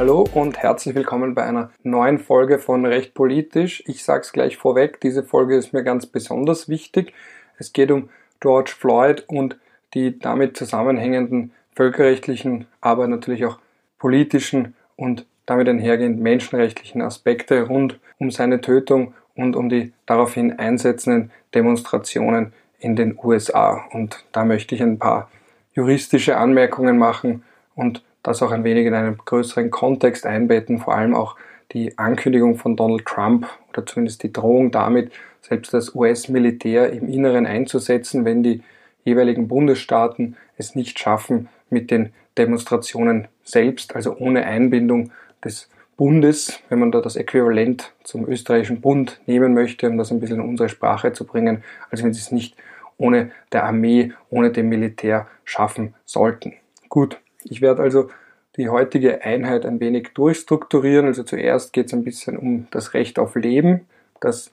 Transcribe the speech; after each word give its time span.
Hallo 0.00 0.26
und 0.32 0.56
herzlich 0.56 0.94
willkommen 0.94 1.34
bei 1.34 1.42
einer 1.42 1.72
neuen 1.82 2.18
Folge 2.18 2.58
von 2.58 2.86
Recht 2.86 3.12
Politisch. 3.12 3.82
Ich 3.86 4.02
sage 4.02 4.22
es 4.22 4.32
gleich 4.32 4.56
vorweg, 4.56 4.98
diese 5.02 5.22
Folge 5.22 5.56
ist 5.56 5.74
mir 5.74 5.82
ganz 5.82 6.06
besonders 6.06 6.70
wichtig. 6.70 7.12
Es 7.58 7.74
geht 7.74 7.90
um 7.90 8.08
George 8.40 8.72
Floyd 8.74 9.24
und 9.26 9.58
die 9.92 10.18
damit 10.18 10.56
zusammenhängenden 10.56 11.52
völkerrechtlichen, 11.76 12.66
aber 12.80 13.08
natürlich 13.08 13.44
auch 13.44 13.58
politischen 13.98 14.74
und 14.96 15.26
damit 15.44 15.68
einhergehend 15.68 16.18
menschenrechtlichen 16.18 17.02
Aspekte 17.02 17.64
rund 17.64 18.00
um 18.18 18.30
seine 18.30 18.62
Tötung 18.62 19.12
und 19.34 19.54
um 19.54 19.68
die 19.68 19.92
daraufhin 20.06 20.58
einsetzenden 20.58 21.30
Demonstrationen 21.54 22.54
in 22.78 22.96
den 22.96 23.18
USA. 23.22 23.84
Und 23.92 24.24
da 24.32 24.46
möchte 24.46 24.74
ich 24.74 24.82
ein 24.82 24.98
paar 24.98 25.30
juristische 25.74 26.38
Anmerkungen 26.38 26.96
machen 26.96 27.42
und 27.74 28.02
das 28.22 28.42
auch 28.42 28.50
ein 28.50 28.64
wenig 28.64 28.86
in 28.86 28.94
einen 28.94 29.18
größeren 29.18 29.70
Kontext 29.70 30.26
einbetten, 30.26 30.78
vor 30.78 30.94
allem 30.94 31.14
auch 31.14 31.36
die 31.72 31.96
Ankündigung 31.98 32.56
von 32.56 32.76
Donald 32.76 33.06
Trump 33.06 33.46
oder 33.70 33.86
zumindest 33.86 34.22
die 34.22 34.32
Drohung 34.32 34.70
damit, 34.70 35.12
selbst 35.40 35.72
das 35.72 35.94
US-Militär 35.94 36.92
im 36.92 37.08
Inneren 37.08 37.46
einzusetzen, 37.46 38.24
wenn 38.24 38.42
die 38.42 38.62
jeweiligen 39.04 39.48
Bundesstaaten 39.48 40.36
es 40.56 40.74
nicht 40.74 40.98
schaffen, 40.98 41.48
mit 41.70 41.90
den 41.90 42.12
Demonstrationen 42.36 43.28
selbst, 43.44 43.94
also 43.94 44.16
ohne 44.16 44.44
Einbindung 44.44 45.12
des 45.44 45.68
Bundes, 45.96 46.60
wenn 46.68 46.78
man 46.78 46.90
da 46.92 47.00
das 47.00 47.16
Äquivalent 47.16 47.92
zum 48.04 48.26
österreichischen 48.26 48.80
Bund 48.80 49.20
nehmen 49.26 49.54
möchte, 49.54 49.88
um 49.88 49.98
das 49.98 50.10
ein 50.10 50.20
bisschen 50.20 50.40
in 50.40 50.48
unsere 50.48 50.68
Sprache 50.68 51.12
zu 51.12 51.26
bringen, 51.26 51.62
also 51.90 52.04
wenn 52.04 52.14
sie 52.14 52.20
es 52.20 52.32
nicht 52.32 52.56
ohne 52.96 53.30
der 53.52 53.64
Armee, 53.64 54.12
ohne 54.30 54.50
dem 54.50 54.68
Militär 54.68 55.26
schaffen 55.44 55.94
sollten. 56.04 56.54
Gut, 56.88 57.18
ich 57.44 57.60
werde 57.60 57.82
also 57.82 58.10
die 58.56 58.68
heutige 58.68 59.22
Einheit 59.22 59.64
ein 59.64 59.80
wenig 59.80 60.10
durchstrukturieren. 60.14 61.06
Also 61.06 61.22
zuerst 61.22 61.72
geht 61.72 61.86
es 61.86 61.92
ein 61.92 62.04
bisschen 62.04 62.36
um 62.36 62.66
das 62.70 62.94
Recht 62.94 63.18
auf 63.18 63.34
Leben, 63.36 63.86
das 64.20 64.50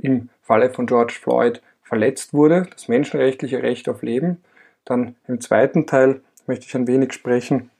im 0.00 0.28
Falle 0.42 0.70
von 0.70 0.86
George 0.86 1.14
Floyd 1.20 1.62
verletzt 1.82 2.32
wurde, 2.32 2.66
das 2.72 2.88
menschenrechtliche 2.88 3.62
Recht 3.62 3.88
auf 3.88 4.02
Leben. 4.02 4.42
Dann 4.84 5.14
im 5.28 5.40
zweiten 5.40 5.86
Teil 5.86 6.22
möchte 6.46 6.66
ich 6.66 6.74
ein 6.74 6.86
wenig 6.86 7.12
sprechen 7.12 7.70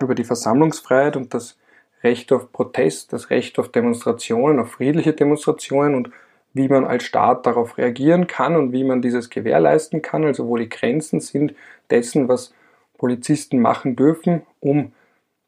über 0.00 0.14
die 0.14 0.24
Versammlungsfreiheit 0.24 1.16
und 1.16 1.32
das 1.32 1.56
Recht 2.02 2.30
auf 2.32 2.52
Protest, 2.52 3.12
das 3.12 3.30
Recht 3.30 3.58
auf 3.58 3.70
Demonstrationen, 3.70 4.60
auf 4.60 4.72
friedliche 4.72 5.12
Demonstrationen 5.12 5.94
und 5.94 6.10
wie 6.52 6.68
man 6.68 6.84
als 6.84 7.04
Staat 7.04 7.46
darauf 7.46 7.78
reagieren 7.78 8.26
kann 8.26 8.56
und 8.56 8.72
wie 8.72 8.84
man 8.84 9.02
dieses 9.02 9.30
gewährleisten 9.30 10.02
kann, 10.02 10.24
also 10.24 10.46
wo 10.46 10.56
die 10.56 10.68
Grenzen 10.68 11.20
sind 11.20 11.54
dessen, 11.90 12.28
was 12.28 12.52
Polizisten 12.98 13.60
machen 13.60 13.96
dürfen, 13.96 14.42
um 14.60 14.92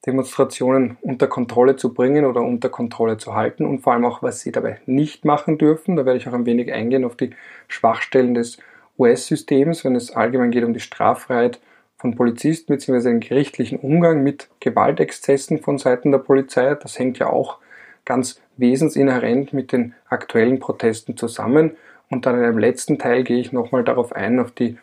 Demonstrationen 0.07 0.97
unter 1.01 1.27
Kontrolle 1.27 1.77
zu 1.77 1.93
bringen 1.93 2.25
oder 2.25 2.43
unter 2.43 2.69
Kontrolle 2.69 3.17
zu 3.17 3.35
halten 3.35 3.67
und 3.67 3.81
vor 3.81 3.93
allem 3.93 4.05
auch, 4.05 4.23
was 4.23 4.41
sie 4.41 4.53
dabei 4.53 4.81
nicht 4.87 5.25
machen 5.25 5.59
dürfen. 5.59 5.97
Da 5.97 6.07
werde 6.07 6.19
ich 6.19 6.29
auch 6.29 6.33
ein 6.33 6.47
wenig 6.47 6.73
eingehen 6.73 7.05
auf 7.05 7.17
die 7.17 7.31
Schwachstellen 7.67 8.35
des 8.35 8.59
US-Systems, 8.99 9.85
wenn 9.85 9.97
es 9.97 10.15
allgemein 10.15 10.51
geht 10.51 10.65
um 10.65 10.73
die 10.73 10.81
Straffreiheit 10.81 11.61
von 11.97 12.15
Polizisten 12.15 12.73
bzw. 12.73 13.09
den 13.09 13.21
gerichtlichen 13.21 13.79
Umgang 13.79 14.23
mit 14.23 14.49
Gewaltexzessen 14.61 15.59
von 15.59 15.79
Seiten 15.79 16.13
der 16.13 16.19
Polizei. 16.19 16.75
Das 16.75 16.99
hängt 16.99 17.19
ja 17.19 17.29
auch 17.29 17.59
ganz 18.05 18.41
wesensinhärent 18.57 19.53
mit 19.53 19.73
den 19.73 19.95
aktuellen 20.09 20.61
Protesten 20.61 21.17
zusammen. 21.17 21.73
Und 22.09 22.25
dann 22.25 22.39
in 22.39 22.45
einem 22.45 22.59
letzten 22.59 22.99
Teil 22.99 23.25
gehe 23.25 23.39
ich 23.39 23.53
nochmal 23.53 23.85
darauf 23.85 24.13
ein, 24.13 24.39
auf 24.39 24.53
die 24.53 24.79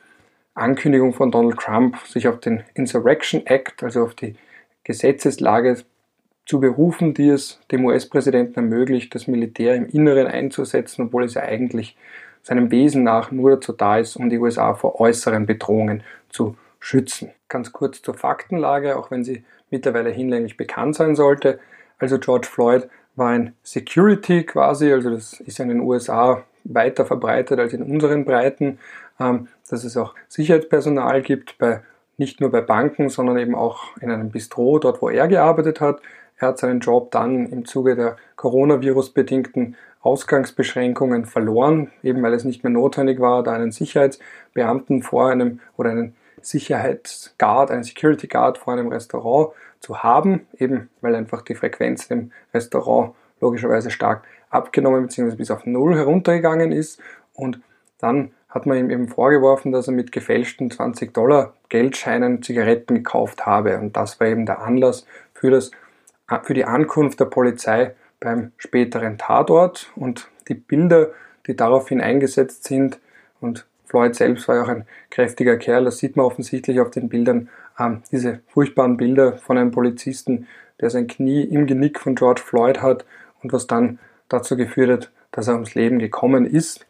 Ankündigung 0.55 1.13
von 1.13 1.31
Donald 1.31 1.57
Trump, 1.57 1.97
sich 2.05 2.27
auf 2.27 2.39
den 2.39 2.63
Insurrection 2.73 3.45
Act, 3.45 3.83
also 3.83 4.03
auf 4.03 4.15
die 4.15 4.35
Gesetzeslage 4.83 5.77
zu 6.45 6.59
berufen, 6.59 7.13
die 7.13 7.29
es 7.29 7.59
dem 7.71 7.85
US-Präsidenten 7.85 8.55
ermöglicht, 8.55 9.13
das 9.15 9.27
Militär 9.27 9.75
im 9.75 9.87
Inneren 9.87 10.27
einzusetzen, 10.27 11.07
obwohl 11.07 11.25
es 11.25 11.33
ja 11.33 11.41
eigentlich 11.41 11.97
seinem 12.43 12.69
Wesen 12.71 13.03
nach 13.03 13.31
nur 13.31 13.51
dazu 13.51 13.73
da 13.73 13.97
ist, 13.97 14.15
um 14.15 14.29
die 14.29 14.37
USA 14.37 14.75
vor 14.75 14.99
äußeren 14.99 15.45
Bedrohungen 15.45 16.03
zu 16.29 16.55
schützen. 16.79 17.31
Ganz 17.49 17.71
kurz 17.71 18.01
zur 18.03 18.13
Faktenlage, 18.13 18.97
auch 18.97 19.09
wenn 19.09 19.23
sie 19.23 19.43
mittlerweile 19.71 20.11
hinlänglich 20.11 20.55
bekannt 20.55 20.95
sein 20.95 21.15
sollte. 21.15 21.59
Also 21.97 22.19
George 22.19 22.47
Floyd 22.47 22.87
war 23.15 23.29
ein 23.29 23.53
Security 23.63 24.43
quasi, 24.43 24.91
also 24.91 25.09
das 25.09 25.39
ist 25.39 25.59
in 25.59 25.69
den 25.69 25.79
USA 25.79 26.43
weiter 26.63 27.05
verbreitet 27.05 27.59
als 27.59 27.73
in 27.73 27.81
unseren 27.81 28.25
Breiten. 28.25 28.79
Dass 29.17 29.83
es 29.83 29.97
auch 29.97 30.13
Sicherheitspersonal 30.27 31.21
gibt, 31.21 31.57
bei, 31.57 31.81
nicht 32.17 32.41
nur 32.41 32.51
bei 32.51 32.61
Banken, 32.61 33.09
sondern 33.09 33.37
eben 33.37 33.55
auch 33.55 33.95
in 34.01 34.11
einem 34.11 34.29
Bistro, 34.29 34.79
dort 34.79 35.01
wo 35.01 35.09
er 35.09 35.27
gearbeitet 35.27 35.81
hat. 35.81 36.01
Er 36.37 36.49
hat 36.49 36.59
seinen 36.59 36.81
Job 36.81 37.11
dann 37.11 37.47
im 37.47 37.65
Zuge 37.65 37.95
der 37.95 38.17
Coronavirus-bedingten 38.35 39.75
Ausgangsbeschränkungen 40.01 41.25
verloren, 41.25 41.91
eben 42.03 42.21
weil 42.21 42.33
es 42.33 42.43
nicht 42.43 42.63
mehr 42.63 42.71
notwendig 42.71 43.19
war, 43.19 43.41
da 43.41 43.53
einen 43.53 43.71
Sicherheitsbeamten 43.71 45.01
vor 45.01 45.29
einem 45.29 45.61
oder 45.77 45.89
einen 45.91 46.15
Sicherheitsguard, 46.41 47.71
einen 47.71 47.83
Security 47.83 48.27
Guard 48.27 48.59
vor 48.59 48.73
einem 48.73 48.89
Restaurant 48.89 49.53
zu 49.79 50.03
haben, 50.03 50.45
eben 50.59 50.89
weil 51.01 51.15
einfach 51.15 51.41
die 51.41 51.55
Frequenz 51.55 52.05
im 52.11 52.31
Restaurant 52.53 53.15
logischerweise 53.41 53.89
stark 53.89 54.23
abgenommen 54.49 55.07
bzw. 55.07 55.35
bis 55.35 55.51
auf 55.51 55.65
Null 55.65 55.95
heruntergegangen 55.95 56.71
ist 56.71 56.99
und 57.33 57.59
dann 57.97 58.31
hat 58.55 58.65
man 58.65 58.77
ihm 58.77 58.89
eben 58.89 59.09
vorgeworfen, 59.09 59.73
dass 59.73 59.87
er 59.87 59.93
mit 59.93 60.13
gefälschten 60.13 60.71
20 60.71 61.13
Dollar 61.13 61.53
Geldscheinen 61.67 62.41
Zigaretten 62.41 62.95
gekauft 62.95 63.45
habe. 63.45 63.77
Und 63.77 63.97
das 63.97 64.21
war 64.21 64.27
eben 64.27 64.45
der 64.45 64.61
Anlass 64.61 65.05
für, 65.33 65.51
das, 65.51 65.71
für 66.43 66.53
die 66.53 66.63
Ankunft 66.63 67.19
der 67.19 67.25
Polizei 67.25 67.93
beim 68.21 68.53
späteren 68.57 69.17
Tatort. 69.17 69.91
Und 69.97 70.29
die 70.47 70.53
Bilder, 70.53 71.09
die 71.47 71.57
daraufhin 71.57 71.99
eingesetzt 71.99 72.63
sind, 72.63 72.97
und 73.41 73.65
Floyd 73.83 74.15
selbst 74.15 74.47
war 74.47 74.55
ja 74.55 74.63
auch 74.63 74.69
ein 74.69 74.87
kräftiger 75.09 75.57
Kerl, 75.57 75.83
das 75.83 75.97
sieht 75.97 76.15
man 76.15 76.25
offensichtlich 76.25 76.79
auf 76.79 76.91
den 76.91 77.09
Bildern, 77.09 77.49
ähm, 77.77 78.03
diese 78.09 78.39
furchtbaren 78.47 78.95
Bilder 78.95 79.33
von 79.33 79.57
einem 79.57 79.71
Polizisten, 79.71 80.47
der 80.79 80.89
sein 80.89 81.07
Knie 81.07 81.43
im 81.43 81.67
Genick 81.67 81.99
von 81.99 82.15
George 82.15 82.41
Floyd 82.41 82.81
hat 82.81 83.05
und 83.43 83.51
was 83.51 83.67
dann 83.67 83.99
dazu 84.29 84.55
geführt 84.55 84.89
hat, 84.89 85.11
dass 85.31 85.49
er 85.49 85.55
ums 85.55 85.75
Leben 85.75 85.99
gekommen 85.99 86.45
ist. 86.45 86.85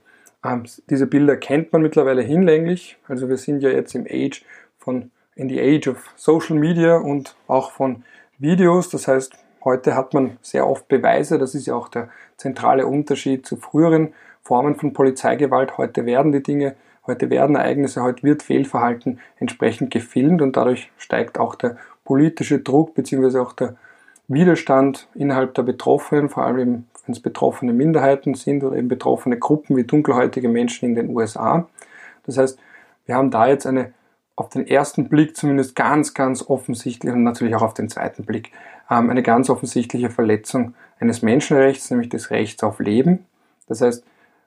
Ähm, 0.45 0.63
diese 0.89 1.07
Bilder 1.07 1.37
kennt 1.37 1.73
man 1.73 1.81
mittlerweile 1.81 2.21
hinlänglich. 2.21 2.97
Also 3.07 3.29
wir 3.29 3.37
sind 3.37 3.61
ja 3.61 3.69
jetzt 3.69 3.95
im 3.95 4.05
Age 4.09 4.43
von, 4.77 5.11
in 5.35 5.49
the 5.49 5.59
Age 5.59 5.87
of 5.87 6.13
Social 6.15 6.55
Media 6.55 6.97
und 6.97 7.35
auch 7.47 7.71
von 7.71 8.03
Videos. 8.37 8.89
Das 8.89 9.07
heißt, 9.07 9.33
heute 9.63 9.95
hat 9.95 10.13
man 10.13 10.37
sehr 10.41 10.67
oft 10.67 10.87
Beweise. 10.87 11.39
Das 11.39 11.55
ist 11.55 11.65
ja 11.65 11.75
auch 11.75 11.87
der 11.87 12.09
zentrale 12.37 12.85
Unterschied 12.85 13.45
zu 13.45 13.57
früheren 13.57 14.13
Formen 14.43 14.75
von 14.75 14.93
Polizeigewalt. 14.93 15.77
Heute 15.77 16.05
werden 16.05 16.31
die 16.31 16.43
Dinge, 16.43 16.75
heute 17.07 17.29
werden 17.29 17.55
Ereignisse, 17.55 18.03
heute 18.03 18.23
wird 18.23 18.43
Fehlverhalten 18.43 19.19
entsprechend 19.39 19.89
gefilmt 19.89 20.41
und 20.41 20.55
dadurch 20.55 20.91
steigt 20.97 21.39
auch 21.39 21.55
der 21.55 21.77
politische 22.03 22.59
Druck 22.59 22.93
bzw. 22.93 23.39
auch 23.39 23.53
der 23.53 23.75
Widerstand 24.27 25.07
innerhalb 25.15 25.53
der 25.55 25.63
Betroffenen, 25.63 26.29
vor 26.29 26.45
allem 26.45 26.85
wenn 27.05 27.13
es 27.13 27.19
betroffene 27.19 27.73
Minderheiten 27.73 28.33
sind 28.33 28.63
oder 28.63 28.77
eben 28.77 28.87
betroffene 28.87 29.37
Gruppen 29.37 29.77
wie 29.77 29.83
dunkelhäutige 29.83 30.49
Menschen 30.49 30.89
in 30.89 30.95
den 30.95 31.09
USA. 31.09 31.67
Das 32.25 32.37
heißt, 32.37 32.59
wir 33.05 33.15
haben 33.15 33.31
da 33.31 33.47
jetzt 33.47 33.65
eine 33.65 33.93
auf 34.35 34.49
den 34.49 34.67
ersten 34.67 35.07
Blick 35.07 35.37
zumindest 35.37 35.75
ganz, 35.75 36.13
ganz 36.13 36.43
offensichtlich 36.49 37.13
und 37.13 37.23
natürlich 37.23 37.55
auch 37.55 37.61
auf 37.61 37.73
den 37.73 37.89
zweiten 37.89 38.25
Blick 38.25 38.51
ähm, 38.89 39.09
eine 39.09 39.23
ganz 39.23 39.49
offensichtliche 39.49 40.09
Verletzung 40.09 40.75
eines 40.99 41.21
Menschenrechts, 41.21 41.89
nämlich 41.89 42.09
des 42.09 42.31
Rechts 42.31 42.61
auf 42.63 42.79
Leben. 42.79 43.25
Das 43.67 43.81
heißt, 43.81 44.03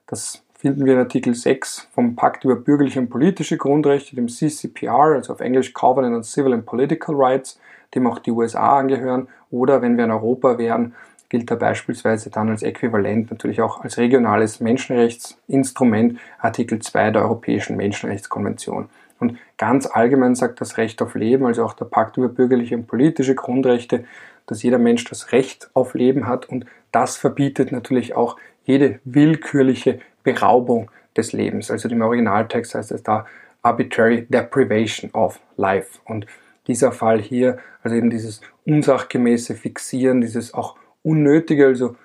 das 0.07 0.43
finden 0.53 0.85
wir 0.85 0.93
in 0.93 0.99
Artikel 0.99 1.33
6 1.33 1.87
vom 1.91 2.15
Pakt 2.15 2.43
über 2.43 2.55
bürgerliche 2.55 2.99
und 2.99 3.09
politische 3.09 3.57
Grundrechte, 3.57 4.15
dem 4.15 4.27
CCPR, 4.27 5.15
also 5.15 5.33
auf 5.33 5.39
Englisch 5.39 5.73
Covenant 5.73 6.15
on 6.15 6.23
Civil 6.23 6.53
and 6.53 6.65
Political 6.65 7.15
Rights, 7.15 7.59
dem 7.95 8.05
auch 8.05 8.19
die 8.19 8.31
USA 8.31 8.77
angehören, 8.77 9.27
oder 9.49 9.81
wenn 9.81 9.97
wir 9.97 10.03
in 10.03 10.11
Europa 10.11 10.57
wären, 10.57 10.93
gilt 11.29 11.49
da 11.49 11.55
beispielsweise 11.55 12.29
dann 12.29 12.49
als 12.49 12.63
Äquivalent 12.63 13.31
natürlich 13.31 13.61
auch 13.61 13.81
als 13.81 13.97
regionales 13.97 14.59
Menschenrechtsinstrument 14.59 16.19
Artikel 16.39 16.79
2 16.79 17.11
der 17.11 17.21
Europäischen 17.21 17.77
Menschenrechtskonvention. 17.77 18.89
Und 19.19 19.37
ganz 19.57 19.85
allgemein 19.85 20.35
sagt 20.35 20.61
das 20.61 20.77
Recht 20.77 21.01
auf 21.01 21.15
Leben, 21.15 21.45
also 21.45 21.63
auch 21.63 21.73
der 21.73 21.85
Pakt 21.85 22.17
über 22.17 22.29
bürgerliche 22.29 22.75
und 22.75 22.87
politische 22.87 23.35
Grundrechte, 23.35 24.05
dass 24.47 24.63
jeder 24.63 24.79
Mensch 24.79 25.03
das 25.03 25.31
Recht 25.31 25.69
auf 25.73 25.93
Leben 25.93 26.27
hat 26.27 26.47
und 26.47 26.65
das 26.91 27.17
verbietet 27.17 27.71
natürlich 27.71 28.15
auch 28.15 28.37
jede 28.63 28.99
willkürliche 29.03 29.99
Beraubung 30.23 30.89
des 31.15 31.33
Lebens. 31.33 31.69
Also 31.69 31.89
im 31.89 32.01
Originaltext 32.01 32.75
heißt 32.75 32.91
es 32.91 33.03
da 33.03 33.25
arbitrary 33.61 34.25
deprivation 34.29 35.11
of 35.11 35.39
life. 35.57 35.99
Und 36.05 36.25
dieser 36.67 36.91
Fall 36.91 37.21
hier, 37.21 37.57
also 37.83 37.95
eben 37.95 38.09
dieses 38.09 38.41
unsachgemäße 38.65 39.55
Fixieren, 39.55 40.21
dieses 40.21 40.53
auch 40.53 40.75
unnötige, 41.09 41.65
also 41.65 41.95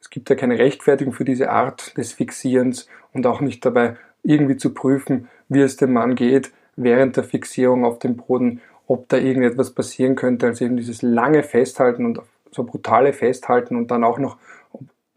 es 0.00 0.10
gibt 0.10 0.30
ja 0.30 0.36
keine 0.36 0.58
Rechtfertigung 0.58 1.12
für 1.12 1.24
diese 1.24 1.50
Art 1.50 1.96
des 1.96 2.12
Fixierens 2.12 2.88
und 3.12 3.26
auch 3.26 3.40
nicht 3.40 3.64
dabei 3.64 3.96
irgendwie 4.22 4.56
zu 4.56 4.72
prüfen, 4.72 5.28
wie 5.48 5.60
es 5.60 5.76
dem 5.76 5.92
Mann 5.92 6.14
geht 6.14 6.52
während 6.76 7.16
der 7.16 7.24
Fixierung 7.24 7.84
auf 7.84 7.98
dem 7.98 8.16
Boden, 8.16 8.60
ob 8.86 9.08
da 9.08 9.16
irgendetwas 9.16 9.70
passieren 9.70 10.16
könnte, 10.16 10.46
also 10.46 10.64
eben 10.64 10.76
dieses 10.76 11.02
lange 11.02 11.42
Festhalten 11.42 12.04
und 12.04 12.20
so 12.50 12.64
brutale 12.64 13.12
Festhalten 13.12 13.76
und 13.76 13.90
dann 13.90 14.04
auch 14.04 14.18
noch 14.18 14.36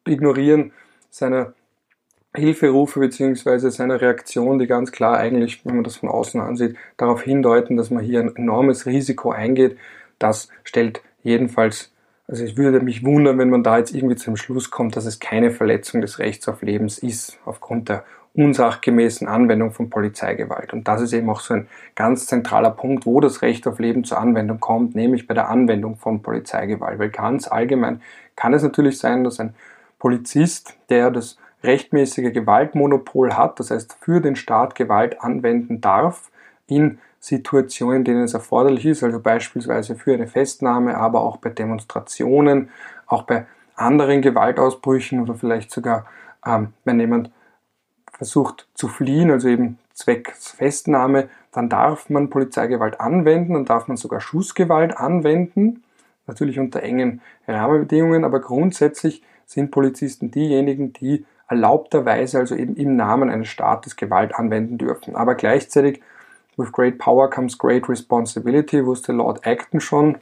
ignorieren 0.06 0.72
seiner 1.10 1.54
Hilferufe 2.36 3.00
beziehungsweise 3.00 3.72
seiner 3.72 4.00
Reaktion, 4.00 4.60
die 4.60 4.68
ganz 4.68 4.92
klar 4.92 5.18
eigentlich, 5.18 5.66
wenn 5.66 5.76
man 5.76 5.84
das 5.84 5.98
von 5.98 6.10
außen 6.10 6.40
ansieht, 6.40 6.76
darauf 6.98 7.24
hindeuten, 7.24 7.78
dass 7.78 7.90
man 7.90 8.04
hier 8.04 8.20
ein 8.20 8.36
enormes 8.36 8.86
Risiko 8.86 9.32
eingeht. 9.32 9.78
Das 10.20 10.50
stellt 10.64 11.02
jedenfalls, 11.24 11.92
also 12.28 12.44
ich 12.44 12.58
würde 12.58 12.82
mich 12.82 13.06
wundern, 13.06 13.38
wenn 13.38 13.50
man 13.50 13.64
da 13.64 13.78
jetzt 13.78 13.94
irgendwie 13.94 14.18
zum 14.18 14.36
Schluss 14.36 14.70
kommt, 14.70 14.96
dass 14.96 15.06
es 15.06 15.20
keine 15.20 15.52
Verletzung 15.52 16.02
des 16.02 16.20
Rechts 16.20 16.48
auf 16.50 16.62
Lebens 16.62 16.98
ist, 16.98 17.40
aufgrund 17.46 17.88
der 17.90 18.04
unsachgemäßen 18.34 19.28
Anwendung 19.28 19.72
von 19.72 19.90
Polizeigewalt. 19.90 20.72
Und 20.74 20.88
das 20.88 21.02
ist 21.02 21.14
eben 21.14 21.30
auch 21.30 21.40
so 21.40 21.56
ein 21.56 21.68
ganz 21.96 22.28
zentraler 22.28 22.70
Punkt, 22.70 23.06
wo 23.06 23.20
das 23.20 23.42
Recht 23.42 23.66
auf 23.66 23.80
Leben 23.80 24.04
zur 24.04 24.20
Anwendung 24.20 24.60
kommt, 24.60 24.94
nämlich 24.94 25.26
bei 25.26 25.34
der 25.34 25.50
Anwendung 25.50 25.96
von 25.96 26.22
Polizeigewalt. 26.22 27.00
Weil 27.00 27.10
ganz 27.10 27.48
allgemein 27.48 28.02
kann 28.36 28.54
es 28.54 28.62
natürlich 28.62 29.00
sein, 29.00 29.24
dass 29.24 29.40
ein 29.40 29.56
Polizist, 29.98 30.78
der 30.90 31.10
das 31.10 31.38
rechtmäßige 31.64 32.32
Gewaltmonopol 32.32 33.36
hat, 33.36 33.60
das 33.60 33.72
heißt 33.72 33.98
für 34.02 34.22
den 34.22 34.36
Staat 34.36 34.76
Gewalt 34.76 35.22
anwenden 35.22 35.82
darf, 35.82 36.30
in 36.68 37.00
Situationen, 37.20 37.98
in 37.98 38.04
denen 38.06 38.24
es 38.24 38.34
erforderlich 38.34 38.86
ist, 38.86 39.04
also 39.04 39.20
beispielsweise 39.20 39.96
für 39.96 40.14
eine 40.14 40.28
Festnahme, 40.28 40.98
aber 40.98 41.22
auch 41.22 41.38
bei 41.38 41.50
Demonstrationen, 41.50 42.70
auch 43.06 43.24
bei 43.24 43.46
anderen 43.76 44.22
Gewaltausbrüchen 44.22 45.22
oder 45.22 45.36
vielleicht 45.36 45.72
sogar, 45.72 46.06
ähm, 46.46 46.74
wenn 46.84 47.00
jemand 47.00 47.32
versucht 48.12 48.68
zu 48.74 48.88
fliehen, 48.88 49.32
also 49.32 49.48
eben 49.48 49.78
zwecks 49.94 50.52
Festnahme, 50.52 51.30
dann 51.52 51.70
darf 51.70 52.10
man 52.10 52.30
Polizeigewalt 52.30 53.00
anwenden, 53.00 53.54
dann 53.54 53.66
darf 53.66 53.88
man 53.88 53.98
sogar 53.98 54.22
Schussgewalt 54.22 54.98
anwenden, 54.98 55.84
natürlich 56.26 56.60
unter 56.60 56.84
engen 56.84 57.22
Rahmenbedingungen, 57.48 58.24
aber 58.24 58.40
grundsätzlich 58.40 59.24
sind 59.46 59.72
Polizisten 59.72 60.30
diejenigen, 60.30 60.94
die 60.94 61.26
erlaubterweise, 61.48 62.40
also 62.40 62.56
eben 62.56 62.76
im 62.76 62.96
Namen 62.96 63.30
eines 63.30 63.48
Staates 63.48 63.96
Gewalt 63.96 64.36
anwenden 64.36 64.78
dürfen. 64.78 65.16
Aber 65.16 65.36
gleichzeitig, 65.36 66.02
with 66.58 66.72
great 66.72 66.98
power 66.98 67.30
comes 67.30 67.58
great 67.58 67.88
responsibility, 67.88 68.86
wusste 68.86 69.14
Lord 69.14 69.46
Acton 69.46 69.80
schon, 69.80 70.18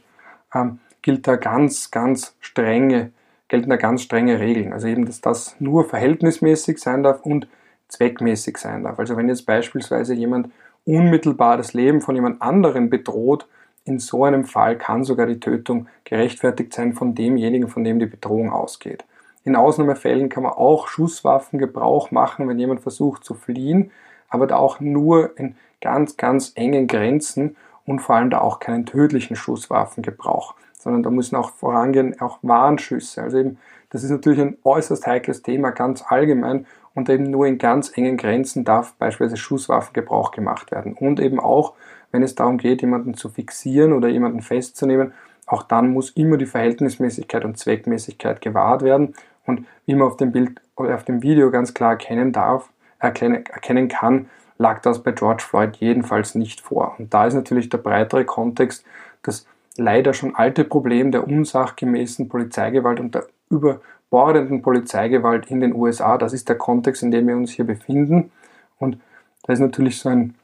ähm, 0.53 0.79
gilt 1.01 1.27
da 1.27 1.35
ganz, 1.35 1.91
ganz 1.91 2.35
strenge, 2.39 3.11
gelten 3.47 3.69
da 3.69 3.77
ganz 3.77 4.01
strenge 4.01 4.39
Regeln. 4.39 4.73
Also 4.73 4.87
eben, 4.87 5.05
dass 5.05 5.21
das 5.21 5.55
nur 5.59 5.85
verhältnismäßig 5.85 6.79
sein 6.79 7.03
darf 7.03 7.21
und 7.21 7.47
zweckmäßig 7.87 8.57
sein 8.57 8.83
darf. 8.83 8.99
Also 8.99 9.15
wenn 9.17 9.29
jetzt 9.29 9.45
beispielsweise 9.45 10.13
jemand 10.13 10.51
unmittelbar 10.85 11.57
das 11.57 11.73
Leben 11.73 12.01
von 12.01 12.15
jemand 12.15 12.41
anderem 12.41 12.89
bedroht, 12.89 13.47
in 13.85 13.99
so 13.99 14.23
einem 14.23 14.45
Fall 14.45 14.77
kann 14.77 15.03
sogar 15.03 15.27
die 15.27 15.39
Tötung 15.39 15.87
gerechtfertigt 16.03 16.73
sein 16.73 16.93
von 16.93 17.13
demjenigen, 17.13 17.67
von 17.67 17.83
dem 17.83 17.99
die 17.99 18.07
Bedrohung 18.07 18.51
ausgeht. 18.51 19.05
In 19.43 19.55
Ausnahmefällen 19.55 20.29
kann 20.29 20.41
man 20.41 20.53
auch 20.53 20.87
Schusswaffengebrauch 20.87 22.09
machen, 22.09 22.49
wenn 22.49 22.57
jemand 22.57 22.81
versucht 22.81 23.23
zu 23.23 23.35
fliehen, 23.35 23.91
aber 24.27 24.47
da 24.47 24.57
auch 24.57 24.79
nur 24.79 25.37
in 25.37 25.55
ganz, 25.85 26.17
ganz 26.17 26.51
engen 26.55 26.87
Grenzen 26.87 27.55
und 27.85 27.99
vor 27.99 28.15
allem 28.15 28.31
da 28.31 28.41
auch 28.41 28.59
keinen 28.59 28.87
tödlichen 28.87 29.35
Schusswaffengebrauch, 29.35 30.55
sondern 30.79 31.03
da 31.03 31.11
müssen 31.11 31.35
auch 31.35 31.51
vorangehen 31.51 32.19
auch 32.19 32.39
Warnschüsse. 32.41 33.21
Also 33.21 33.37
eben, 33.37 33.59
das 33.91 34.03
ist 34.03 34.09
natürlich 34.09 34.41
ein 34.41 34.57
äußerst 34.63 35.05
heikles 35.05 35.43
Thema, 35.43 35.69
ganz 35.69 36.03
allgemein 36.07 36.65
und 36.95 37.07
eben 37.07 37.29
nur 37.29 37.45
in 37.45 37.59
ganz 37.59 37.95
engen 37.95 38.17
Grenzen 38.17 38.63
darf 38.63 38.95
beispielsweise 38.95 39.37
Schusswaffengebrauch 39.37 40.31
gemacht 40.31 40.71
werden. 40.71 40.93
Und 40.93 41.19
eben 41.19 41.39
auch, 41.39 41.73
wenn 42.11 42.23
es 42.23 42.33
darum 42.33 42.57
geht, 42.57 42.81
jemanden 42.81 43.13
zu 43.13 43.29
fixieren 43.29 43.93
oder 43.93 44.07
jemanden 44.07 44.41
festzunehmen, 44.41 45.13
auch 45.45 45.61
dann 45.61 45.89
muss 45.89 46.09
immer 46.09 46.37
die 46.37 46.47
Verhältnismäßigkeit 46.47 47.45
und 47.45 47.59
Zweckmäßigkeit 47.59 48.41
gewahrt 48.41 48.81
werden. 48.81 49.13
Und 49.45 49.67
wie 49.85 49.93
man 49.93 50.07
auf 50.07 50.17
dem 50.17 50.31
Bild 50.31 50.59
oder 50.75 50.95
auf 50.95 51.03
dem 51.03 51.21
Video 51.21 51.51
ganz 51.51 51.75
klar 51.75 51.91
erkennen 51.91 52.31
darf, 52.31 52.69
erkennen, 52.97 53.45
erkennen 53.45 53.87
kann, 53.87 54.31
lag 54.57 54.81
das 54.81 55.03
bei 55.03 55.11
George 55.11 55.43
Floyd 55.43 55.77
jedenfalls 55.77 56.35
nicht 56.35 56.61
vor. 56.61 56.95
Und 56.97 57.13
da 57.13 57.25
ist 57.25 57.33
natürlich 57.33 57.69
der 57.69 57.77
breitere 57.77 58.25
Kontext 58.25 58.85
das 59.23 59.47
leider 59.77 60.13
schon 60.13 60.35
alte 60.35 60.63
Problem 60.63 61.11
der 61.11 61.27
unsachgemäßen 61.27 62.29
Polizeigewalt 62.29 62.99
und 62.99 63.15
der 63.15 63.25
überbordenden 63.49 64.61
Polizeigewalt 64.61 65.49
in 65.51 65.59
den 65.59 65.73
USA. 65.73 66.17
Das 66.17 66.33
ist 66.33 66.47
der 66.47 66.57
Kontext, 66.57 67.03
in 67.03 67.11
dem 67.11 67.27
wir 67.27 67.35
uns 67.35 67.51
hier 67.51 67.65
befinden. 67.65 68.31
Und 68.79 68.99
da 69.43 69.53
ist 69.53 69.59
natürlich 69.59 69.99
so, 69.99 70.09
ein, 70.09 70.35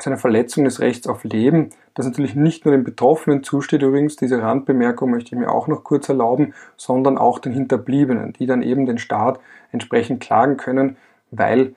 so 0.00 0.08
eine 0.08 0.18
Verletzung 0.18 0.64
des 0.64 0.80
Rechts 0.80 1.06
auf 1.06 1.24
Leben 1.24 1.70
das 1.94 2.06
natürlich 2.06 2.34
nicht 2.34 2.64
nur 2.64 2.74
den 2.74 2.84
Betroffenen 2.84 3.42
zusteht, 3.42 3.82
übrigens, 3.82 4.16
diese 4.16 4.42
Randbemerkung 4.42 5.10
möchte 5.10 5.34
ich 5.34 5.40
mir 5.40 5.50
auch 5.50 5.68
noch 5.68 5.84
kurz 5.84 6.08
erlauben, 6.08 6.54
sondern 6.76 7.18
auch 7.18 7.38
den 7.38 7.52
Hinterbliebenen, 7.52 8.32
die 8.32 8.46
dann 8.46 8.62
eben 8.62 8.86
den 8.86 8.98
Staat 8.98 9.40
entsprechend 9.72 10.20
klagen 10.20 10.56
können, 10.56 10.96
weil 11.30 11.74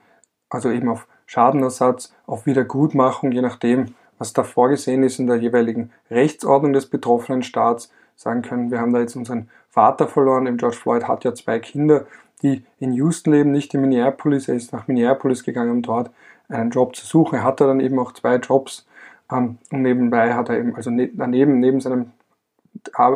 also 0.49 0.69
eben 0.69 0.89
auf 0.89 1.07
Schadenersatz, 1.25 2.13
auf 2.25 2.45
Wiedergutmachung, 2.45 3.31
je 3.31 3.41
nachdem, 3.41 3.95
was 4.17 4.33
da 4.33 4.43
vorgesehen 4.43 5.03
ist 5.03 5.19
in 5.19 5.27
der 5.27 5.37
jeweiligen 5.37 5.91
Rechtsordnung 6.09 6.73
des 6.73 6.87
betroffenen 6.87 7.43
Staats, 7.43 7.91
sagen 8.15 8.41
können, 8.41 8.71
wir 8.71 8.79
haben 8.79 8.93
da 8.93 8.99
jetzt 8.99 9.15
unseren 9.15 9.49
Vater 9.69 10.07
verloren, 10.07 10.45
dem 10.45 10.57
George 10.57 10.77
Floyd 10.77 11.07
hat 11.07 11.25
ja 11.25 11.33
zwei 11.33 11.59
Kinder, 11.59 12.05
die 12.41 12.63
in 12.79 12.93
Houston 12.93 13.33
leben, 13.33 13.51
nicht 13.51 13.73
in 13.73 13.81
Minneapolis, 13.81 14.47
er 14.47 14.55
ist 14.55 14.71
nach 14.71 14.87
Minneapolis 14.87 15.43
gegangen, 15.43 15.71
um 15.71 15.81
dort 15.81 16.11
einen 16.47 16.69
Job 16.69 16.95
zu 16.95 17.05
suchen. 17.05 17.35
Er 17.39 17.43
hatte 17.43 17.65
dann 17.65 17.79
eben 17.79 17.97
auch 17.99 18.13
zwei 18.13 18.35
Jobs 18.35 18.85
ähm, 19.31 19.57
und 19.71 19.81
nebenbei 19.81 20.33
hat 20.33 20.49
er 20.49 20.59
eben, 20.59 20.75
also 20.75 20.89
ne, 20.89 21.09
daneben, 21.13 21.59
neben 21.59 21.81
seinem, 21.81 22.11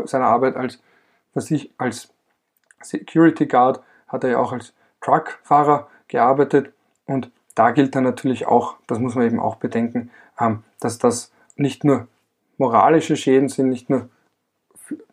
seiner 0.06 0.26
Arbeit 0.26 0.56
als, 0.56 0.82
sich, 1.36 1.72
als 1.78 2.10
Security 2.82 3.46
Guard, 3.46 3.82
hat 4.08 4.24
er 4.24 4.32
ja 4.32 4.38
auch 4.40 4.52
als 4.52 4.74
Truckfahrer 5.02 5.88
gearbeitet. 6.08 6.74
Und 7.06 7.32
da 7.60 7.72
gilt 7.72 7.94
dann 7.94 8.06
natürlich 8.06 8.48
auch, 8.48 8.76
das 8.88 9.00
muss 9.00 9.16
man 9.16 9.26
eben 9.26 9.42
auch 9.42 9.58
bedenken, 9.58 10.12
ähm, 10.40 10.64
dass 10.80 10.98
das 10.98 11.34
nicht 11.58 11.84
nur 11.84 12.08
moralische 12.58 13.18
Schäden 13.18 13.50
sind, 13.50 13.68
nicht 13.68 13.90
nur 13.90 14.08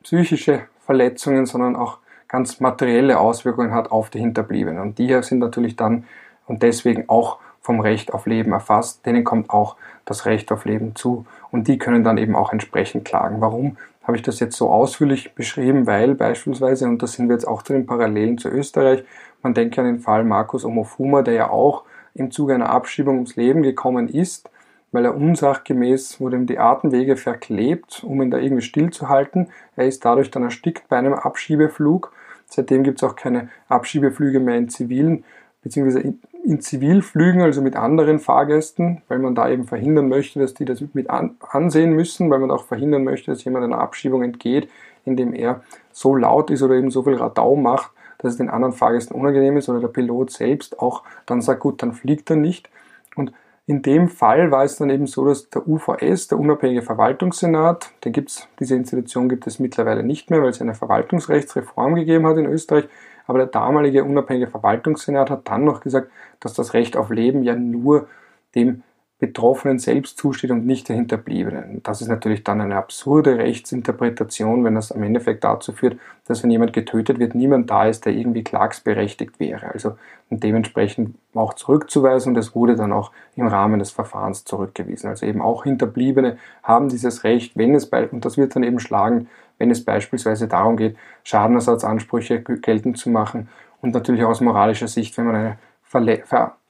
psychische 0.04 0.62
Verletzungen, 0.78 1.46
sondern 1.46 1.74
auch 1.74 1.98
ganz 2.28 2.60
materielle 2.60 3.18
Auswirkungen 3.18 3.74
hat 3.74 3.90
auf 3.90 4.10
die 4.10 4.20
Hinterbliebenen. 4.20 4.80
Und 4.80 4.98
die 4.98 5.20
sind 5.22 5.40
natürlich 5.40 5.74
dann 5.74 6.04
und 6.46 6.62
deswegen 6.62 7.08
auch 7.08 7.38
vom 7.60 7.80
Recht 7.80 8.14
auf 8.14 8.26
Leben 8.26 8.52
erfasst, 8.52 9.04
denen 9.04 9.24
kommt 9.24 9.50
auch 9.50 9.74
das 10.04 10.24
Recht 10.24 10.52
auf 10.52 10.66
Leben 10.66 10.94
zu. 10.94 11.26
Und 11.50 11.66
die 11.66 11.78
können 11.78 12.04
dann 12.04 12.16
eben 12.16 12.36
auch 12.36 12.52
entsprechend 12.52 13.04
klagen. 13.04 13.40
Warum 13.40 13.76
habe 14.04 14.16
ich 14.16 14.22
das 14.22 14.38
jetzt 14.38 14.56
so 14.56 14.70
ausführlich 14.70 15.34
beschrieben? 15.34 15.88
Weil 15.88 16.14
beispielsweise, 16.14 16.86
und 16.86 17.02
da 17.02 17.08
sind 17.08 17.28
wir 17.28 17.34
jetzt 17.34 17.48
auch 17.48 17.62
zu 17.62 17.72
den 17.72 17.86
Parallelen 17.86 18.38
zu 18.38 18.48
Österreich, 18.48 19.02
man 19.42 19.52
denke 19.52 19.80
an 19.80 19.88
den 19.88 19.98
Fall 19.98 20.22
Markus 20.22 20.64
Omofuma, 20.64 21.22
der 21.22 21.34
ja 21.34 21.50
auch 21.50 21.82
im 22.16 22.30
Zuge 22.30 22.54
einer 22.54 22.70
Abschiebung 22.70 23.16
ums 23.16 23.36
Leben 23.36 23.62
gekommen 23.62 24.08
ist, 24.08 24.50
weil 24.92 25.04
er 25.04 25.16
unsachgemäß 25.16 26.20
wurde 26.20 26.36
ihm 26.36 26.46
die 26.46 26.58
Atemwege 26.58 27.16
verklebt, 27.16 28.02
um 28.04 28.22
ihn 28.22 28.30
da 28.30 28.38
irgendwie 28.38 28.62
stillzuhalten. 28.62 29.48
Er 29.76 29.86
ist 29.86 30.04
dadurch 30.04 30.30
dann 30.30 30.42
erstickt 30.42 30.88
bei 30.88 30.96
einem 30.96 31.14
Abschiebeflug. 31.14 32.12
Seitdem 32.48 32.84
gibt 32.84 33.02
es 33.02 33.08
auch 33.08 33.16
keine 33.16 33.48
Abschiebeflüge 33.68 34.40
mehr 34.40 34.56
in 34.56 34.68
zivilen 34.68 35.24
beziehungsweise 35.66 36.14
in, 36.44 36.60
Zivilflügen, 36.60 37.42
also 37.42 37.60
mit 37.60 37.74
anderen 37.74 38.20
Fahrgästen, 38.20 39.02
weil 39.08 39.18
man 39.18 39.34
da 39.34 39.50
eben 39.50 39.64
verhindern 39.64 40.08
möchte, 40.08 40.38
dass 40.38 40.54
die 40.54 40.64
das 40.64 40.80
mit 40.92 41.10
an, 41.10 41.34
ansehen 41.40 41.92
müssen, 41.92 42.30
weil 42.30 42.38
man 42.38 42.52
auch 42.52 42.62
verhindern 42.66 43.02
möchte, 43.02 43.32
dass 43.32 43.42
jemand 43.42 43.64
einer 43.64 43.80
Abschiebung 43.80 44.22
entgeht, 44.22 44.68
indem 45.04 45.34
er 45.34 45.62
so 45.90 46.14
laut 46.14 46.52
ist 46.52 46.62
oder 46.62 46.76
eben 46.76 46.92
so 46.92 47.02
viel 47.02 47.16
Radau 47.16 47.56
macht, 47.56 47.90
dass 48.18 48.32
es 48.32 48.38
den 48.38 48.50
anderen 48.50 48.72
Fahrgästen 48.72 49.16
unangenehm 49.16 49.56
ist 49.56 49.68
oder 49.68 49.80
der 49.80 49.88
Pilot 49.88 50.30
selbst 50.30 50.78
auch 50.78 51.02
dann 51.26 51.42
sagt, 51.42 51.60
gut, 51.60 51.82
dann 51.82 51.92
fliegt 51.92 52.30
er 52.30 52.36
nicht. 52.36 52.68
Und 53.14 53.32
in 53.66 53.82
dem 53.82 54.08
Fall 54.08 54.50
war 54.52 54.62
es 54.62 54.76
dann 54.76 54.90
eben 54.90 55.06
so, 55.06 55.26
dass 55.26 55.50
der 55.50 55.66
UVS, 55.66 56.28
der 56.28 56.38
Unabhängige 56.38 56.82
Verwaltungssenat, 56.82 57.90
den 58.04 58.12
gibt's, 58.12 58.48
diese 58.60 58.76
Institution 58.76 59.28
gibt 59.28 59.46
es 59.46 59.58
mittlerweile 59.58 60.04
nicht 60.04 60.30
mehr, 60.30 60.40
weil 60.40 60.50
es 60.50 60.60
eine 60.60 60.74
Verwaltungsrechtsreform 60.74 61.96
gegeben 61.96 62.26
hat 62.26 62.36
in 62.36 62.46
Österreich, 62.46 62.88
aber 63.26 63.38
der 63.38 63.48
damalige 63.48 64.04
unabhängige 64.04 64.46
Verwaltungssenat 64.46 65.30
hat 65.30 65.48
dann 65.48 65.64
noch 65.64 65.80
gesagt, 65.80 66.10
dass 66.38 66.54
das 66.54 66.74
Recht 66.74 66.96
auf 66.96 67.10
Leben 67.10 67.42
ja 67.42 67.56
nur 67.56 68.06
dem 68.54 68.82
Betroffenen 69.18 69.78
selbst 69.78 70.18
zusteht 70.18 70.50
und 70.50 70.66
nicht 70.66 70.90
den 70.90 70.96
Hinterbliebenen. 70.96 71.82
Das 71.82 72.02
ist 72.02 72.08
natürlich 72.08 72.44
dann 72.44 72.60
eine 72.60 72.76
absurde 72.76 73.38
Rechtsinterpretation, 73.38 74.62
wenn 74.62 74.74
das 74.74 74.92
am 74.92 75.02
Endeffekt 75.02 75.42
dazu 75.42 75.72
führt, 75.72 75.98
dass 76.26 76.42
wenn 76.42 76.50
jemand 76.50 76.74
getötet 76.74 77.18
wird, 77.18 77.34
niemand 77.34 77.70
da 77.70 77.86
ist, 77.86 78.04
der 78.04 78.12
irgendwie 78.12 78.44
klagsberechtigt 78.44 79.40
wäre. 79.40 79.68
Also 79.72 79.96
dementsprechend 80.28 81.14
auch 81.34 81.54
zurückzuweisen 81.54 82.30
und 82.30 82.34
das 82.34 82.54
wurde 82.54 82.76
dann 82.76 82.92
auch 82.92 83.10
im 83.36 83.46
Rahmen 83.46 83.78
des 83.78 83.90
Verfahrens 83.90 84.44
zurückgewiesen. 84.44 85.08
Also 85.08 85.24
eben 85.24 85.40
auch 85.40 85.64
Hinterbliebene 85.64 86.36
haben 86.62 86.90
dieses 86.90 87.24
Recht, 87.24 87.56
wenn 87.56 87.74
es 87.74 87.88
bei, 87.88 88.06
und 88.06 88.26
das 88.26 88.36
wird 88.36 88.54
dann 88.54 88.64
eben 88.64 88.80
schlagen, 88.80 89.28
wenn 89.56 89.70
es 89.70 89.82
beispielsweise 89.82 90.46
darum 90.46 90.76
geht, 90.76 90.96
Schadenersatzansprüche 91.24 92.42
geltend 92.42 92.98
zu 92.98 93.08
machen 93.08 93.48
und 93.80 93.94
natürlich 93.94 94.24
aus 94.24 94.42
moralischer 94.42 94.88
Sicht, 94.88 95.16
wenn 95.16 95.24
man 95.24 95.36
eine, 95.36 95.58
Verle 95.88 96.22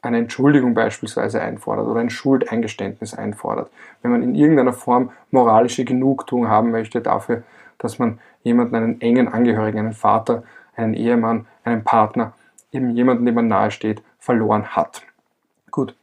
eine 0.06 0.18
Entschuldigung 0.18 0.74
beispielsweise 0.74 1.40
einfordert 1.40 1.86
oder 1.86 2.00
ein 2.00 2.10
Schuldeingeständnis 2.10 3.14
einfordert, 3.14 3.70
wenn 4.02 4.10
man 4.10 4.22
in 4.22 4.34
irgendeiner 4.34 4.72
Form 4.72 5.10
moralische 5.30 5.84
Genugtuung 5.84 6.48
haben 6.48 6.70
möchte 6.70 7.00
dafür, 7.00 7.42
dass 7.78 7.98
man 7.98 8.18
jemanden, 8.42 8.76
einen 8.76 9.00
engen 9.00 9.28
Angehörigen, 9.28 9.78
einen 9.78 9.92
Vater, 9.92 10.44
einen 10.76 10.94
Ehemann, 10.94 11.46
einen 11.64 11.84
Partner, 11.84 12.32
eben 12.72 12.90
jemanden, 12.90 13.26
dem 13.26 13.34
man 13.34 13.48
nahesteht, 13.48 14.02
verloren 14.18 14.76
hat. 14.76 15.02
Gut, 15.70 15.94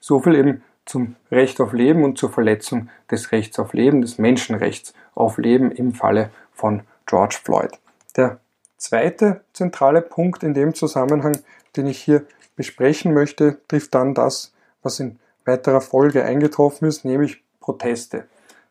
so 0.00 0.20
viel 0.20 0.34
eben 0.34 0.62
zum 0.84 1.16
Recht 1.30 1.60
auf 1.60 1.72
Leben 1.72 2.04
und 2.04 2.18
zur 2.18 2.30
Verletzung 2.30 2.88
des 3.10 3.32
Rechts 3.32 3.58
auf 3.58 3.72
Leben, 3.72 4.00
des 4.00 4.18
Menschenrechts 4.18 4.94
auf 5.14 5.38
Leben 5.38 5.70
im 5.70 5.92
Falle 5.92 6.30
von 6.52 6.82
George 7.06 7.38
Floyd. 7.42 7.70
Der 8.16 8.40
zweite 8.76 9.42
zentrale 9.52 10.02
Punkt 10.02 10.42
in 10.42 10.54
dem 10.54 10.74
Zusammenhang, 10.74 11.38
den 11.76 11.86
ich 11.86 11.98
hier 11.98 12.26
besprechen 12.56 13.14
möchte, 13.14 13.58
trifft 13.68 13.94
dann 13.94 14.14
das, 14.14 14.52
was 14.82 15.00
in 15.00 15.18
weiterer 15.44 15.80
Folge 15.80 16.24
eingetroffen 16.24 16.86
ist, 16.88 17.04
nämlich 17.04 17.42
Proteste. 17.60 18.26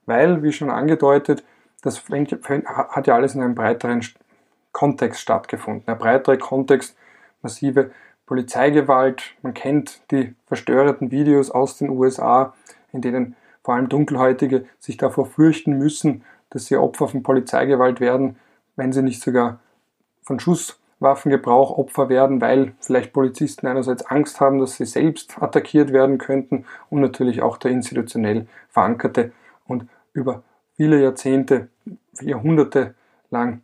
Weil, 0.05 0.43
wie 0.43 0.51
schon 0.51 0.69
angedeutet, 0.69 1.43
das 1.81 2.03
hat 2.07 3.07
ja 3.07 3.15
alles 3.15 3.35
in 3.35 3.41
einem 3.41 3.55
breiteren 3.55 4.05
Kontext 4.71 5.21
stattgefunden. 5.21 5.85
Der 5.85 5.95
breitere 5.95 6.37
Kontext, 6.37 6.95
massive 7.41 7.91
Polizeigewalt. 8.25 9.23
Man 9.41 9.53
kennt 9.53 10.01
die 10.11 10.35
verstörenden 10.45 11.11
Videos 11.11 11.51
aus 11.51 11.77
den 11.77 11.89
USA, 11.89 12.53
in 12.93 13.01
denen 13.01 13.35
vor 13.63 13.75
allem 13.75 13.89
Dunkelhäutige 13.89 14.65
sich 14.79 14.97
davor 14.97 15.25
fürchten 15.25 15.77
müssen, 15.77 16.23
dass 16.49 16.65
sie 16.65 16.77
Opfer 16.77 17.07
von 17.07 17.23
Polizeigewalt 17.23 17.99
werden, 17.99 18.37
wenn 18.75 18.93
sie 18.93 19.01
nicht 19.01 19.21
sogar 19.21 19.59
von 20.23 20.39
Schusswaffengebrauch 21.01 21.77
Opfer 21.77 22.09
werden, 22.09 22.41
weil 22.41 22.73
vielleicht 22.79 23.11
Polizisten 23.11 23.65
einerseits 23.65 24.05
Angst 24.05 24.39
haben, 24.39 24.59
dass 24.59 24.77
sie 24.77 24.85
selbst 24.85 25.41
attackiert 25.41 25.91
werden 25.91 26.19
könnten 26.19 26.65
und 26.89 27.01
natürlich 27.01 27.41
auch 27.41 27.57
der 27.57 27.71
institutionell 27.71 28.45
verankerte 28.69 29.31
und 29.65 29.87
über 30.13 30.43
viele 30.75 31.01
Jahrzehnte, 31.01 31.69
Jahrhunderte 32.21 32.93
lang 33.31 33.61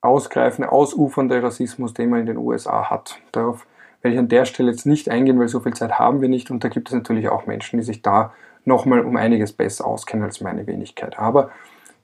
ausgreifende, 0.00 0.72
ausufernde 0.72 1.42
Rassismus, 1.42 1.94
den 1.94 2.10
man 2.10 2.20
in 2.20 2.26
den 2.26 2.38
USA 2.38 2.90
hat. 2.90 3.20
Darauf 3.32 3.66
werde 4.02 4.14
ich 4.14 4.18
an 4.18 4.28
der 4.28 4.44
Stelle 4.44 4.72
jetzt 4.72 4.86
nicht 4.86 5.08
eingehen, 5.08 5.38
weil 5.38 5.48
so 5.48 5.60
viel 5.60 5.74
Zeit 5.74 5.92
haben 5.98 6.20
wir 6.20 6.28
nicht 6.28 6.50
und 6.50 6.64
da 6.64 6.68
gibt 6.68 6.88
es 6.88 6.94
natürlich 6.94 7.28
auch 7.28 7.46
Menschen, 7.46 7.78
die 7.78 7.84
sich 7.84 8.02
da 8.02 8.32
nochmal 8.64 9.04
um 9.04 9.16
einiges 9.16 9.52
besser 9.52 9.86
auskennen 9.86 10.24
als 10.24 10.40
meine 10.40 10.66
Wenigkeit. 10.66 11.18
Aber 11.18 11.50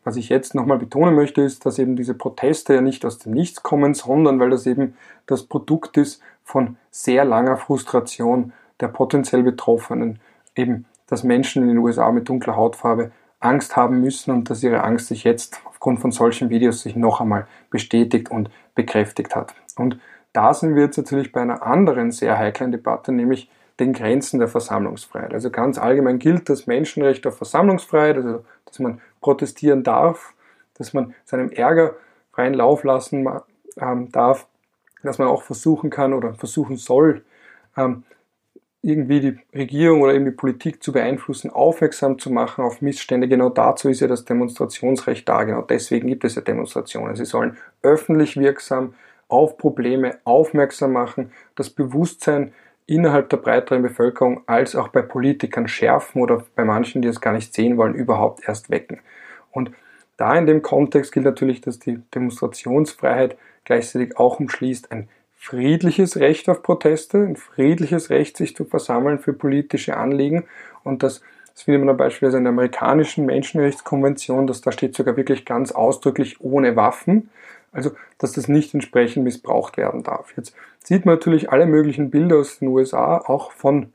was 0.06 0.14
ich 0.14 0.28
jetzt 0.28 0.54
nochmal 0.54 0.78
betonen 0.78 1.16
möchte, 1.16 1.42
ist, 1.42 1.66
dass 1.66 1.80
eben 1.80 1.96
diese 1.96 2.14
Proteste 2.14 2.74
ja 2.74 2.80
nicht 2.80 3.04
aus 3.04 3.18
dem 3.18 3.32
Nichts 3.32 3.64
kommen, 3.64 3.92
sondern 3.92 4.38
weil 4.38 4.50
das 4.50 4.64
eben 4.64 4.96
das 5.26 5.42
Produkt 5.42 5.96
ist 5.96 6.22
von 6.44 6.76
sehr 6.92 7.24
langer 7.24 7.56
Frustration 7.56 8.52
der 8.78 8.86
potenziell 8.86 9.42
Betroffenen, 9.42 10.20
eben 10.54 10.84
dass 11.08 11.24
Menschen 11.24 11.62
in 11.64 11.70
den 11.70 11.78
USA 11.78 12.12
mit 12.12 12.28
dunkler 12.28 12.54
Hautfarbe 12.54 13.10
Angst 13.40 13.74
haben 13.74 14.00
müssen 14.00 14.30
und 14.30 14.48
dass 14.48 14.62
ihre 14.62 14.84
Angst 14.84 15.08
sich 15.08 15.24
jetzt 15.24 15.60
aufgrund 15.64 15.98
von 15.98 16.12
solchen 16.12 16.50
Videos 16.50 16.82
sich 16.82 16.94
noch 16.94 17.20
einmal 17.20 17.48
bestätigt 17.70 18.30
und 18.30 18.48
bekräftigt 18.76 19.34
hat. 19.34 19.54
Und 19.74 19.98
da 20.32 20.54
sind 20.54 20.76
wir 20.76 20.84
jetzt 20.84 20.98
natürlich 20.98 21.32
bei 21.32 21.40
einer 21.40 21.64
anderen 21.64 22.12
sehr 22.12 22.38
heiklen 22.38 22.70
Debatte, 22.70 23.10
nämlich 23.10 23.50
den 23.80 23.92
Grenzen 23.92 24.38
der 24.38 24.46
Versammlungsfreiheit. 24.46 25.34
Also 25.34 25.50
ganz 25.50 25.78
allgemein 25.78 26.20
gilt 26.20 26.48
das 26.48 26.68
Menschenrecht 26.68 27.26
auf 27.26 27.38
Versammlungsfreiheit, 27.38 28.16
also 28.16 28.44
dass 28.66 28.78
man 28.78 29.00
protestieren 29.20 29.82
darf, 29.82 30.34
dass 30.74 30.92
man 30.92 31.14
seinem 31.24 31.50
Ärger 31.50 31.94
freien 32.32 32.54
Lauf 32.54 32.84
lassen 32.84 33.26
ähm, 33.78 34.12
darf, 34.12 34.46
dass 35.02 35.18
man 35.18 35.28
auch 35.28 35.42
versuchen 35.42 35.90
kann 35.90 36.12
oder 36.12 36.34
versuchen 36.34 36.76
soll, 36.76 37.24
ähm, 37.76 38.04
irgendwie 38.82 39.20
die 39.20 39.38
Regierung 39.52 40.02
oder 40.02 40.14
eben 40.14 40.26
die 40.26 40.30
Politik 40.30 40.82
zu 40.82 40.92
beeinflussen, 40.92 41.50
aufmerksam 41.50 42.18
zu 42.18 42.30
machen 42.30 42.62
auf 42.62 42.82
Missstände. 42.82 43.26
Genau 43.26 43.48
dazu 43.48 43.88
ist 43.88 44.00
ja 44.00 44.06
das 44.06 44.24
Demonstrationsrecht 44.24 45.28
da. 45.28 45.42
Genau 45.42 45.62
deswegen 45.62 46.06
gibt 46.06 46.24
es 46.24 46.36
ja 46.36 46.42
Demonstrationen. 46.42 47.16
Sie 47.16 47.24
sollen 47.24 47.56
öffentlich 47.82 48.36
wirksam 48.36 48.94
auf 49.28 49.58
Probleme 49.58 50.18
aufmerksam 50.22 50.92
machen, 50.92 51.32
das 51.56 51.70
Bewusstsein 51.70 52.52
innerhalb 52.86 53.28
der 53.30 53.38
breiteren 53.38 53.82
Bevölkerung 53.82 54.42
als 54.46 54.76
auch 54.76 54.88
bei 54.88 55.02
Politikern 55.02 55.68
schärfen 55.68 56.22
oder 56.22 56.44
bei 56.54 56.64
manchen, 56.64 57.02
die 57.02 57.08
es 57.08 57.20
gar 57.20 57.32
nicht 57.32 57.52
sehen 57.52 57.76
wollen, 57.76 57.94
überhaupt 57.94 58.46
erst 58.46 58.70
wecken. 58.70 59.00
Und 59.50 59.72
da 60.16 60.36
in 60.36 60.46
dem 60.46 60.62
Kontext 60.62 61.12
gilt 61.12 61.26
natürlich, 61.26 61.60
dass 61.60 61.78
die 61.78 62.00
Demonstrationsfreiheit 62.14 63.36
gleichzeitig 63.64 64.16
auch 64.16 64.40
umschließt 64.40 64.92
ein 64.92 65.08
friedliches 65.36 66.16
Recht 66.16 66.48
auf 66.48 66.62
Proteste, 66.62 67.18
ein 67.18 67.36
friedliches 67.36 68.10
Recht, 68.10 68.36
sich 68.36 68.56
zu 68.56 68.64
versammeln 68.64 69.18
für 69.18 69.32
politische 69.32 69.96
Anliegen. 69.96 70.44
Und 70.82 71.02
das, 71.02 71.20
das 71.52 71.62
findet 71.62 71.84
man 71.84 71.96
beispielsweise 71.96 72.38
in 72.38 72.44
der 72.44 72.52
amerikanischen 72.52 73.26
Menschenrechtskonvention, 73.26 74.46
dass 74.46 74.60
da 74.60 74.72
steht 74.72 74.94
sogar 74.94 75.16
wirklich 75.16 75.44
ganz 75.44 75.72
ausdrücklich 75.72 76.40
ohne 76.40 76.76
Waffen. 76.76 77.30
Also, 77.76 77.90
dass 78.16 78.32
das 78.32 78.48
nicht 78.48 78.72
entsprechend 78.72 79.24
missbraucht 79.24 79.76
werden 79.76 80.02
darf. 80.02 80.32
Jetzt 80.34 80.54
sieht 80.82 81.04
man 81.04 81.16
natürlich 81.16 81.50
alle 81.52 81.66
möglichen 81.66 82.10
Bilder 82.10 82.38
aus 82.38 82.58
den 82.58 82.68
USA, 82.68 83.18
auch 83.18 83.52
von 83.52 83.92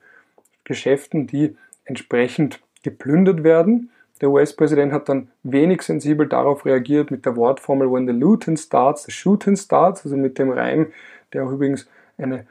Geschäften, 0.66 1.26
die 1.26 1.58
entsprechend 1.86 2.62
geplündert 2.84 3.44
werden. 3.44 3.90
Der 4.22 4.30
US-Präsident 4.30 4.94
hat 4.94 5.10
dann 5.10 5.30
wenig 5.42 5.82
sensibel 5.82 6.28
darauf 6.28 6.64
reagiert 6.64 7.10
mit 7.10 7.26
der 7.26 7.36
Wortformel 7.36 7.92
When 7.92 8.06
the 8.06 8.14
looting 8.14 8.56
starts, 8.56 9.06
the 9.06 9.12
shooting 9.12 9.56
starts, 9.56 10.06
also 10.06 10.16
mit 10.16 10.38
dem 10.38 10.52
Reim, 10.52 10.94
der 11.34 11.44
auch 11.44 11.52
übrigens 11.52 11.88
eine 12.20 12.46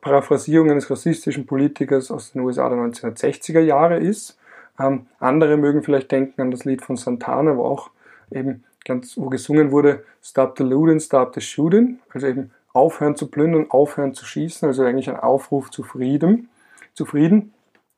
Paraphrasierung 0.00 0.70
eines 0.70 0.88
rassistischen 0.88 1.44
Politikers 1.44 2.12
aus 2.12 2.30
den 2.32 2.42
USA 2.42 2.68
der 2.68 2.78
1960er 2.78 3.60
Jahre 3.60 3.98
ist. 3.98 4.38
Ähm, 4.78 5.06
andere 5.18 5.56
mögen 5.56 5.82
vielleicht 5.82 6.12
denken 6.12 6.40
an 6.40 6.52
das 6.52 6.64
Lied 6.64 6.82
von 6.82 6.96
Santana, 6.96 7.56
wo 7.56 7.64
auch 7.64 7.90
eben 8.30 8.62
ganz, 8.84 9.16
wo 9.16 9.28
gesungen 9.28 9.70
wurde, 9.70 10.04
Stop 10.22 10.56
the 10.56 10.64
looting, 10.64 11.00
stop 11.00 11.34
the 11.34 11.40
shooting, 11.40 11.98
also 12.12 12.26
eben 12.26 12.50
aufhören 12.72 13.16
zu 13.16 13.26
plündern, 13.26 13.70
aufhören 13.70 14.14
zu 14.14 14.24
schießen, 14.24 14.68
also 14.68 14.84
eigentlich 14.84 15.10
ein 15.10 15.18
Aufruf 15.18 15.70
zu 15.70 15.82
Frieden, 15.82 16.48
zu 16.94 17.04
Frieden. 17.04 17.52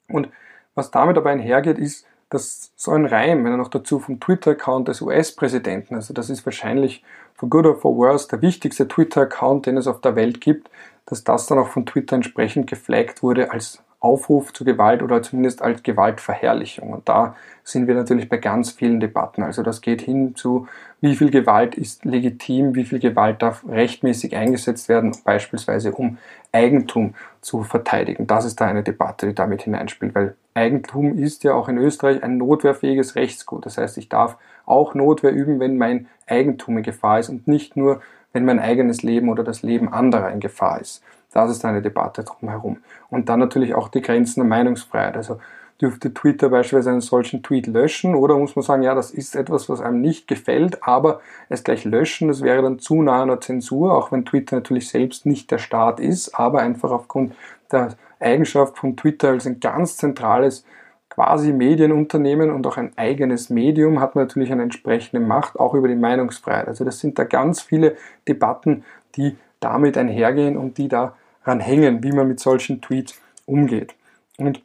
Und 0.08 0.28
was 0.74 0.90
damit 0.90 1.16
aber 1.16 1.30
einhergeht, 1.30 1.78
ist, 1.78 2.06
dass 2.30 2.72
so 2.74 2.90
ein 2.92 3.06
Reim, 3.06 3.44
wenn 3.44 3.52
er 3.52 3.58
noch 3.58 3.68
dazu 3.68 4.00
vom 4.00 4.18
Twitter-Account 4.18 4.88
des 4.88 5.00
US-Präsidenten, 5.00 5.94
also 5.94 6.12
das 6.12 6.30
ist 6.30 6.44
wahrscheinlich 6.44 7.04
for 7.34 7.48
good 7.48 7.66
or 7.66 7.76
for 7.76 7.96
worse 7.96 8.28
der 8.28 8.42
wichtigste 8.42 8.88
Twitter-Account, 8.88 9.66
den 9.66 9.76
es 9.76 9.86
auf 9.86 10.00
der 10.00 10.16
Welt 10.16 10.40
gibt, 10.40 10.70
dass 11.06 11.22
das 11.22 11.46
dann 11.46 11.58
auch 11.58 11.68
von 11.68 11.86
Twitter 11.86 12.16
entsprechend 12.16 12.68
geflaggt 12.68 13.22
wurde 13.22 13.52
als 13.52 13.82
Aufruf 14.04 14.52
zu 14.52 14.64
Gewalt 14.64 15.02
oder 15.02 15.22
zumindest 15.22 15.62
als 15.62 15.82
Gewaltverherrlichung. 15.82 16.92
Und 16.92 17.08
da 17.08 17.34
sind 17.64 17.86
wir 17.88 17.94
natürlich 17.94 18.28
bei 18.28 18.36
ganz 18.36 18.70
vielen 18.70 19.00
Debatten. 19.00 19.42
Also 19.42 19.62
das 19.62 19.80
geht 19.80 20.02
hin 20.02 20.36
zu, 20.36 20.68
wie 21.00 21.16
viel 21.16 21.30
Gewalt 21.30 21.74
ist 21.74 22.04
legitim, 22.04 22.74
wie 22.74 22.84
viel 22.84 22.98
Gewalt 22.98 23.40
darf 23.40 23.64
rechtmäßig 23.66 24.36
eingesetzt 24.36 24.90
werden, 24.90 25.16
beispielsweise 25.24 25.92
um 25.92 26.18
Eigentum 26.52 27.14
zu 27.40 27.62
verteidigen. 27.62 28.26
Das 28.26 28.44
ist 28.44 28.60
da 28.60 28.66
eine 28.66 28.82
Debatte, 28.82 29.26
die 29.28 29.34
damit 29.34 29.62
hineinspielt, 29.62 30.14
weil 30.14 30.36
Eigentum 30.52 31.18
ist 31.18 31.42
ja 31.42 31.54
auch 31.54 31.68
in 31.68 31.78
Österreich 31.78 32.22
ein 32.22 32.36
notwehrfähiges 32.36 33.16
Rechtsgut. 33.16 33.64
Das 33.64 33.78
heißt, 33.78 33.96
ich 33.96 34.10
darf 34.10 34.36
auch 34.66 34.94
Notwehr 34.94 35.32
üben, 35.32 35.60
wenn 35.60 35.78
mein 35.78 36.06
Eigentum 36.26 36.76
in 36.76 36.82
Gefahr 36.82 37.20
ist 37.20 37.30
und 37.30 37.48
nicht 37.48 37.74
nur, 37.74 38.02
wenn 38.34 38.44
mein 38.44 38.60
eigenes 38.60 39.02
Leben 39.02 39.30
oder 39.30 39.44
das 39.44 39.62
Leben 39.62 39.90
anderer 39.90 40.30
in 40.30 40.40
Gefahr 40.40 40.80
ist. 40.80 41.02
Das 41.34 41.50
ist 41.50 41.64
eine 41.64 41.82
Debatte 41.82 42.24
drumherum. 42.24 42.78
Und 43.10 43.28
dann 43.28 43.40
natürlich 43.40 43.74
auch 43.74 43.88
die 43.88 44.00
Grenzen 44.00 44.40
der 44.40 44.48
Meinungsfreiheit. 44.48 45.16
Also 45.16 45.38
dürfte 45.80 46.14
Twitter 46.14 46.48
beispielsweise 46.48 46.90
einen 46.90 47.00
solchen 47.00 47.42
Tweet 47.42 47.66
löschen 47.66 48.14
oder 48.14 48.38
muss 48.38 48.54
man 48.54 48.62
sagen, 48.62 48.82
ja, 48.82 48.94
das 48.94 49.10
ist 49.10 49.34
etwas, 49.34 49.68
was 49.68 49.80
einem 49.80 50.00
nicht 50.00 50.28
gefällt, 50.28 50.86
aber 50.86 51.20
es 51.48 51.64
gleich 51.64 51.84
löschen, 51.84 52.28
das 52.28 52.42
wäre 52.42 52.62
dann 52.62 52.78
zu 52.78 53.02
nah 53.02 53.26
der 53.26 53.40
Zensur, 53.40 53.92
auch 53.92 54.12
wenn 54.12 54.24
Twitter 54.24 54.56
natürlich 54.56 54.88
selbst 54.88 55.26
nicht 55.26 55.50
der 55.50 55.58
Staat 55.58 55.98
ist, 55.98 56.38
aber 56.38 56.60
einfach 56.60 56.92
aufgrund 56.92 57.34
der 57.72 57.96
Eigenschaft 58.20 58.78
von 58.78 58.96
Twitter 58.96 59.30
als 59.30 59.46
ein 59.46 59.58
ganz 59.58 59.96
zentrales 59.96 60.64
quasi 61.08 61.52
Medienunternehmen 61.52 62.50
und 62.50 62.66
auch 62.66 62.76
ein 62.76 62.92
eigenes 62.96 63.50
Medium 63.50 64.00
hat 64.00 64.14
man 64.14 64.24
natürlich 64.24 64.52
eine 64.52 64.62
entsprechende 64.62 65.24
Macht, 65.24 65.58
auch 65.58 65.74
über 65.74 65.88
die 65.88 65.94
Meinungsfreiheit. 65.94 66.66
Also 66.68 66.84
das 66.84 66.98
sind 66.98 67.18
da 67.18 67.24
ganz 67.24 67.62
viele 67.62 67.96
Debatten, 68.26 68.84
die 69.16 69.36
damit 69.60 69.96
einhergehen 69.96 70.56
und 70.56 70.78
die 70.78 70.88
da 70.88 71.14
hängen, 71.46 72.02
wie 72.02 72.12
man 72.12 72.28
mit 72.28 72.40
solchen 72.40 72.80
Tweets 72.80 73.14
umgeht. 73.46 73.94
Und 74.38 74.62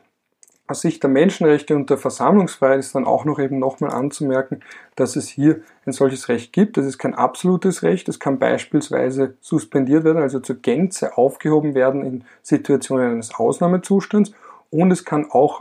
aus 0.69 0.81
Sicht 0.81 1.01
der 1.01 1.09
Menschenrechte 1.09 1.75
und 1.75 1.89
der 1.89 1.97
Versammlungsfreiheit 1.97 2.79
ist 2.79 2.93
dann 2.93 3.05
auch 3.05 3.25
noch 3.25 3.39
eben 3.39 3.57
nochmal 3.57 3.89
anzumerken, 3.89 4.61
dass 4.95 5.15
es 5.15 5.27
hier 5.27 5.61
ein 5.85 5.93
solches 5.93 6.29
Recht 6.29 6.53
gibt. 6.53 6.77
Das 6.77 6.85
ist 6.85 6.99
kein 6.99 7.15
absolutes 7.15 7.81
Recht. 7.81 8.07
Es 8.07 8.19
kann 8.19 8.37
beispielsweise 8.37 9.35
suspendiert 9.41 10.03
werden, 10.03 10.21
also 10.21 10.39
zur 10.39 10.57
Gänze 10.57 11.17
aufgehoben 11.17 11.73
werden 11.73 12.05
in 12.05 12.23
Situationen 12.43 13.13
eines 13.13 13.33
Ausnahmezustands. 13.33 14.31
Und 14.69 14.91
es 14.91 15.05
kann 15.05 15.31
auch 15.31 15.59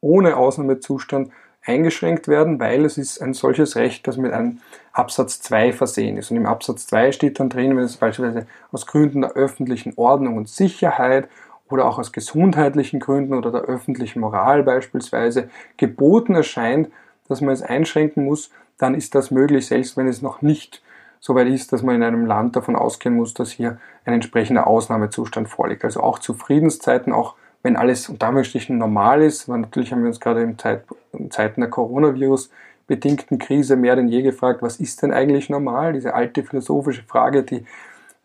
ohne 0.00 0.36
Ausnahmezustand 0.36 1.30
eingeschränkt 1.68 2.28
werden, 2.28 2.58
weil 2.58 2.84
es 2.84 2.98
ist 2.98 3.20
ein 3.20 3.34
solches 3.34 3.76
Recht, 3.76 4.06
das 4.06 4.16
mit 4.16 4.32
einem 4.32 4.58
Absatz 4.92 5.40
2 5.42 5.72
versehen 5.72 6.16
ist. 6.16 6.30
Und 6.30 6.38
im 6.38 6.46
Absatz 6.46 6.86
2 6.86 7.12
steht 7.12 7.38
dann 7.38 7.50
drin, 7.50 7.76
wenn 7.76 7.84
es 7.84 7.96
beispielsweise 7.96 8.46
aus 8.72 8.86
Gründen 8.86 9.20
der 9.20 9.32
öffentlichen 9.32 9.92
Ordnung 9.96 10.36
und 10.36 10.48
Sicherheit 10.48 11.28
oder 11.70 11.84
auch 11.84 11.98
aus 11.98 12.12
gesundheitlichen 12.12 12.98
Gründen 12.98 13.34
oder 13.34 13.52
der 13.52 13.62
öffentlichen 13.62 14.20
Moral 14.20 14.62
beispielsweise 14.62 15.50
geboten 15.76 16.34
erscheint, 16.34 16.88
dass 17.28 17.40
man 17.40 17.52
es 17.52 17.62
einschränken 17.62 18.24
muss, 18.24 18.50
dann 18.78 18.94
ist 18.94 19.14
das 19.14 19.30
möglich, 19.30 19.66
selbst 19.66 19.96
wenn 19.96 20.08
es 20.08 20.22
noch 20.22 20.40
nicht 20.40 20.82
so 21.20 21.34
weit 21.34 21.48
ist, 21.48 21.72
dass 21.72 21.82
man 21.82 21.96
in 21.96 22.02
einem 22.02 22.26
Land 22.26 22.56
davon 22.56 22.76
ausgehen 22.76 23.16
muss, 23.16 23.34
dass 23.34 23.50
hier 23.50 23.78
ein 24.04 24.14
entsprechender 24.14 24.66
Ausnahmezustand 24.66 25.48
vorliegt. 25.48 25.84
Also 25.84 26.00
auch 26.00 26.18
zu 26.20 26.32
Friedenszeiten, 26.34 27.12
auch 27.12 27.34
wenn 27.62 27.76
alles 27.76 28.08
unter 28.08 28.26
Anführungsstrichen 28.26 28.78
normal 28.78 29.22
ist, 29.22 29.48
weil 29.48 29.58
natürlich 29.58 29.92
haben 29.92 30.02
wir 30.02 30.08
uns 30.08 30.20
gerade 30.20 30.42
in, 30.42 30.58
Zeit, 30.58 30.84
in 31.12 31.30
Zeiten 31.30 31.60
der 31.60 31.70
Coronavirus-bedingten 31.70 33.38
Krise 33.38 33.76
mehr 33.76 33.96
denn 33.96 34.08
je 34.08 34.22
gefragt, 34.22 34.62
was 34.62 34.80
ist 34.80 35.02
denn 35.02 35.12
eigentlich 35.12 35.50
normal? 35.50 35.92
Diese 35.92 36.14
alte 36.14 36.44
philosophische 36.44 37.02
Frage, 37.02 37.42
die 37.42 37.64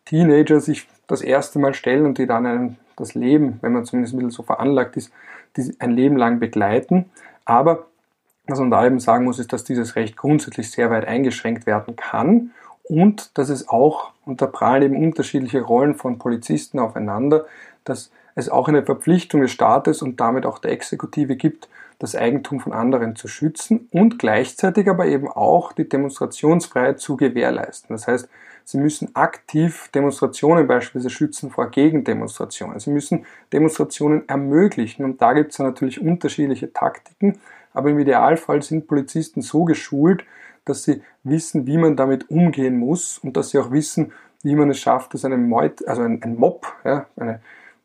Teenager 0.05 0.59
sich 0.59 0.87
das 1.07 1.21
erste 1.21 1.59
Mal 1.59 1.73
stellen 1.73 2.05
und 2.05 2.17
die 2.17 2.27
dann 2.27 2.45
einem 2.45 2.75
das 2.95 3.15
Leben, 3.15 3.57
wenn 3.61 3.73
man 3.73 3.85
zumindest 3.85 4.13
ein 4.13 4.17
bisschen 4.17 4.31
so 4.31 4.43
veranlagt 4.43 4.97
ist, 4.97 5.11
ein 5.79 5.91
Leben 5.91 6.17
lang 6.17 6.39
begleiten. 6.39 7.05
Aber 7.45 7.87
was 8.47 8.59
man 8.59 8.71
da 8.71 8.85
eben 8.85 8.99
sagen 8.99 9.25
muss, 9.25 9.39
ist, 9.39 9.53
dass 9.53 9.63
dieses 9.63 9.95
Recht 9.95 10.17
grundsätzlich 10.17 10.69
sehr 10.71 10.91
weit 10.91 11.05
eingeschränkt 11.07 11.65
werden 11.65 11.95
kann 11.95 12.51
und 12.83 13.37
dass 13.37 13.49
es 13.49 13.69
auch, 13.69 14.11
und 14.25 14.41
da 14.41 14.47
prallen 14.47 14.83
eben 14.83 15.05
unterschiedliche 15.05 15.61
Rollen 15.61 15.95
von 15.95 16.19
Polizisten 16.19 16.79
aufeinander, 16.79 17.45
dass 17.85 18.11
es 18.35 18.49
auch 18.49 18.67
eine 18.67 18.83
Verpflichtung 18.83 19.41
des 19.41 19.51
Staates 19.51 20.01
und 20.01 20.19
damit 20.19 20.45
auch 20.45 20.59
der 20.59 20.71
Exekutive 20.71 21.35
gibt, 21.35 21.69
das 21.99 22.15
Eigentum 22.15 22.59
von 22.59 22.73
anderen 22.73 23.15
zu 23.15 23.27
schützen 23.27 23.87
und 23.91 24.19
gleichzeitig 24.19 24.89
aber 24.89 25.05
eben 25.05 25.27
auch 25.27 25.71
die 25.71 25.87
Demonstrationsfreiheit 25.87 26.99
zu 26.99 27.15
gewährleisten. 27.15 27.95
Das 27.95 28.07
heißt, 28.07 28.27
sie 28.65 28.77
müssen 28.77 29.15
aktiv 29.15 29.89
Demonstrationen 29.93 30.67
beispielsweise 30.67 31.09
schützen 31.09 31.49
vor 31.49 31.69
Gegendemonstrationen. 31.69 32.79
Sie 32.79 32.89
müssen 32.89 33.25
Demonstrationen 33.51 34.27
ermöglichen 34.27 35.05
und 35.05 35.21
da 35.21 35.33
gibt 35.33 35.53
es 35.53 35.59
natürlich 35.59 36.01
unterschiedliche 36.01 36.73
Taktiken, 36.73 37.39
aber 37.73 37.89
im 37.89 37.99
Idealfall 37.99 38.61
sind 38.61 38.87
Polizisten 38.87 39.41
so 39.41 39.63
geschult, 39.63 40.25
dass 40.65 40.83
sie 40.83 41.01
wissen, 41.23 41.67
wie 41.67 41.77
man 41.77 41.95
damit 41.95 42.29
umgehen 42.29 42.77
muss 42.77 43.17
und 43.17 43.37
dass 43.37 43.49
sie 43.49 43.59
auch 43.59 43.71
wissen, 43.71 44.11
wie 44.43 44.55
man 44.55 44.69
es 44.69 44.79
schafft, 44.79 45.13
dass 45.13 45.25
eine 45.25 45.37
Meute, 45.37 45.87
also 45.87 46.01
ein, 46.01 46.21
ein 46.21 46.35
Mob, 46.35 46.67
ja, 46.83 47.05
eine 47.15 47.39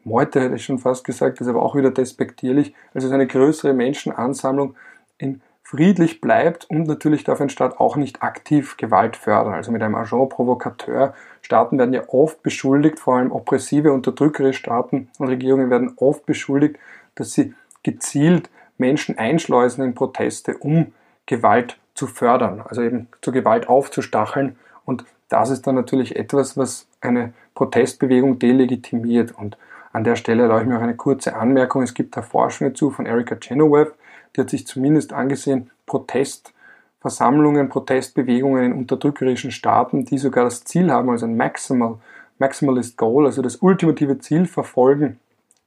Meute 0.09 0.41
hätte 0.41 0.57
ich 0.57 0.65
schon 0.65 0.79
fast 0.79 1.05
gesagt, 1.05 1.41
ist 1.41 1.49
aber 1.49 1.63
auch 1.63 1.75
wieder 1.77 1.91
despektierlich, 1.91 2.75
also 2.95 3.11
eine 3.11 3.27
größere 3.27 3.73
Menschenansammlung 3.73 4.75
in 5.19 5.41
friedlich 5.69 6.23
bleibt 6.23 6.65
und 6.71 6.87
natürlich 6.87 7.25
darf 7.25 7.43
ein 7.43 7.51
Staat 7.51 7.79
auch 7.79 7.97
nicht 7.97 8.23
aktiv 8.23 8.79
Gewalt 8.79 9.17
fördern. 9.19 9.53
Also 9.53 9.71
mit 9.71 9.83
einem 9.83 9.97
Agent 9.97 10.31
Provokateur. 10.31 11.13
Staaten 11.43 11.79
werden 11.79 11.93
ja 11.93 12.05
oft 12.09 12.43
beschuldigt, 12.43 12.99
vor 12.99 13.17
allem 13.17 13.33
oppressive, 13.33 13.93
unterdrückerische 13.93 14.61
Staaten 14.61 15.11
und 15.19 15.29
Regierungen 15.29 15.69
werden 15.69 15.93
oft 15.97 16.25
beschuldigt, 16.25 16.79
dass 17.17 17.35
sie 17.35 17.53
gezielt 17.83 18.49
Menschen 18.79 19.19
einschleusen 19.19 19.85
in 19.85 19.95
Proteste, 19.95 20.57
um 20.57 20.95
Gewalt 21.27 21.79
zu 21.93 22.07
fördern, 22.07 22.63
also 22.67 22.81
eben 22.81 23.09
zur 23.21 23.35
Gewalt 23.35 23.69
aufzustacheln. 23.69 24.57
Und 24.87 25.05
das 25.29 25.51
ist 25.51 25.67
dann 25.67 25.75
natürlich 25.75 26.17
etwas, 26.17 26.57
was 26.57 26.87
eine 27.03 27.35
Protestbewegung 27.55 28.39
delegitimiert. 28.39 29.33
Und 29.37 29.59
an 29.99 30.05
der 30.05 30.15
Stelle 30.15 30.45
erlaube 30.45 30.63
ich 30.63 30.69
mir 30.69 30.79
auch 30.79 30.83
eine 30.83 30.95
kurze 30.95 31.35
Anmerkung. 31.35 31.83
Es 31.83 31.93
gibt 31.93 32.17
da 32.17 32.23
Forschung 32.23 32.69
dazu 32.69 32.91
von 32.91 33.05
Erika 33.05 33.35
Chenoweth, 33.35 33.93
die 34.35 34.41
hat 34.41 34.51
sich 34.51 34.65
zumindest 34.65 35.13
angesehen, 35.13 35.71
Protestversammlungen, 35.87 37.69
Protestbewegungen 37.69 38.65
in 38.65 38.73
unterdrückerischen 38.75 39.51
Staaten, 39.51 40.05
die 40.05 40.19
sogar 40.19 40.45
das 40.45 40.63
Ziel 40.63 40.93
haben, 40.93 41.11
also 41.11 41.27
ein 41.27 41.37
Maximal, 41.37 41.97
Maximalist 42.39 42.97
Goal, 42.97 43.27
also 43.27 43.43
das 43.43 43.57
ultimative 43.57 44.21
Ziel 44.21 44.47
verfolgen, 44.47 45.19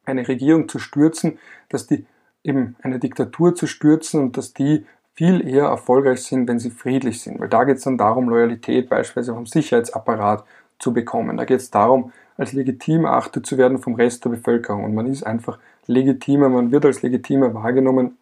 eine 0.06 0.26
Regierung 0.26 0.70
zu 0.70 0.80
stürzen, 0.80 1.38
dass 1.68 1.88
die 1.88 2.06
eben 2.46 2.78
eine 2.84 3.00
Diktatur 3.00 3.54
zu 3.54 3.68
stürzen 3.68 4.22
und 4.22 4.38
dass 4.38 4.54
die 4.54 4.86
viel 5.14 5.46
eher 5.46 5.66
erfolgreich 5.66 6.24
sind, 6.24 6.48
wenn 6.48 6.58
sie 6.58 6.72
friedlich 6.72 7.22
sind. 7.22 7.42
Weil 7.42 7.50
da 7.50 7.66
geht 7.66 7.78
es 7.78 7.84
dann 7.84 7.98
darum, 7.98 8.30
Loyalität 8.30 8.88
beispielsweise 8.88 9.34
vom 9.34 9.46
Sicherheitsapparat 9.46 10.46
zu 10.80 10.94
bekommen. 10.94 11.36
Da 11.36 11.44
geht 11.44 11.60
es 11.60 11.70
darum, 11.70 12.14
als 12.38 12.54
legitim 12.54 13.06
erachtet 13.06 13.46
zu 13.46 13.58
werden 13.58 13.80
vom 13.80 13.96
Rest 13.96 14.26
der 14.26 14.30
Bevölkerung. 14.30 14.84
Und 14.84 14.96
man 14.96 15.06
ist 15.06 15.24
einfach 15.24 15.60
legitimer, 15.88 16.50
man 16.50 16.72
wird 16.72 16.86
als 16.86 17.02
legitimer 17.02 17.54
wahrgenommen, 17.54 18.18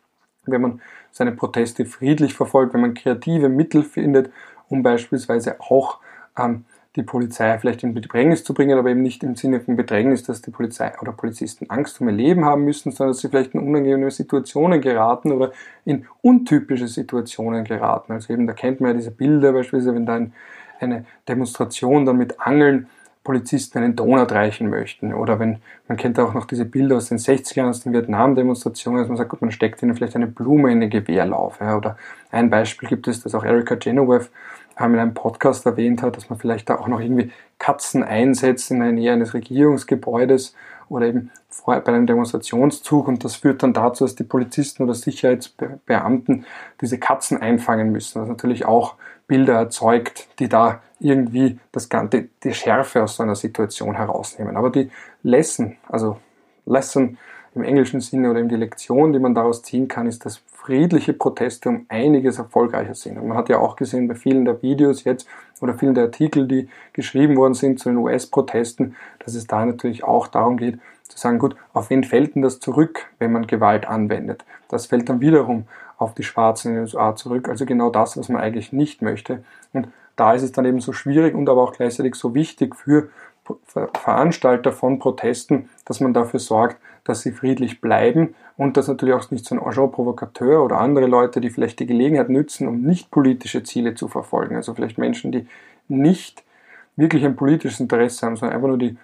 wenn 0.46 0.62
man 0.62 0.82
seine 1.12 1.32
Proteste 1.32 1.86
friedlich 1.86 2.34
verfolgt, 2.34 2.74
wenn 2.74 2.82
man 2.82 2.94
kreative 2.94 3.50
Mittel 3.50 3.84
findet, 3.84 4.32
um 4.68 4.84
beispielsweise 4.84 5.60
auch 5.60 6.00
ähm, 6.38 6.66
die 6.96 7.04
Polizei 7.04 7.58
vielleicht 7.60 7.84
in 7.84 7.94
Bedrängnis 7.94 8.44
zu 8.44 8.54
bringen, 8.54 8.78
aber 8.78 8.90
eben 8.90 9.04
nicht 9.04 9.24
im 9.24 9.36
Sinne 9.36 9.62
von 9.62 9.76
Bedrängnis, 9.76 10.24
dass 10.24 10.42
die 10.42 10.52
Polizei 10.52 10.92
oder 11.00 11.12
Polizisten 11.12 11.70
Angst 11.70 12.02
um 12.02 12.10
ihr 12.10 12.16
Leben 12.16 12.46
haben 12.46 12.66
müssen, 12.66 12.92
sondern 12.92 13.14
dass 13.14 13.22
sie 13.22 13.30
vielleicht 13.30 13.54
in 13.54 13.62
unangenehme 13.62 14.10
Situationen 14.10 14.82
geraten 14.82 15.32
oder 15.32 15.52
in 15.86 16.08
untypische 16.22 16.88
Situationen 16.88 17.64
geraten. 17.64 18.12
Also 18.12 18.34
eben, 18.34 18.48
da 18.48 18.54
kennt 18.54 18.82
man 18.82 18.92
ja 18.92 18.98
diese 18.98 19.12
Bilder 19.12 19.54
beispielsweise, 19.54 19.96
wenn 19.96 20.06
da 20.08 20.16
ein, 20.16 20.34
eine 20.80 21.06
Demonstration 21.28 22.06
dann 22.06 22.18
mit 22.18 22.40
Angeln 22.40 22.88
Polizisten 23.24 23.80
einen 23.80 23.96
Donut 23.96 24.32
reichen 24.32 24.70
möchten. 24.70 25.14
Oder 25.14 25.40
wenn, 25.40 25.60
man 25.88 25.98
kennt 25.98 26.20
auch 26.20 26.34
noch 26.34 26.46
diese 26.46 26.66
Bilder 26.66 26.98
aus 26.98 27.10
den 27.10 27.18
60ern, 27.18 27.70
aus 27.70 27.82
den 27.82 27.94
Vietnam-Demonstrationen, 27.94 29.00
dass 29.00 29.08
man 29.08 29.18
sagt, 29.18 29.30
gut, 29.30 29.42
man 29.42 29.52
steckt 29.52 29.84
ihnen 29.84 29.96
vielleicht 29.96 30.16
eine 30.16 30.28
Blume 30.28 30.72
in 30.72 30.80
den 30.80 30.90
Gewehrlauf. 30.90 31.60
Ja. 31.60 31.78
Oder 31.78 31.98
ein 32.32 32.50
Beispiel 32.50 32.88
gibt 32.90 33.08
es, 33.08 33.22
das 33.22 33.36
auch 33.36 33.44
Erika 33.44 33.76
Genoweth 33.76 34.30
in 34.80 34.98
einem 34.98 35.14
Podcast 35.14 35.66
erwähnt 35.66 36.02
hat, 36.02 36.16
dass 36.16 36.30
man 36.30 36.40
vielleicht 36.40 36.70
da 36.70 36.76
auch 36.76 36.88
noch 36.88 37.02
irgendwie 37.02 37.32
Katzen 37.58 38.02
einsetzt 38.02 38.72
in 38.72 38.80
der 38.80 38.94
Nähe 38.94 39.12
eines 39.12 39.34
Regierungsgebäudes 39.34 40.56
oder 40.88 41.08
eben 41.08 41.32
bei 41.66 41.86
einem 41.86 42.08
Demonstrationszug 42.08 43.08
und 43.08 43.24
das 43.24 43.36
führt 43.36 43.62
dann 43.62 43.74
dazu, 43.74 44.06
dass 44.06 44.16
die 44.16 44.24
Polizisten 44.24 44.84
oder 44.84 44.94
Sicherheitsbeamten 44.94 46.46
diese 46.82 46.98
Katzen 46.98 47.42
einfangen 47.42 47.92
müssen, 47.92 48.22
was 48.22 48.30
natürlich 48.30 48.66
auch 48.66 48.96
Bilder 49.30 49.54
erzeugt, 49.54 50.28
die 50.40 50.50
da 50.50 50.82
irgendwie 51.00 51.58
das 51.72 51.88
Ganze, 51.88 52.28
die 52.44 52.54
Schärfe 52.54 53.04
aus 53.04 53.16
so 53.16 53.24
einer 53.24 53.36
Situation 53.36 53.96
herausnehmen. 53.96 54.58
Aber 54.58 54.70
die 54.70 54.92
Lesson, 55.24 55.78
also 55.88 56.18
Lesson 56.66 57.18
im 57.56 57.64
englischen 57.64 58.02
Sinne 58.02 58.30
oder 58.30 58.40
eben 58.40 58.50
die 58.50 58.56
Lektion, 58.56 59.14
die 59.14 59.20
man 59.20 59.34
daraus 59.34 59.64
ziehen 59.64 59.88
kann, 59.88 60.08
ist, 60.08 60.26
dass 60.26 60.42
friedliche 60.52 61.14
Proteste 61.14 61.70
um 61.70 61.86
einiges 61.88 62.38
erfolgreicher 62.38 62.96
sind. 62.96 63.18
Und 63.18 63.30
man 63.30 63.38
hat 63.38 63.50
ja 63.50 63.60
auch 63.60 63.76
gesehen 63.76 64.08
bei 64.08 64.16
vielen 64.16 64.46
der 64.46 64.62
Videos 64.62 65.04
jetzt 65.04 65.28
oder 65.62 65.74
vielen 65.74 65.96
der 65.96 66.06
Artikel, 66.06 66.48
die 66.48 66.68
geschrieben 66.94 67.38
worden 67.38 67.54
sind 67.54 67.80
zu 67.80 67.90
den 67.90 67.98
US-Protesten, 67.98 68.96
dass 69.20 69.36
es 69.36 69.48
da 69.48 69.66
natürlich 69.66 70.04
auch 70.04 70.28
darum 70.28 70.58
geht, 70.58 70.80
zu 71.08 71.18
sagen, 71.18 71.40
gut, 71.40 71.56
auf 71.74 71.90
wen 71.90 72.04
fällt 72.04 72.36
denn 72.36 72.42
das 72.42 72.60
zurück, 72.60 73.08
wenn 73.20 73.32
man 73.32 73.48
Gewalt 73.48 73.88
anwendet? 73.88 74.46
Das 74.68 74.86
fällt 74.86 75.10
dann 75.10 75.22
wiederum 75.22 75.66
auf 76.00 76.16
die 76.16 76.24
Schwarzen 76.24 76.70
in 76.70 76.76
den 76.76 76.82
USA 76.84 77.16
zurück. 77.16 77.50
Also 77.50 77.66
genau 77.66 77.90
das, 77.90 78.18
was 78.18 78.30
man 78.30 78.42
eigentlich 78.42 78.74
nicht 78.74 79.02
möchte. 79.02 79.44
Und 79.74 79.90
da 80.16 80.34
ist 80.34 80.44
es 80.44 80.52
dann 80.52 80.66
eben 80.66 80.80
so 80.80 80.94
schwierig 80.94 81.36
und 81.36 81.48
aber 81.48 81.62
auch 81.62 81.74
gleichzeitig 81.74 82.16
so 82.16 82.34
wichtig 82.34 82.76
für 82.76 83.10
Veranstalter 83.94 84.72
von 84.72 85.00
Protesten, 85.00 85.70
dass 85.86 86.00
man 86.00 86.14
dafür 86.14 86.40
sorgt, 86.40 86.78
dass 87.04 87.22
sie 87.22 87.32
friedlich 87.32 87.82
bleiben 87.82 88.36
und 88.58 88.78
dass 88.78 88.88
natürlich 88.88 89.16
auch 89.16 89.32
nicht 89.32 89.46
so 89.46 89.56
ein 89.56 89.62
Agent 89.62 89.92
Provokateur 89.92 90.64
oder 90.64 90.80
andere 90.80 91.08
Leute, 91.08 91.42
die 91.42 91.50
vielleicht 91.50 91.80
die 91.80 91.88
Gelegenheit 91.88 92.30
nützen, 92.30 92.68
um 92.68 92.82
nicht 92.82 93.10
politische 93.10 93.64
Ziele 93.64 93.96
zu 93.96 94.08
verfolgen, 94.08 94.56
also 94.56 94.74
vielleicht 94.74 94.98
Menschen, 94.98 95.32
die 95.32 95.48
nicht 95.88 96.44
wirklich 96.96 97.26
ein 97.26 97.36
politisches 97.36 97.80
Interesse 97.80 98.26
haben, 98.26 98.36
sondern 98.36 98.56
einfach 98.56 98.68
nur 98.68 98.78
die 98.78 98.98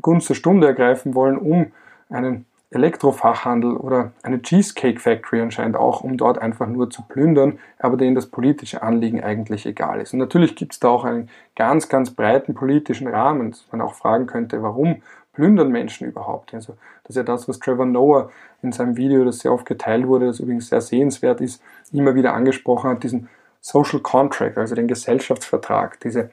Gunst 0.00 0.28
der 0.28 0.34
Stunde 0.34 0.66
ergreifen 0.66 1.14
wollen, 1.14 1.38
um 1.38 1.66
einen 2.08 2.46
Elektrofachhandel 2.72 3.76
oder 3.76 4.12
eine 4.22 4.40
Cheesecake 4.40 4.98
Factory 4.98 5.40
anscheinend 5.40 5.76
auch, 5.76 6.00
um 6.00 6.16
dort 6.16 6.38
einfach 6.38 6.66
nur 6.66 6.90
zu 6.90 7.02
plündern, 7.02 7.58
aber 7.78 7.96
denen 7.96 8.14
das 8.14 8.26
politische 8.26 8.82
Anliegen 8.82 9.22
eigentlich 9.22 9.66
egal 9.66 10.00
ist. 10.00 10.12
Und 10.12 10.18
natürlich 10.18 10.56
gibt 10.56 10.72
es 10.72 10.80
da 10.80 10.88
auch 10.88 11.04
einen 11.04 11.28
ganz, 11.54 11.88
ganz 11.88 12.10
breiten 12.10 12.54
politischen 12.54 13.08
Rahmen, 13.08 13.50
dass 13.50 13.64
man 13.70 13.80
auch 13.80 13.94
fragen 13.94 14.26
könnte, 14.26 14.62
warum 14.62 15.02
plündern 15.32 15.70
Menschen 15.70 16.06
überhaupt? 16.06 16.54
Also 16.54 16.76
das 17.04 17.10
ist 17.10 17.16
ja 17.16 17.22
das, 17.22 17.48
was 17.48 17.58
Trevor 17.58 17.86
Noah 17.86 18.30
in 18.62 18.72
seinem 18.72 18.96
Video, 18.96 19.24
das 19.24 19.40
sehr 19.40 19.52
oft 19.52 19.66
geteilt 19.66 20.06
wurde, 20.06 20.26
das 20.26 20.40
übrigens 20.40 20.68
sehr 20.68 20.80
sehenswert 20.80 21.40
ist, 21.40 21.62
immer 21.92 22.14
wieder 22.14 22.34
angesprochen 22.34 22.90
hat, 22.90 23.02
diesen 23.02 23.28
Social 23.60 24.00
Contract, 24.00 24.58
also 24.58 24.74
den 24.74 24.88
Gesellschaftsvertrag, 24.88 26.00
diese 26.00 26.30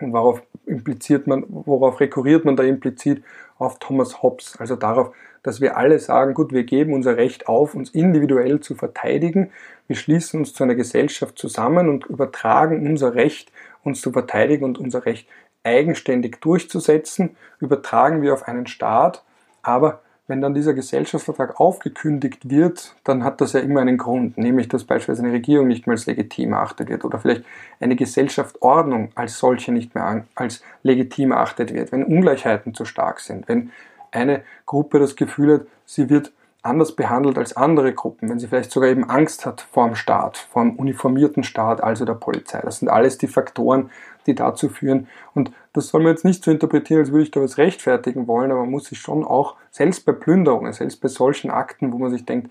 und 0.00 0.12
worauf 0.12 0.42
impliziert 0.66 1.26
man, 1.26 1.44
worauf 1.48 2.00
rekurriert 2.00 2.44
man 2.44 2.56
da 2.56 2.62
implizit? 2.62 3.22
Auf 3.58 3.78
Thomas 3.80 4.22
Hobbes, 4.22 4.54
also 4.58 4.76
darauf, 4.76 5.12
dass 5.42 5.60
wir 5.60 5.76
alle 5.76 5.98
sagen, 5.98 6.34
gut, 6.34 6.52
wir 6.52 6.64
geben 6.64 6.92
unser 6.92 7.16
Recht 7.16 7.48
auf, 7.48 7.74
uns 7.74 7.90
individuell 7.90 8.60
zu 8.60 8.74
verteidigen, 8.76 9.50
wir 9.88 9.96
schließen 9.96 10.40
uns 10.40 10.52
zu 10.52 10.62
einer 10.62 10.74
Gesellschaft 10.74 11.38
zusammen 11.38 11.88
und 11.88 12.06
übertragen 12.06 12.86
unser 12.86 13.14
Recht, 13.14 13.50
uns 13.82 14.00
zu 14.00 14.12
verteidigen 14.12 14.64
und 14.64 14.78
unser 14.78 15.06
Recht 15.06 15.26
eigenständig 15.64 16.40
durchzusetzen, 16.40 17.36
übertragen 17.58 18.22
wir 18.22 18.32
auf 18.32 18.46
einen 18.46 18.66
Staat, 18.66 19.24
aber 19.62 20.02
wenn 20.28 20.42
dann 20.42 20.54
dieser 20.54 20.74
Gesellschaftsvertrag 20.74 21.58
aufgekündigt 21.58 22.50
wird, 22.50 22.94
dann 23.02 23.24
hat 23.24 23.40
das 23.40 23.54
ja 23.54 23.60
immer 23.60 23.80
einen 23.80 23.96
Grund, 23.96 24.36
nämlich 24.36 24.68
dass 24.68 24.84
beispielsweise 24.84 25.26
eine 25.26 25.32
Regierung 25.32 25.66
nicht 25.66 25.86
mehr 25.86 25.94
als 25.94 26.06
legitim 26.06 26.52
erachtet 26.52 26.90
wird 26.90 27.04
oder 27.04 27.18
vielleicht 27.18 27.44
eine 27.80 27.96
Gesellschaftsordnung 27.96 29.10
als 29.14 29.38
solche 29.38 29.72
nicht 29.72 29.94
mehr 29.94 30.26
als 30.34 30.62
legitim 30.82 31.32
erachtet 31.32 31.72
wird, 31.72 31.92
wenn 31.92 32.04
Ungleichheiten 32.04 32.74
zu 32.74 32.84
stark 32.84 33.20
sind, 33.20 33.48
wenn 33.48 33.72
eine 34.12 34.42
Gruppe 34.66 34.98
das 34.98 35.16
Gefühl 35.16 35.54
hat, 35.54 35.66
sie 35.86 36.10
wird 36.10 36.30
anders 36.68 36.92
behandelt 36.92 37.38
als 37.38 37.56
andere 37.56 37.92
Gruppen, 37.92 38.28
wenn 38.28 38.38
sie 38.38 38.46
vielleicht 38.46 38.70
sogar 38.70 38.90
eben 38.90 39.08
Angst 39.08 39.46
hat 39.46 39.66
vor 39.72 39.86
dem 39.86 39.96
Staat, 39.96 40.36
vor 40.36 40.62
dem 40.62 40.76
uniformierten 40.76 41.42
Staat, 41.42 41.82
also 41.82 42.04
der 42.04 42.14
Polizei. 42.14 42.60
Das 42.60 42.78
sind 42.78 42.88
alles 42.88 43.18
die 43.18 43.26
Faktoren, 43.26 43.90
die 44.26 44.34
dazu 44.34 44.68
führen. 44.68 45.08
Und 45.34 45.50
das 45.72 45.88
soll 45.88 46.02
man 46.02 46.12
jetzt 46.12 46.24
nicht 46.24 46.44
so 46.44 46.50
interpretieren, 46.50 47.00
als 47.00 47.10
würde 47.10 47.24
ich 47.24 47.30
da 47.30 47.40
was 47.40 47.58
rechtfertigen 47.58 48.26
wollen, 48.26 48.50
aber 48.50 48.60
man 48.60 48.70
muss 48.70 48.84
sich 48.84 49.00
schon 49.00 49.24
auch, 49.24 49.56
selbst 49.70 50.04
bei 50.04 50.12
Plünderungen, 50.12 50.72
selbst 50.72 51.00
bei 51.00 51.08
solchen 51.08 51.50
Akten, 51.50 51.92
wo 51.92 51.98
man 51.98 52.10
sich 52.10 52.24
denkt, 52.24 52.50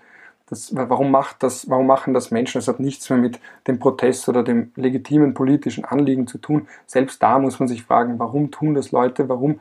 das, 0.50 0.74
warum, 0.74 1.10
macht 1.10 1.42
das, 1.42 1.68
warum 1.68 1.86
machen 1.86 2.14
das 2.14 2.30
Menschen? 2.30 2.58
Das 2.58 2.68
hat 2.68 2.80
nichts 2.80 3.08
mehr 3.10 3.18
mit 3.18 3.38
dem 3.66 3.78
Protest 3.78 4.28
oder 4.28 4.42
dem 4.42 4.72
legitimen 4.76 5.34
politischen 5.34 5.84
Anliegen 5.84 6.26
zu 6.26 6.38
tun. 6.38 6.66
Selbst 6.86 7.22
da 7.22 7.38
muss 7.38 7.60
man 7.60 7.68
sich 7.68 7.84
fragen, 7.84 8.18
warum 8.18 8.50
tun 8.50 8.74
das 8.74 8.90
Leute? 8.90 9.28
Warum 9.28 9.60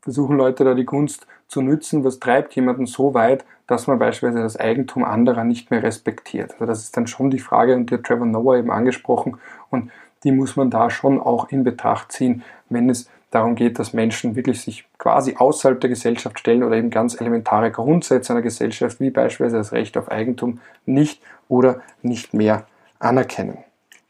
versuchen 0.00 0.36
Leute 0.36 0.64
da 0.64 0.74
die 0.74 0.84
Kunst 0.84 1.26
zu 1.48 1.62
nützen? 1.62 2.04
Was 2.04 2.20
treibt 2.20 2.54
jemanden 2.54 2.86
so 2.86 3.14
weit, 3.14 3.44
dass 3.66 3.86
man 3.86 3.98
beispielsweise 3.98 4.42
das 4.42 4.58
Eigentum 4.58 5.04
anderer 5.04 5.44
nicht 5.44 5.70
mehr 5.70 5.82
respektiert? 5.82 6.52
Also 6.52 6.66
das 6.66 6.80
ist 6.80 6.96
dann 6.96 7.06
schon 7.06 7.30
die 7.30 7.38
Frage, 7.38 7.74
und 7.74 7.90
die 7.90 7.94
hat 7.94 8.04
Trevor 8.04 8.26
Noah 8.26 8.56
eben 8.56 8.70
angesprochen, 8.70 9.38
und 9.70 9.90
die 10.24 10.32
muss 10.32 10.56
man 10.56 10.70
da 10.70 10.90
schon 10.90 11.20
auch 11.20 11.50
in 11.50 11.64
Betracht 11.64 12.12
ziehen, 12.12 12.42
wenn 12.68 12.90
es 12.90 13.08
darum 13.30 13.54
geht, 13.54 13.78
dass 13.78 13.92
Menschen 13.92 14.36
wirklich 14.36 14.62
sich 14.62 14.86
quasi 14.96 15.36
außerhalb 15.36 15.80
der 15.80 15.90
Gesellschaft 15.90 16.38
stellen 16.38 16.62
oder 16.62 16.76
eben 16.76 16.90
ganz 16.90 17.20
elementare 17.20 17.70
Grundsätze 17.70 18.32
einer 18.32 18.42
Gesellschaft, 18.42 19.00
wie 19.00 19.10
beispielsweise 19.10 19.58
das 19.58 19.72
Recht 19.72 19.96
auf 19.98 20.10
Eigentum, 20.10 20.60
nicht 20.86 21.22
oder 21.48 21.82
nicht 22.02 22.32
mehr 22.32 22.66
anerkennen. 22.98 23.58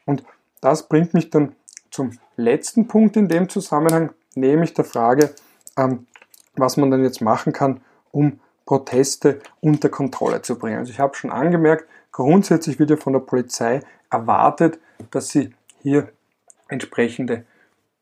Und 0.05 0.23
das 0.61 0.87
bringt 0.87 1.13
mich 1.13 1.29
dann 1.29 1.53
zum 1.91 2.11
letzten 2.37 2.87
Punkt 2.87 3.17
in 3.17 3.27
dem 3.27 3.49
Zusammenhang, 3.49 4.11
nämlich 4.35 4.73
der 4.73 4.85
Frage, 4.85 5.31
ähm, 5.77 6.07
was 6.59 6.77
man 6.77 6.91
dann 6.91 7.03
jetzt 7.03 7.21
machen 7.21 7.53
kann, 7.53 7.81
um 8.11 8.39
Proteste 8.65 9.39
unter 9.61 9.89
Kontrolle 9.89 10.41
zu 10.41 10.57
bringen. 10.57 10.77
Also 10.77 10.91
ich 10.91 10.99
habe 10.99 11.15
schon 11.15 11.31
angemerkt, 11.31 11.85
grundsätzlich 12.11 12.79
wird 12.79 12.91
ja 12.91 12.97
von 12.97 13.13
der 13.13 13.19
Polizei 13.19 13.81
erwartet, 14.11 14.79
dass 15.11 15.29
sie 15.29 15.53
hier 15.81 16.09
entsprechende 16.67 17.45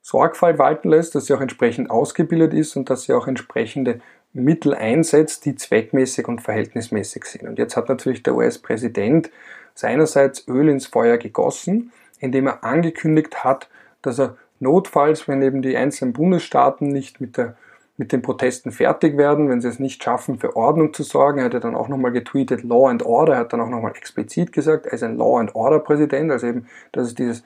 Sorgfalt 0.02 0.58
walten 0.58 0.90
lässt, 0.90 1.16
dass 1.16 1.26
sie 1.26 1.34
auch 1.34 1.42
entsprechend 1.42 1.90
ausgebildet 1.90 2.54
ist 2.54 2.76
und 2.76 2.90
dass 2.90 3.04
sie 3.04 3.14
auch 3.14 3.28
entsprechende 3.28 4.02
Mittel 4.34 4.74
einsetzt, 4.74 5.46
die 5.46 5.56
zweckmäßig 5.56 6.28
und 6.28 6.42
verhältnismäßig 6.42 7.26
sind. 7.26 7.48
Und 7.48 7.60
jetzt 7.60 7.76
hat 7.76 7.90
natürlich 7.90 8.24
der 8.24 8.36
US-Präsident 8.36 9.30
seinerseits 9.74 10.48
Öl 10.48 10.70
ins 10.70 10.88
Feuer 10.88 11.18
gegossen, 11.18 11.92
indem 12.20 12.48
er 12.48 12.64
angekündigt 12.64 13.44
hat, 13.44 13.70
dass 14.02 14.20
er 14.20 14.38
notfalls, 14.60 15.28
wenn 15.28 15.42
eben 15.42 15.62
die 15.62 15.78
einzelnen 15.78 16.14
Bundesstaaten 16.14 16.88
nicht 16.88 17.22
mit 17.22 17.38
der 17.38 17.56
mit 17.98 18.12
den 18.12 18.22
Protesten 18.22 18.72
fertig 18.72 19.18
werden, 19.18 19.50
wenn 19.50 19.60
sie 19.60 19.68
es 19.68 19.80
nicht 19.80 20.04
schaffen, 20.04 20.40
für 20.40 20.56
Ordnung 20.56 20.94
zu 20.94 21.04
sorgen. 21.04 21.40
Er 21.40 21.46
hat 21.46 21.54
ja 21.54 21.60
dann 21.60 21.76
auch 21.76 21.88
nochmal 21.88 22.12
getweetet, 22.12 22.64
Law 22.64 22.90
and 22.90 23.04
Order, 23.04 23.34
er 23.34 23.40
hat 23.40 23.54
dann 23.54 23.62
auch 23.62 23.70
nochmal 23.70 23.94
explizit 23.96 24.54
gesagt, 24.54 24.86
er 24.86 24.94
ist 24.94 25.04
ein 25.04 25.18
Law 25.18 25.40
and 25.40 25.56
Order 25.56 25.80
Präsident, 25.80 26.32
also 26.32 26.48
eben, 26.48 26.68
dass 26.92 27.08
es 27.08 27.16
dieses 27.16 27.44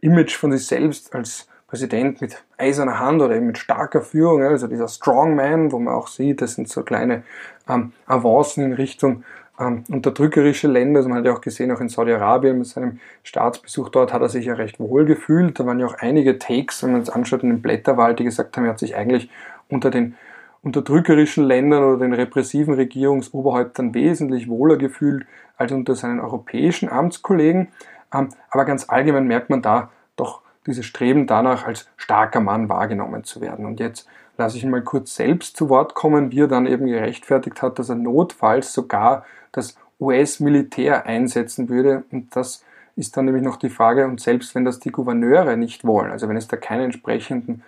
Image 0.00 0.36
von 0.36 0.52
sich 0.52 0.66
selbst 0.66 1.14
als 1.14 1.46
Präsident 1.66 2.20
mit 2.20 2.42
eiserner 2.56 3.00
Hand 3.00 3.20
oder 3.20 3.34
eben 3.34 3.48
mit 3.48 3.58
starker 3.58 4.00
Führung, 4.00 4.42
also 4.42 4.66
dieser 4.66 4.88
Strongman, 4.88 5.72
wo 5.72 5.78
man 5.78 5.94
auch 5.94 6.06
sieht, 6.06 6.40
das 6.40 6.54
sind 6.54 6.68
so 6.68 6.82
kleine 6.82 7.22
ähm, 7.68 7.92
Avancen 8.06 8.64
in 8.64 8.72
Richtung 8.72 9.24
ähm, 9.58 9.84
unterdrückerische 9.90 10.68
Länder. 10.68 10.98
Also 10.98 11.08
man 11.08 11.18
hat 11.18 11.24
ja 11.26 11.32
auch 11.32 11.40
gesehen, 11.40 11.72
auch 11.72 11.80
in 11.80 11.88
Saudi-Arabien 11.88 12.58
mit 12.58 12.66
seinem 12.66 13.00
Staatsbesuch 13.22 13.88
dort 13.88 14.12
hat 14.12 14.22
er 14.22 14.28
sich 14.28 14.46
ja 14.46 14.54
recht 14.54 14.78
wohl 14.78 15.06
gefühlt. 15.06 15.58
Da 15.58 15.66
waren 15.66 15.80
ja 15.80 15.86
auch 15.86 15.94
einige 15.98 16.38
Takes, 16.38 16.82
wenn 16.82 16.92
man 16.92 17.00
es 17.00 17.10
anschaut, 17.10 17.42
in 17.42 17.50
dem 17.50 17.62
Blätterwald, 17.62 18.18
die 18.18 18.24
gesagt 18.24 18.56
haben, 18.56 18.64
er 18.64 18.70
hat 18.70 18.78
sich 18.78 18.96
eigentlich 18.96 19.30
unter 19.68 19.90
den 19.90 20.16
unterdrückerischen 20.62 21.44
Ländern 21.44 21.84
oder 21.84 21.98
den 21.98 22.12
repressiven 22.12 22.74
Regierungsoberhäuptern 22.74 23.94
wesentlich 23.94 24.48
wohler 24.48 24.76
gefühlt 24.76 25.26
als 25.56 25.72
unter 25.72 25.94
seinen 25.94 26.20
europäischen 26.20 26.88
Amtskollegen. 26.88 27.68
Ähm, 28.12 28.30
aber 28.50 28.64
ganz 28.64 28.88
allgemein 28.88 29.26
merkt 29.26 29.50
man 29.50 29.62
da 29.62 29.90
doch 30.16 30.42
dieses 30.66 30.84
Streben 30.84 31.26
danach, 31.26 31.66
als 31.66 31.88
starker 31.96 32.40
Mann 32.40 32.68
wahrgenommen 32.68 33.22
zu 33.22 33.40
werden. 33.40 33.64
Und 33.64 33.78
jetzt 33.78 34.08
lasse 34.36 34.56
ich 34.56 34.64
ihn 34.64 34.70
mal 34.70 34.82
kurz 34.82 35.14
selbst 35.14 35.56
zu 35.56 35.68
Wort 35.68 35.94
kommen, 35.94 36.32
wie 36.32 36.40
er 36.40 36.48
dann 36.48 36.66
eben 36.66 36.86
gerechtfertigt 36.86 37.62
hat, 37.62 37.78
dass 37.78 37.88
er 37.88 37.94
notfalls 37.94 38.72
sogar 38.72 39.24
das 39.52 39.76
US-Militär 40.00 41.06
einsetzen 41.06 41.68
würde. 41.68 42.04
Und 42.10 42.34
das 42.34 42.64
ist 42.96 43.16
dann 43.16 43.26
nämlich 43.26 43.44
noch 43.44 43.56
die 43.56 43.70
Frage, 43.70 44.06
und 44.06 44.20
selbst 44.20 44.54
wenn 44.54 44.64
das 44.64 44.80
die 44.80 44.90
Gouverneure 44.90 45.56
nicht 45.56 45.84
wollen, 45.84 46.10
also 46.10 46.28
wenn 46.28 46.36
es 46.36 46.48
da 46.48 46.56
keine 46.56 46.84
entsprechenden 46.84 47.62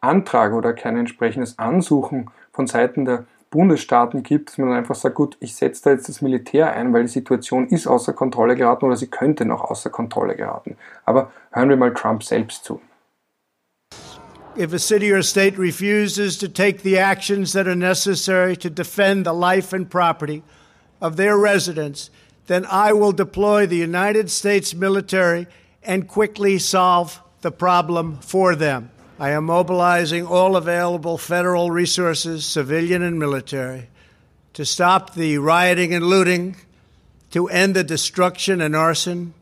Antrag 0.00 0.52
oder 0.52 0.72
kein 0.72 0.96
entsprechendes 0.96 1.58
Ansuchen 1.58 2.30
von 2.52 2.66
Seiten 2.66 3.04
der 3.04 3.24
Bundesstaaten 3.50 4.22
gibt, 4.22 4.50
dass 4.50 4.58
man 4.58 4.72
einfach 4.72 4.94
sagt, 4.94 5.14
gut, 5.14 5.36
ich 5.40 5.54
setze 5.54 5.84
da 5.84 5.90
jetzt 5.90 6.08
das 6.08 6.20
Militär 6.20 6.72
ein, 6.72 6.92
weil 6.92 7.02
die 7.02 7.08
Situation 7.08 7.66
ist 7.68 7.86
außer 7.86 8.12
Kontrolle 8.12 8.56
geraten 8.56 8.84
oder 8.84 8.96
sie 8.96 9.06
könnte 9.06 9.44
noch 9.44 9.64
außer 9.70 9.90
Kontrolle 9.90 10.36
geraten. 10.36 10.76
Aber 11.04 11.30
hören 11.50 11.70
wir 11.70 11.76
mal 11.76 11.94
Trump 11.94 12.22
selbst 12.22 12.64
zu. 12.64 12.80
If 14.56 14.74
a 14.74 14.78
city 14.78 15.12
or 15.12 15.22
state 15.22 15.56
refuses 15.56 16.36
to 16.38 16.48
take 16.48 16.82
the 16.82 16.98
actions 16.98 17.52
that 17.52 17.66
are 17.66 17.76
necessary 17.76 18.56
to 18.56 18.68
defend 18.68 19.24
the 19.24 19.32
life 19.32 19.72
and 19.72 19.88
property 19.88 20.42
of 21.00 21.16
their 21.16 21.36
residents, 21.38 22.10
then 22.48 22.64
I 22.64 22.92
will 22.92 23.12
deploy 23.12 23.66
the 23.66 23.80
United 23.80 24.30
States 24.30 24.74
military 24.74 25.46
and 25.86 26.08
quickly 26.08 26.58
solve 26.58 27.20
the 27.42 27.52
problem 27.52 28.18
for 28.20 28.56
them. 28.56 28.90
I 29.20 29.30
am 29.30 29.46
mobilizing 29.46 30.26
all 30.26 30.54
available 30.54 31.18
federal 31.18 31.72
resources, 31.72 32.46
civilian 32.46 33.02
and 33.02 33.18
military, 33.18 33.88
to 34.52 34.64
stop 34.64 35.14
the 35.14 35.38
rioting 35.38 35.92
and 35.92 36.06
looting, 36.06 36.54
to 37.32 37.48
end 37.48 37.74
the 37.74 37.82
destruction 37.82 38.60
and 38.60 38.76
arson, 38.76 39.34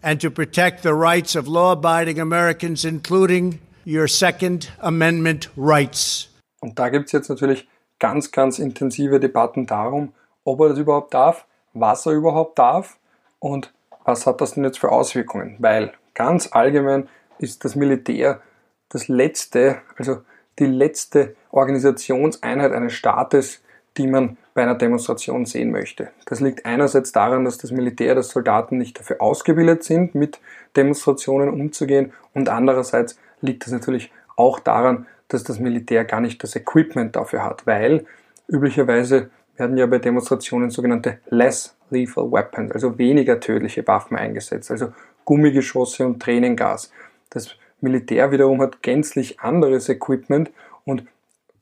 and 0.00 0.20
to 0.20 0.30
protect 0.30 0.84
the 0.84 0.94
rights 0.94 1.34
of 1.34 1.48
law 1.48 1.72
abiding 1.72 2.20
Americans, 2.20 2.84
including 2.84 3.58
your 3.84 4.06
Second 4.06 4.70
Amendment 4.80 5.48
rights. 5.56 6.28
Und 6.60 6.78
da 6.78 6.88
gibt 6.88 7.06
es 7.06 7.12
jetzt 7.12 7.28
natürlich 7.28 7.66
ganz, 7.98 8.30
ganz 8.30 8.60
intensive 8.60 9.18
Debatten 9.18 9.66
darum, 9.66 10.12
ob 10.44 10.60
er 10.60 10.68
das 10.68 10.78
überhaupt 10.78 11.12
darf, 11.14 11.46
was 11.74 12.06
er 12.06 12.12
überhaupt 12.12 12.60
darf 12.60 12.96
und 13.40 13.72
was 14.04 14.24
hat 14.24 14.40
das 14.40 14.54
denn 14.54 14.62
jetzt 14.62 14.78
für 14.78 14.92
Auswirkungen. 14.92 15.56
Weil 15.58 15.94
ganz 16.14 16.48
allgemein 16.52 17.08
ist 17.40 17.64
das 17.64 17.74
Militär 17.74 18.40
das 18.88 19.08
letzte, 19.08 19.78
also 19.96 20.22
die 20.58 20.66
letzte 20.66 21.36
Organisationseinheit 21.50 22.72
eines 22.72 22.92
Staates, 22.94 23.62
die 23.96 24.06
man 24.06 24.36
bei 24.54 24.62
einer 24.62 24.74
Demonstration 24.74 25.46
sehen 25.46 25.70
möchte. 25.70 26.10
Das 26.26 26.40
liegt 26.40 26.64
einerseits 26.66 27.12
daran, 27.12 27.44
dass 27.44 27.58
das 27.58 27.70
Militär, 27.70 28.14
dass 28.14 28.30
Soldaten 28.30 28.78
nicht 28.78 28.98
dafür 28.98 29.20
ausgebildet 29.20 29.84
sind, 29.84 30.14
mit 30.14 30.40
Demonstrationen 30.76 31.48
umzugehen 31.48 32.12
und 32.34 32.48
andererseits 32.48 33.18
liegt 33.40 33.66
es 33.66 33.72
natürlich 33.72 34.10
auch 34.36 34.60
daran, 34.60 35.06
dass 35.28 35.44
das 35.44 35.58
Militär 35.58 36.04
gar 36.04 36.20
nicht 36.20 36.42
das 36.42 36.56
Equipment 36.56 37.16
dafür 37.16 37.44
hat, 37.44 37.66
weil 37.66 38.06
üblicherweise 38.48 39.30
werden 39.56 39.76
ja 39.76 39.86
bei 39.86 39.98
Demonstrationen 39.98 40.70
sogenannte 40.70 41.18
less 41.28 41.76
lethal 41.90 42.30
weapons, 42.30 42.72
also 42.72 42.98
weniger 42.98 43.40
tödliche 43.40 43.86
Waffen 43.86 44.16
eingesetzt, 44.16 44.70
also 44.70 44.92
Gummigeschosse 45.24 46.06
und 46.06 46.20
Tränengas. 46.20 46.92
Das 47.30 47.56
Militär 47.80 48.30
wiederum 48.32 48.60
hat 48.60 48.82
gänzlich 48.82 49.40
anderes 49.40 49.88
Equipment 49.88 50.50
und 50.84 51.04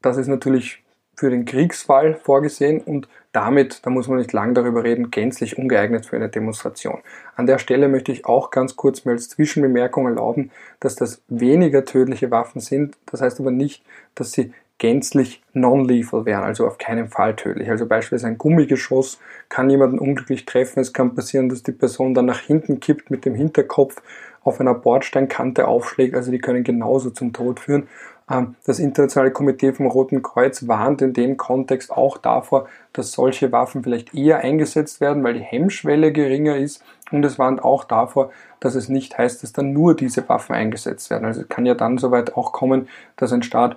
das 0.03 0.17
ist 0.17 0.29
natürlich 0.29 0.85
für 1.17 1.31
den 1.31 1.45
Kriegsfall 1.45 2.15
vorgesehen 2.15 2.81
und 2.81 3.09
damit, 3.33 3.81
da 3.85 3.91
muss 3.91 4.09
man 4.09 4.19
nicht 4.19 4.33
lang 4.33 4.55
darüber 4.55 4.85
reden, 4.85 5.11
gänzlich 5.11 5.59
ungeeignet 5.59 6.07
für 6.07 6.17
eine 6.17 6.29
Demonstration. 6.29 7.01
An 7.37 7.47
der 7.47 7.59
Stelle 7.59 7.89
möchte 7.89 8.13
ich 8.13 8.27
auch 8.27 8.51
ganz 8.51 8.77
kurz 8.77 9.05
mir 9.05 9.13
als 9.13 9.29
Zwischenbemerkung 9.29 10.07
erlauben, 10.07 10.51
dass 10.81 10.97
das 10.97 11.23
weniger 11.29 11.85
tödliche 11.85 12.31
Waffen 12.31 12.61
sind. 12.61 12.97
Das 13.07 13.21
heißt 13.21 13.41
aber 13.41 13.51
nicht, 13.51 13.85
dass 14.15 14.33
sie 14.33 14.53
gänzlich 14.79 15.43
non-lethal 15.53 16.27
wären, 16.27 16.43
also 16.43 16.67
auf 16.67 16.79
keinen 16.79 17.09
Fall 17.09 17.37
tödlich. 17.37 17.71
Also 17.71 17.87
beispielsweise 17.87 18.27
ein 18.27 18.39
Gummigeschoss 18.39 19.21
kann 19.49 19.71
jemanden 19.71 19.99
unglücklich 19.99 20.47
treffen. 20.47 20.81
Es 20.81 20.93
kann 20.93 21.15
passieren, 21.15 21.49
dass 21.49 21.63
die 21.63 21.73
Person 21.73 22.13
dann 22.15 22.27
nach 22.27 22.41
hinten 22.41 22.81
kippt 22.81 23.11
mit 23.11 23.25
dem 23.25 23.35
Hinterkopf 23.35 24.03
auf 24.43 24.61
einer 24.61 24.75
Bordsteinkante 24.75 25.67
aufschlägt, 25.67 26.15
also 26.15 26.31
die 26.31 26.39
können 26.39 26.65
genauso 26.65 27.11
zum 27.11 27.33
Tod 27.33 27.61
führen. 27.61 27.89
Ähm, 28.31 28.57
das 28.65 28.79
Internationale 28.79 29.33
Komitee 29.33 29.73
vom 29.73 29.87
Roten 29.87 30.23
Kreuz 30.23 30.67
warnt 30.69 31.03
in 31.03 31.13
dem 31.13 31.37
Kontext 31.37 31.91
auch 31.91 32.19
davor, 32.19 32.69
dass 32.93 33.13
solche 33.13 33.53
Waffen 33.53 33.83
vielleicht 33.83 34.15
eher 34.15 34.39
eingesetzt 34.39 35.01
werden, 35.01 35.25
weil 35.25 35.35
die 35.35 35.41
Hemmschwelle 35.41 36.13
geringer 36.13 36.57
ist. 36.57 36.83
Und 37.11 37.25
es 37.25 37.39
warnt 37.39 37.63
auch 37.63 37.85
davor, 37.85 38.31
dass 38.61 38.75
es 38.75 38.89
nicht 38.89 39.17
heißt, 39.19 39.43
dass 39.43 39.53
dann 39.53 39.73
nur 39.73 39.95
diese 39.95 40.29
Waffen 40.29 40.55
eingesetzt 40.55 41.11
werden. 41.11 41.25
Also 41.25 41.43
es 41.43 41.49
kann 41.49 41.67
ja 41.67 41.75
dann 41.75 41.99
soweit 41.99 42.37
auch 42.37 42.53
kommen, 42.53 42.89
dass 43.17 43.33
ein 43.33 43.43
Staat 43.43 43.77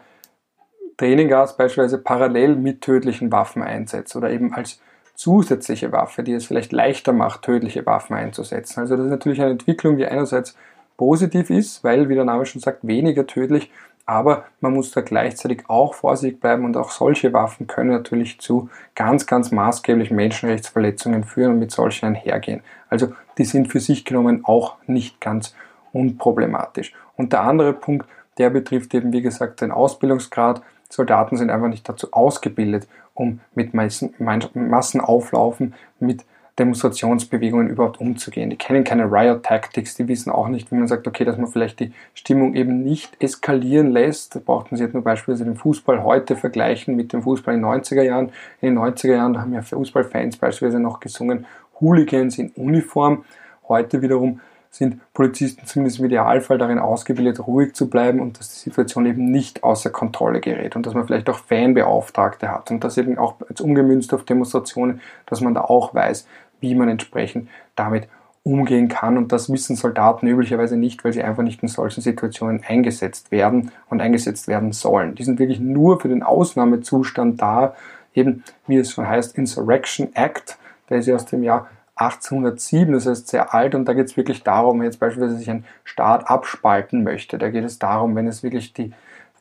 Tränengas 0.97 1.57
beispielsweise 1.57 1.99
parallel 1.99 2.55
mit 2.55 2.81
tödlichen 2.81 3.31
Waffen 3.31 3.61
einsetzt 3.61 4.15
oder 4.15 4.31
eben 4.31 4.53
als 4.53 4.81
zusätzliche 5.15 5.91
Waffe, 5.91 6.23
die 6.23 6.33
es 6.33 6.45
vielleicht 6.45 6.71
leichter 6.71 7.13
macht, 7.13 7.43
tödliche 7.43 7.85
Waffen 7.85 8.15
einzusetzen. 8.15 8.81
Also 8.81 8.95
das 8.95 9.05
ist 9.05 9.11
natürlich 9.11 9.41
eine 9.41 9.51
Entwicklung, 9.51 9.97
die 9.97 10.05
einerseits 10.05 10.55
positiv 10.95 11.49
ist, 11.49 11.83
weil, 11.83 12.09
wie 12.09 12.15
der 12.15 12.25
Name 12.25 12.45
schon 12.45 12.61
sagt, 12.61 12.85
weniger 12.85 13.25
tödlich, 13.25 13.71
aber 14.05 14.45
man 14.61 14.73
muss 14.73 14.91
da 14.91 15.01
gleichzeitig 15.01 15.63
auch 15.67 15.93
vorsichtig 15.93 16.39
bleiben 16.39 16.63
und 16.63 16.77
auch 16.77 16.91
solche 16.91 17.33
Waffen 17.33 17.67
können 17.67 17.91
natürlich 17.91 18.39
zu 18.39 18.69
ganz, 18.95 19.25
ganz 19.25 19.51
maßgeblichen 19.51 20.15
Menschenrechtsverletzungen 20.15 21.25
führen 21.25 21.53
und 21.53 21.59
mit 21.59 21.71
solchen 21.71 22.05
einhergehen. 22.05 22.61
Also 22.89 23.13
die 23.37 23.43
sind 23.43 23.67
für 23.67 23.81
sich 23.81 24.05
genommen 24.05 24.45
auch 24.45 24.77
nicht 24.87 25.19
ganz 25.19 25.55
unproblematisch. 25.91 26.93
Und 27.17 27.33
der 27.33 27.41
andere 27.41 27.73
Punkt, 27.73 28.07
der 28.37 28.49
betrifft 28.49 28.93
eben, 28.93 29.11
wie 29.11 29.21
gesagt, 29.21 29.59
den 29.59 29.71
Ausbildungsgrad. 29.71 30.61
Soldaten 30.89 31.37
sind 31.37 31.49
einfach 31.49 31.67
nicht 31.67 31.87
dazu 31.87 32.11
ausgebildet, 32.11 32.87
um 33.13 33.39
mit 33.55 33.73
Massen, 33.73 34.13
Massenauflaufen, 34.19 35.73
mit 35.99 36.25
Demonstrationsbewegungen 36.59 37.69
überhaupt 37.69 38.01
umzugehen. 38.01 38.49
Die 38.49 38.55
kennen 38.55 38.83
keine 38.83 39.11
Riot 39.11 39.43
Tactics, 39.43 39.95
die 39.95 40.07
wissen 40.07 40.31
auch 40.31 40.47
nicht, 40.47 40.71
wie 40.71 40.75
man 40.75 40.87
sagt, 40.87 41.07
okay, 41.07 41.23
dass 41.23 41.37
man 41.37 41.47
vielleicht 41.47 41.79
die 41.79 41.93
Stimmung 42.15 42.55
eben 42.55 42.83
nicht 42.83 43.21
eskalieren 43.21 43.91
lässt. 43.91 44.35
Da 44.35 44.39
brauchten 44.43 44.75
sie 44.75 44.83
jetzt 44.83 44.93
nur 44.93 45.03
beispielsweise 45.03 45.45
den 45.45 45.55
Fußball 45.55 46.03
heute 46.03 46.35
vergleichen 46.35 46.95
mit 46.95 47.13
dem 47.13 47.21
Fußball 47.21 47.53
in 47.53 47.61
den 47.61 47.69
90er 47.69 48.01
Jahren. 48.01 48.31
In 48.59 48.73
den 48.73 48.79
90er 48.79 49.15
Jahren, 49.15 49.39
haben 49.39 49.53
ja 49.53 49.61
Fußballfans 49.61 50.37
beispielsweise 50.37 50.79
noch 50.79 50.99
gesungen, 50.99 51.45
Hooligans 51.79 52.39
in 52.39 52.49
Uniform. 52.55 53.23
Heute 53.67 54.01
wiederum 54.01 54.39
sind 54.69 55.01
Polizisten 55.13 55.65
zumindest 55.65 55.99
im 55.99 56.05
Idealfall 56.05 56.57
darin 56.57 56.79
ausgebildet, 56.79 57.45
ruhig 57.45 57.73
zu 57.73 57.89
bleiben 57.89 58.19
und 58.19 58.39
dass 58.39 58.53
die 58.53 58.69
Situation 58.69 59.05
eben 59.05 59.31
nicht 59.31 59.63
außer 59.63 59.89
Kontrolle 59.89 60.39
gerät 60.39 60.75
und 60.75 60.85
dass 60.85 60.93
man 60.93 61.05
vielleicht 61.05 61.29
auch 61.29 61.39
Fanbeauftragte 61.39 62.51
hat 62.51 62.69
und 62.71 62.83
das 62.83 62.97
eben 62.97 63.17
auch 63.17 63.35
jetzt 63.49 63.61
umgemünzt 63.61 64.13
auf 64.13 64.23
Demonstrationen, 64.23 65.01
dass 65.25 65.41
man 65.41 65.53
da 65.53 65.61
auch 65.61 65.93
weiß, 65.93 66.27
wie 66.59 66.75
man 66.75 66.89
entsprechend 66.89 67.49
damit 67.75 68.07
umgehen 68.47 68.87
kann. 68.87 69.17
Und 69.17 69.31
das 69.31 69.51
wissen 69.51 69.75
Soldaten 69.75 70.27
üblicherweise 70.27 70.77
nicht, 70.77 71.03
weil 71.03 71.13
sie 71.13 71.21
einfach 71.21 71.43
nicht 71.43 71.61
in 71.61 71.67
solchen 71.67 72.01
Situationen 72.01 72.63
eingesetzt 72.65 73.31
werden 73.31 73.71
und 73.89 74.01
eingesetzt 74.01 74.47
werden 74.47 74.71
sollen. 74.71 75.15
Die 75.15 75.23
sind 75.23 75.39
wirklich 75.39 75.59
nur 75.59 75.99
für 75.99 76.07
den 76.07 76.23
Ausnahmezustand 76.23 77.41
da, 77.41 77.75
eben 78.13 78.43
wie 78.65 78.77
es 78.77 78.91
schon 78.91 79.07
heißt, 79.07 79.37
Insurrection 79.37 80.15
Act, 80.15 80.57
der 80.89 80.99
ist 80.99 81.07
ja 81.07 81.15
aus 81.15 81.25
dem 81.25 81.43
Jahr 81.43 81.67
1807, 81.99 82.93
das 82.93 83.05
heißt 83.05 83.27
sehr 83.27 83.53
alt, 83.53 83.75
und 83.75 83.85
da 83.85 83.93
geht 83.93 84.07
es 84.07 84.17
wirklich 84.17 84.43
darum, 84.43 84.79
wenn 84.79 84.85
jetzt 84.85 84.99
beispielsweise 84.99 85.37
sich 85.37 85.49
ein 85.49 85.65
Staat 85.83 86.29
abspalten 86.29 87.03
möchte, 87.03 87.37
da 87.37 87.49
geht 87.49 87.63
es 87.63 87.79
darum, 87.79 88.15
wenn 88.15 88.27
es 88.27 88.43
wirklich 88.43 88.73
die 88.73 88.93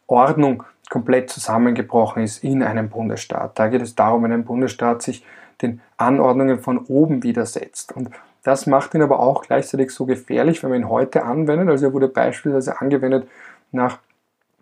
Ordnung 0.07 0.63
komplett 0.89 1.31
zusammengebrochen 1.31 2.23
ist 2.23 2.45
in 2.45 2.63
einem 2.63 2.89
Bundesstaat. 2.89 3.59
Da 3.59 3.69
geht 3.69 3.83
es 3.83 3.95
darum, 3.95 4.23
wenn 4.23 4.33
ein 4.33 4.45
Bundesstaat 4.45 5.03
sich 5.03 5.25
den 5.63 5.81
Anordnungen 5.97 6.61
von 6.61 6.79
oben 6.79 7.23
widersetzt. 7.23 7.93
Und 7.93 8.11
das 8.43 8.67
macht 8.67 8.95
ihn 8.95 9.03
aber 9.03 9.19
auch 9.19 9.43
gleichzeitig 9.43 9.91
so 9.91 10.07
gefährlich, 10.07 10.63
wenn 10.63 10.71
man 10.71 10.81
ihn 10.81 10.89
heute 10.89 11.25
anwendet. 11.25 11.69
Also 11.69 11.87
er 11.87 11.93
wurde 11.93 12.09
beispielsweise 12.09 12.81
angewendet 12.81 13.29
nach 13.73 13.99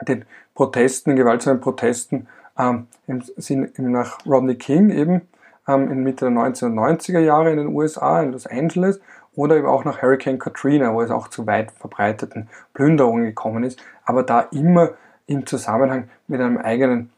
den 0.09 0.25
Protesten, 0.55 1.17
gewaltsamen 1.17 1.61
Protesten 1.61 2.27
ähm, 2.59 2.87
im 3.07 3.23
Sinn, 3.37 3.71
nach 3.77 4.25
Rodney 4.25 4.55
King 4.55 4.91
eben 4.91 5.23
ähm, 5.69 5.91
in 5.91 6.03
Mitte 6.03 6.27
der 6.27 6.35
1990er 6.35 7.21
Jahre 7.21 7.51
in 7.51 7.59
den 7.59 7.69
USA, 7.69 8.21
in 8.23 8.33
Los 8.33 8.47
Angeles, 8.47 9.01
oder 9.37 9.57
eben 9.57 9.67
auch 9.67 9.85
nach 9.85 10.01
Hurricane 10.01 10.39
Katrina, 10.39 10.95
wo 10.95 11.03
es 11.03 11.11
auch 11.11 11.29
zu 11.29 11.47
weit 11.47 11.73
verbreiteten 11.73 12.49
Plünderungen 12.73 13.25
gekommen 13.25 13.65
ist, 13.65 13.81
aber 14.05 14.23
da 14.23 14.41
immer 14.53 14.91
im 15.27 15.47
Zusammenhang 15.47 16.09
mit 16.29 16.41
einem 16.41 16.59
eigenen 16.59 17.11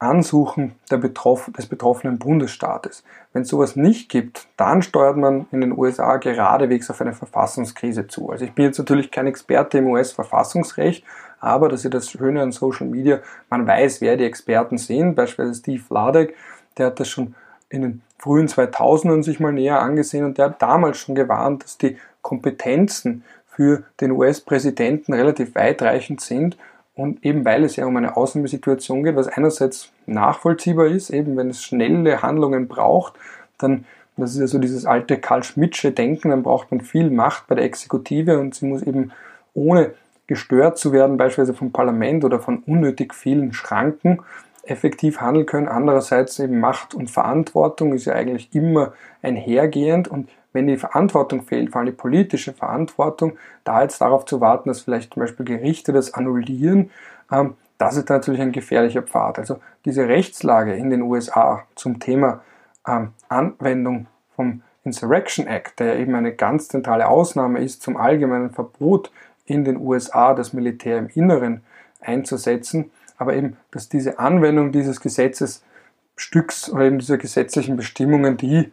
Ansuchen 0.00 0.76
Betroff 0.88 1.50
des 1.54 1.66
betroffenen 1.66 2.18
Bundesstaates. 2.18 3.04
Wenn 3.34 3.42
es 3.42 3.48
sowas 3.48 3.76
nicht 3.76 4.08
gibt, 4.08 4.48
dann 4.56 4.80
steuert 4.80 5.18
man 5.18 5.46
in 5.52 5.60
den 5.60 5.76
USA 5.76 6.16
geradewegs 6.16 6.90
auf 6.90 7.02
eine 7.02 7.12
Verfassungskrise 7.12 8.06
zu. 8.06 8.30
Also 8.30 8.46
ich 8.46 8.54
bin 8.54 8.64
jetzt 8.64 8.78
natürlich 8.78 9.10
kein 9.10 9.26
Experte 9.26 9.76
im 9.76 9.88
US-Verfassungsrecht, 9.88 11.04
aber 11.38 11.68
das 11.68 11.84
ist 11.84 11.92
das 11.92 12.10
Schöne 12.10 12.40
an 12.40 12.50
Social 12.50 12.86
Media, 12.86 13.20
man 13.50 13.66
weiß, 13.66 14.00
wer 14.00 14.16
die 14.16 14.24
Experten 14.24 14.78
sind. 14.78 15.16
Beispielsweise 15.16 15.60
Steve 15.60 15.84
Ladek, 15.90 16.34
der 16.78 16.86
hat 16.86 16.98
das 16.98 17.08
schon 17.08 17.34
in 17.70 17.82
den 17.82 18.02
frühen 18.18 18.48
2000ern 18.48 19.22
sich 19.22 19.40
mal 19.40 19.52
näher 19.52 19.80
angesehen 19.80 20.24
und 20.24 20.36
der 20.36 20.46
hat 20.46 20.62
damals 20.62 20.98
schon 20.98 21.14
gewarnt, 21.14 21.64
dass 21.64 21.78
die 21.78 21.96
Kompetenzen 22.20 23.24
für 23.46 23.84
den 24.00 24.12
US-Präsidenten 24.12 25.14
relativ 25.14 25.54
weitreichend 25.54 26.20
sind 26.20 26.58
und 26.94 27.24
eben 27.24 27.44
weil 27.44 27.64
es 27.64 27.76
ja 27.76 27.86
um 27.86 27.96
eine 27.96 28.16
Ausnahmesituation 28.16 29.04
geht, 29.04 29.16
was 29.16 29.28
einerseits 29.28 29.90
nachvollziehbar 30.06 30.86
ist, 30.86 31.10
eben 31.10 31.36
wenn 31.36 31.48
es 31.48 31.62
schnelle 31.62 32.20
Handlungen 32.20 32.68
braucht, 32.68 33.14
dann, 33.58 33.86
das 34.16 34.32
ist 34.32 34.40
ja 34.40 34.46
so 34.46 34.58
dieses 34.58 34.84
alte 34.84 35.16
Karl 35.16 35.42
Schmidtsche 35.42 35.92
Denken, 35.92 36.30
dann 36.30 36.42
braucht 36.42 36.70
man 36.70 36.82
viel 36.82 37.10
Macht 37.10 37.46
bei 37.46 37.54
der 37.54 37.64
Exekutive 37.64 38.38
und 38.38 38.54
sie 38.54 38.66
muss 38.66 38.82
eben 38.82 39.12
ohne 39.54 39.92
gestört 40.26 40.78
zu 40.78 40.92
werden, 40.92 41.16
beispielsweise 41.16 41.56
vom 41.56 41.72
Parlament 41.72 42.24
oder 42.24 42.38
von 42.38 42.58
unnötig 42.66 43.14
vielen 43.14 43.52
Schranken, 43.52 44.20
effektiv 44.64 45.20
handeln 45.20 45.46
können. 45.46 45.68
Andererseits 45.68 46.38
eben 46.38 46.60
Macht 46.60 46.94
und 46.94 47.10
Verantwortung 47.10 47.94
ist 47.94 48.04
ja 48.04 48.14
eigentlich 48.14 48.54
immer 48.54 48.92
einhergehend 49.22 50.08
und 50.08 50.28
wenn 50.52 50.66
die 50.66 50.76
Verantwortung 50.76 51.42
fehlt, 51.42 51.70
vor 51.70 51.80
allem 51.80 51.90
die 51.90 51.96
politische 51.96 52.52
Verantwortung, 52.52 53.38
da 53.64 53.82
jetzt 53.82 54.00
darauf 54.00 54.24
zu 54.24 54.40
warten, 54.40 54.68
dass 54.68 54.80
vielleicht 54.80 55.14
zum 55.14 55.20
Beispiel 55.20 55.46
Gerichte 55.46 55.92
das 55.92 56.14
annullieren, 56.14 56.90
ähm, 57.30 57.54
das 57.78 57.96
ist 57.96 58.10
natürlich 58.10 58.40
ein 58.42 58.52
gefährlicher 58.52 59.02
Pfad. 59.02 59.38
Also 59.38 59.58
diese 59.84 60.06
Rechtslage 60.06 60.74
in 60.74 60.90
den 60.90 61.02
USA 61.02 61.64
zum 61.76 61.98
Thema 61.98 62.42
ähm, 62.86 63.12
Anwendung 63.28 64.06
vom 64.36 64.62
Insurrection 64.84 65.46
Act, 65.46 65.80
der 65.80 65.98
eben 65.98 66.14
eine 66.14 66.34
ganz 66.34 66.68
zentrale 66.68 67.08
Ausnahme 67.08 67.60
ist 67.60 67.82
zum 67.82 67.96
allgemeinen 67.96 68.50
Verbot 68.50 69.10
in 69.46 69.64
den 69.64 69.78
USA, 69.78 70.34
das 70.34 70.52
Militär 70.52 70.98
im 70.98 71.08
Inneren 71.08 71.62
einzusetzen, 72.00 72.90
aber 73.20 73.34
eben, 73.34 73.58
dass 73.70 73.90
diese 73.90 74.18
Anwendung 74.18 74.72
dieses 74.72 74.98
Gesetzesstücks 75.02 76.70
oder 76.70 76.84
eben 76.84 76.98
dieser 76.98 77.18
gesetzlichen 77.18 77.76
Bestimmungen, 77.76 78.38
die 78.38 78.72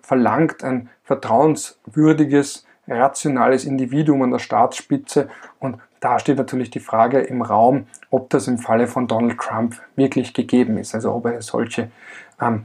verlangt 0.00 0.64
ein 0.64 0.88
vertrauenswürdiges, 1.04 2.66
rationales 2.88 3.66
Individuum 3.66 4.22
an 4.22 4.30
der 4.30 4.38
Staatsspitze. 4.38 5.28
Und 5.58 5.76
da 6.00 6.18
steht 6.18 6.38
natürlich 6.38 6.70
die 6.70 6.80
Frage 6.80 7.20
im 7.20 7.42
Raum, 7.42 7.86
ob 8.08 8.30
das 8.30 8.48
im 8.48 8.56
Falle 8.56 8.86
von 8.86 9.06
Donald 9.06 9.38
Trump 9.38 9.78
wirklich 9.94 10.32
gegeben 10.32 10.78
ist. 10.78 10.94
Also 10.94 11.12
ob 11.12 11.26
eine 11.26 11.42
solche 11.42 11.90
ähm, 12.40 12.64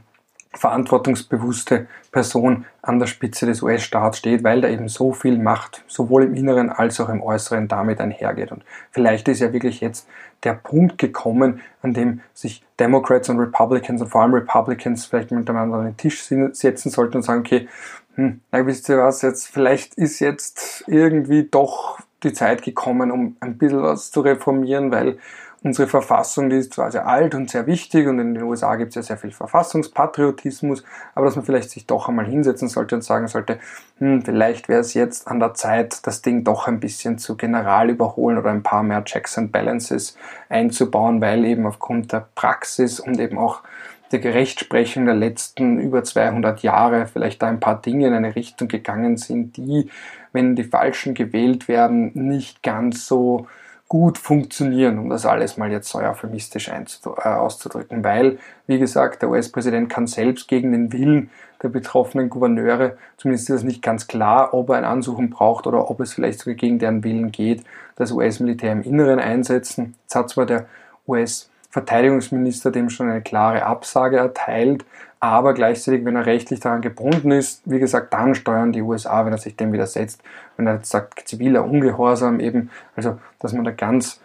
verantwortungsbewusste 0.55 1.87
Person 2.11 2.65
an 2.81 2.99
der 2.99 3.07
Spitze 3.07 3.45
des 3.45 3.61
US-Staats 3.61 4.17
steht, 4.17 4.43
weil 4.43 4.61
da 4.61 4.69
eben 4.69 4.87
so 4.87 5.13
viel 5.13 5.37
Macht 5.37 5.83
sowohl 5.87 6.23
im 6.23 6.33
Inneren 6.33 6.69
als 6.69 6.99
auch 6.99 7.09
im 7.09 7.21
Äußeren 7.21 7.67
damit 7.67 7.99
einhergeht. 7.99 8.51
Und 8.51 8.63
vielleicht 8.91 9.27
ist 9.27 9.41
ja 9.41 9.53
wirklich 9.53 9.81
jetzt 9.81 10.07
der 10.43 10.53
Punkt 10.53 10.97
gekommen, 10.97 11.61
an 11.81 11.93
dem 11.93 12.21
sich 12.33 12.63
Democrats 12.79 13.29
und 13.29 13.39
Republicans 13.39 14.01
und 14.01 14.09
vor 14.09 14.21
allem 14.21 14.33
Republicans 14.33 15.05
vielleicht 15.05 15.31
miteinander 15.31 15.77
an 15.77 15.85
den 15.85 15.97
Tisch 15.97 16.23
setzen 16.23 16.89
sollten 16.89 17.17
und 17.17 17.23
sagen, 17.23 17.41
okay, 17.41 17.67
hm, 18.15 18.41
na, 18.51 18.65
wisst 18.65 18.87
ihr 18.89 18.97
was, 18.97 19.21
jetzt 19.21 19.47
vielleicht 19.47 19.95
ist 19.95 20.19
jetzt 20.19 20.85
irgendwie 20.87 21.43
doch 21.43 21.99
die 22.23 22.33
Zeit 22.33 22.63
gekommen, 22.63 23.11
um 23.11 23.35
ein 23.39 23.57
bisschen 23.57 23.83
was 23.83 24.11
zu 24.11 24.21
reformieren, 24.21 24.91
weil 24.91 25.17
Unsere 25.65 25.87
Verfassung, 25.87 26.51
die 26.51 26.57
ist 26.57 26.75
zwar 26.75 26.91
sehr 26.91 27.07
alt 27.07 27.33
und 27.33 27.49
sehr 27.49 27.65
wichtig 27.65 28.07
und 28.07 28.19
in 28.19 28.35
den 28.35 28.43
USA 28.43 28.75
gibt 28.75 28.89
es 28.89 28.95
ja 28.97 29.01
sehr 29.01 29.17
viel 29.17 29.31
Verfassungspatriotismus, 29.31 30.83
aber 31.15 31.25
dass 31.25 31.35
man 31.35 31.43
vielleicht 31.43 31.71
sich 31.71 31.87
doch 31.87 32.07
einmal 32.07 32.27
hinsetzen 32.27 32.67
sollte 32.67 32.93
und 32.93 33.01
sagen 33.01 33.27
sollte, 33.27 33.57
hm, 33.97 34.21
vielleicht 34.21 34.69
wäre 34.69 34.81
es 34.81 34.93
jetzt 34.93 35.27
an 35.27 35.39
der 35.39 35.55
Zeit, 35.55 36.05
das 36.05 36.21
Ding 36.21 36.43
doch 36.43 36.67
ein 36.67 36.79
bisschen 36.79 37.17
zu 37.17 37.35
general 37.35 37.89
überholen 37.89 38.37
oder 38.37 38.51
ein 38.51 38.61
paar 38.61 38.83
mehr 38.83 39.03
Checks 39.05 39.39
and 39.39 39.51
Balances 39.51 40.15
einzubauen, 40.49 41.19
weil 41.19 41.43
eben 41.45 41.65
aufgrund 41.65 42.11
der 42.13 42.27
Praxis 42.35 42.99
und 42.99 43.19
eben 43.19 43.39
auch 43.39 43.63
der 44.11 44.23
Rechtsprechung 44.23 45.05
der 45.05 45.15
letzten 45.15 45.79
über 45.79 46.03
200 46.03 46.61
Jahre 46.61 47.07
vielleicht 47.07 47.41
da 47.41 47.47
ein 47.47 47.59
paar 47.59 47.81
Dinge 47.81 48.05
in 48.05 48.13
eine 48.13 48.35
Richtung 48.35 48.67
gegangen 48.67 49.17
sind, 49.17 49.57
die, 49.57 49.89
wenn 50.31 50.55
die 50.55 50.63
Falschen 50.63 51.15
gewählt 51.15 51.67
werden, 51.67 52.11
nicht 52.13 52.61
ganz 52.61 53.07
so 53.07 53.47
gut 53.87 54.17
funktionieren, 54.17 54.97
um 54.97 55.09
das 55.09 55.25
alles 55.25 55.57
mal 55.57 55.71
jetzt 55.71 55.89
so 55.89 55.99
euphemistisch 55.99 56.69
äh, 56.69 57.27
auszudrücken, 57.27 58.03
weil, 58.03 58.39
wie 58.65 58.79
gesagt, 58.79 59.21
der 59.21 59.29
US-Präsident 59.29 59.89
kann 59.89 60.07
selbst 60.07 60.47
gegen 60.47 60.71
den 60.71 60.91
Willen 60.91 61.29
der 61.61 61.69
betroffenen 61.69 62.29
Gouverneure, 62.29 62.97
zumindest 63.17 63.49
ist 63.49 63.57
das 63.57 63.63
nicht 63.63 63.81
ganz 63.81 64.07
klar, 64.07 64.53
ob 64.53 64.69
er 64.69 64.77
ein 64.77 64.85
Ansuchen 64.85 65.29
braucht 65.29 65.67
oder 65.67 65.89
ob 65.89 65.99
es 65.99 66.13
vielleicht 66.13 66.39
sogar 66.39 66.55
gegen 66.55 66.79
deren 66.79 67.03
Willen 67.03 67.31
geht, 67.31 67.63
das 67.95 68.11
US-Militär 68.11 68.71
im 68.71 68.81
Inneren 68.81 69.19
einsetzen. 69.19 69.95
Jetzt 70.01 70.15
hat 70.15 70.29
zwar 70.29 70.45
der 70.45 70.65
US-Verteidigungsminister 71.07 72.71
dem 72.71 72.89
schon 72.89 73.09
eine 73.09 73.21
klare 73.21 73.63
Absage 73.63 74.17
erteilt, 74.17 74.83
aber 75.19 75.53
gleichzeitig, 75.53 76.05
wenn 76.05 76.15
er 76.15 76.25
rechtlich 76.25 76.59
daran 76.59 76.81
gebunden 76.81 77.31
ist, 77.31 77.61
wie 77.65 77.79
gesagt, 77.79 78.13
dann 78.13 78.35
steuern 78.35 78.71
die 78.71 78.81
USA, 78.81 79.25
wenn 79.25 79.33
er 79.33 79.37
sich 79.37 79.55
dem 79.55 79.73
widersetzt, 79.73 80.21
wenn 80.57 80.67
er 80.67 80.75
jetzt 80.75 80.91
sagt, 80.91 81.27
ziviler 81.27 81.65
Ungehorsam 81.65 82.39
eben, 82.39 82.69
also 82.95 83.17
dass 83.39 83.53
man 83.53 83.63
da 83.63 83.71
ganz 83.71 84.19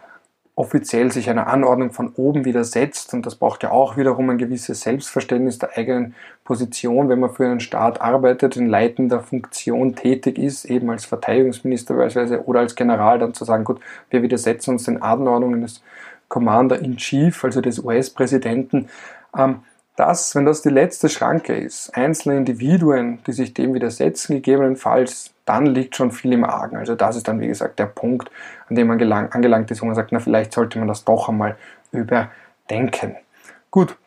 offiziell 0.55 1.11
sich 1.11 1.29
einer 1.29 1.47
Anordnung 1.47 1.91
von 1.91 2.13
oben 2.15 2.45
widersetzt. 2.45 3.13
Und 3.13 3.25
das 3.25 3.35
braucht 3.35 3.63
ja 3.63 3.71
auch 3.71 3.97
wiederum 3.97 4.29
ein 4.29 4.37
gewisses 4.37 4.81
Selbstverständnis 4.81 5.57
der 5.57 5.77
eigenen 5.77 6.13
Position, 6.43 7.09
wenn 7.09 7.19
man 7.19 7.31
für 7.31 7.45
einen 7.45 7.61
Staat 7.61 8.01
arbeitet, 8.01 8.57
in 8.57 8.67
leitender 8.67 9.21
Funktion 9.21 9.95
tätig 9.95 10.37
ist, 10.37 10.65
eben 10.65 10.89
als 10.91 11.05
Verteidigungsminister 11.05 11.95
beispielsweise 11.95 12.45
oder 12.45 12.59
als 12.59 12.75
General, 12.75 13.17
dann 13.17 13.33
zu 13.33 13.45
sagen, 13.45 13.63
gut, 13.63 13.79
wir 14.09 14.21
widersetzen 14.21 14.71
uns 14.71 14.83
den 14.83 15.01
Anordnungen 15.01 15.61
des 15.61 15.81
Commander-in-Chief, 16.27 17.43
also 17.43 17.61
des 17.61 17.79
US-Präsidenten. 17.79 18.89
Ähm, 19.37 19.61
das, 19.95 20.35
wenn 20.35 20.45
das 20.45 20.61
die 20.61 20.69
letzte 20.69 21.09
Schranke 21.09 21.53
ist, 21.53 21.95
einzelne 21.95 22.37
Individuen, 22.37 23.19
die 23.27 23.33
sich 23.33 23.53
dem 23.53 23.73
widersetzen, 23.73 24.35
gegebenenfalls, 24.35 25.33
dann 25.45 25.65
liegt 25.65 25.95
schon 25.95 26.11
viel 26.11 26.33
im 26.33 26.43
Argen. 26.43 26.77
Also 26.77 26.95
das 26.95 27.17
ist 27.17 27.27
dann, 27.27 27.41
wie 27.41 27.47
gesagt, 27.47 27.77
der 27.77 27.87
Punkt, 27.87 28.31
an 28.69 28.75
dem 28.75 28.87
man 28.87 28.97
gelang, 28.97 29.31
angelangt 29.31 29.69
ist, 29.69 29.81
wo 29.81 29.85
man 29.85 29.95
sagt, 29.95 30.11
na, 30.11 30.19
vielleicht 30.19 30.53
sollte 30.53 30.79
man 30.79 30.87
das 30.87 31.03
doch 31.03 31.29
einmal 31.29 31.57
überdenken. 31.91 33.17
Gut, 33.69 33.97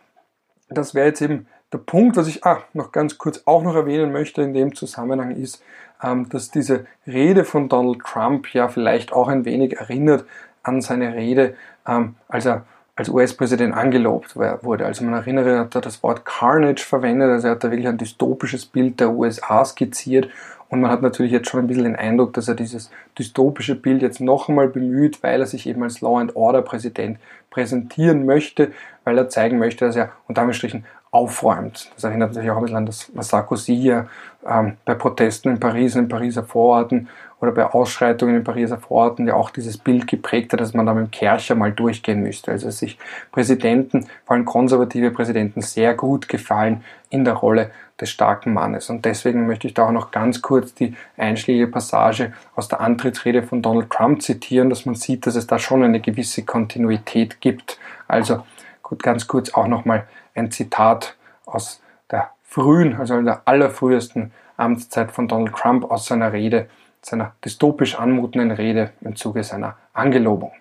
das 0.69 0.95
wäre 0.95 1.09
jetzt 1.09 1.21
eben 1.21 1.47
der 1.73 1.79
Punkt, 1.79 2.17
was 2.17 2.29
ich 2.29 2.45
ah, 2.45 2.63
noch 2.73 2.93
ganz 2.93 3.19
kurz 3.19 3.43
auch 3.45 3.63
noch 3.63 3.75
erwähnen 3.75 4.13
möchte 4.13 4.43
in 4.43 4.55
dem 4.55 4.75
Zusammenhang 4.75 5.33
ist, 5.33 5.63
ähm, 6.03 6.29
dass 6.29 6.51
diese 6.51 6.87
Rede 7.07 7.45
von 7.45 7.69
Donald 7.69 8.01
Trump 8.01 8.53
ja 8.55 8.69
vielleicht 8.69 9.13
auch 9.13 9.29
ein 9.29 9.45
wenig 9.45 9.77
erinnert 9.77 10.25
an 10.63 10.81
seine 10.81 11.15
Rede, 11.15 11.57
ähm, 11.87 12.17
als 12.29 12.47
er 12.47 12.65
als 12.97 13.09
US-Präsident 13.09 13.75
angelobt 13.75 14.37
wurde. 14.37 14.87
Also 14.87 15.05
man 15.05 15.15
erinnere, 15.15 15.59
hat 15.59 15.75
er 15.75 15.81
das 15.81 16.03
Wort 16.03 16.25
Carnage 16.25 16.85
verwendet, 16.85 17.29
also 17.29 17.49
er 17.49 17.53
hat 17.53 17.65
da 17.65 17.71
wirklich 17.71 17.89
ein 17.89 17.99
dystopisches 17.99 18.67
Bild 18.67 19.01
der 19.01 19.11
USA 19.11 19.65
skizziert 19.65 20.29
und 20.69 20.81
man 20.81 20.91
hat 20.91 21.03
natürlich 21.03 21.33
jetzt 21.33 21.49
schon 21.49 21.61
ein 21.61 21.67
bisschen 21.67 21.85
den 21.85 21.97
Eindruck, 21.97 22.33
dass 22.35 22.49
er 22.49 22.55
dieses 22.55 22.91
dystopische 23.19 23.75
Bild 23.75 24.03
jetzt 24.03 24.21
noch 24.21 24.49
einmal 24.49 24.69
bemüht, 24.69 25.23
weil 25.23 25.41
er 25.41 25.47
sich 25.47 25.67
eben 25.67 25.83
als 25.83 26.01
Law 26.01 26.21
and 26.21 26.37
Order 26.37 26.63
Präsident 26.63 27.19
präsentieren 27.51 28.27
möchte, 28.27 28.73
weil 29.05 29.19
er 29.19 29.29
zeigen 29.29 29.59
möchte, 29.59 29.85
dass 29.87 29.97
er 29.97 30.13
unter 30.27 30.43
Anführungsstrichen 30.43 30.85
aufräumt. 31.11 31.93
Das 31.95 32.05
erinnert 32.05 32.31
natürlich 32.31 32.51
auch 32.51 32.57
ein 32.57 32.63
bisschen 32.63 32.77
an 32.77 32.87
das, 32.87 33.11
was 33.15 33.29
Sarkozy 33.29 33.75
ja 33.75 34.09
ähm, 34.45 34.77
bei 34.85 34.95
Protesten 34.95 35.51
in 35.51 35.61
Paris, 35.61 35.95
in 35.95 36.09
Pariser 36.09 36.43
Vororten 36.43 37.09
oder 37.45 37.53
bei 37.53 37.67
Ausschreitungen 37.67 38.37
in 38.37 38.45
Pariser 38.45 38.79
Vororten 38.79 39.29
ja 39.29 39.35
auch 39.35 39.51
dieses 39.51 39.79
Bild 39.79 40.07
geprägt 40.09 40.53
hat, 40.53 40.61
dass 40.61 40.75
man 40.75 40.87
da 40.87 40.95
mit 40.95 41.07
dem 41.07 41.11
Kercher 41.11 41.55
mal 41.55 41.73
durchgehen 41.73 42.23
müsste. 42.23 42.51
Also 42.51 42.71
sich 42.71 42.99
Präsidenten, 43.31 44.07
vor 44.25 44.35
allem 44.35 44.45
konservative 44.45 45.11
Präsidenten, 45.11 45.61
sehr 45.61 45.95
gut 45.95 46.29
gefallen 46.29 46.83
in 47.11 47.25
der 47.25 47.35
Rolle 47.35 47.71
des 48.01 48.11
starken 48.11 48.53
Mannes. 48.53 48.91
Und 48.91 49.05
deswegen 49.05 49.47
möchte 49.47 49.69
ich 49.69 49.75
da 49.75 49.87
auch 49.87 49.93
noch 49.93 50.11
ganz 50.11 50.43
kurz 50.43 50.75
die 50.75 50.97
einschlägige 51.17 51.69
Passage 51.69 52.33
aus 52.57 52.69
der 52.69 52.81
Antrittsrede 52.81 53.43
von 53.43 53.63
Donald 53.63 53.91
Trump 53.91 54.23
zitieren, 54.23 54.69
dass 54.69 54.85
man 54.85 54.97
sieht, 54.97 55.27
dass 55.27 55.37
es 55.37 55.47
da 55.47 55.59
schon 55.59 55.85
eine 55.85 56.01
gewisse 56.01 56.45
Kontinuität 56.45 57.41
gibt. 57.41 57.79
Also 58.09 58.43
gut, 58.83 59.03
ganz 59.03 59.29
kurz 59.29 59.55
auch 59.55 59.69
nochmal 59.69 60.07
ein 60.35 60.51
Zitat 60.51 61.15
aus 61.47 61.81
der 62.11 62.31
frühen, 62.43 62.97
also 62.97 63.17
in 63.17 63.27
der 63.27 63.43
allerfrühesten 63.45 64.33
Amtszeit 64.57 65.13
von 65.13 65.29
Donald 65.29 65.55
Trump 65.55 65.91
aus 65.91 66.07
seiner 66.07 66.33
Rede, 66.33 66.69
seiner 67.05 67.35
dystopisch 67.45 67.95
anmutenden 67.95 68.51
Rede 68.51 68.93
im 69.03 69.17
Zuge 69.17 69.45
seiner 69.45 69.77
Angelobung. 69.93 70.53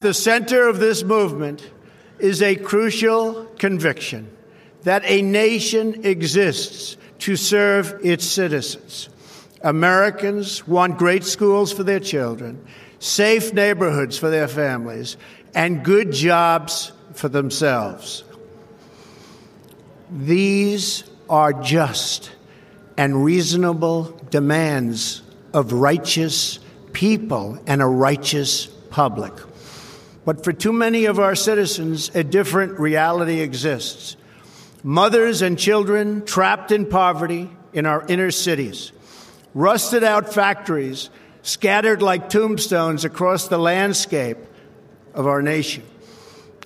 The 0.00 0.14
center 0.14 0.68
of 0.68 0.78
this 0.78 1.04
movement 1.04 1.72
is 2.18 2.42
a 2.42 2.54
crucial 2.54 3.46
conviction 3.58 4.28
that 4.84 5.02
a 5.04 5.22
nation 5.22 6.04
exists 6.04 6.96
to 7.18 7.36
serve 7.36 7.98
its 8.02 8.24
citizens. 8.24 9.08
Americans 9.62 10.66
want 10.68 10.98
great 10.98 11.24
schools 11.24 11.72
for 11.72 11.82
their 11.82 12.00
children, 12.00 12.64
safe 13.00 13.52
neighborhoods 13.52 14.16
for 14.16 14.30
their 14.30 14.46
families, 14.46 15.16
and 15.54 15.84
good 15.84 16.12
jobs 16.12 16.92
for 17.14 17.28
themselves. 17.28 18.22
These 20.10 21.04
are 21.28 21.52
just 21.52 22.30
and 22.96 23.24
reasonable 23.24 24.16
demands 24.30 25.22
of 25.52 25.72
righteous 25.72 26.58
people 26.92 27.58
and 27.66 27.80
a 27.80 27.86
righteous 27.86 28.66
public. 28.90 29.32
But 30.24 30.44
for 30.44 30.52
too 30.52 30.72
many 30.72 31.06
of 31.06 31.18
our 31.18 31.34
citizens, 31.34 32.10
a 32.14 32.22
different 32.22 32.78
reality 32.78 33.40
exists. 33.40 34.16
Mothers 34.82 35.42
and 35.42 35.58
children 35.58 36.24
trapped 36.24 36.70
in 36.70 36.86
poverty 36.86 37.50
in 37.72 37.86
our 37.86 38.04
inner 38.08 38.30
cities, 38.30 38.92
rusted 39.54 40.04
out 40.04 40.32
factories 40.32 41.10
scattered 41.42 42.02
like 42.02 42.28
tombstones 42.28 43.04
across 43.04 43.48
the 43.48 43.58
landscape 43.58 44.38
of 45.14 45.26
our 45.26 45.40
nation, 45.40 45.82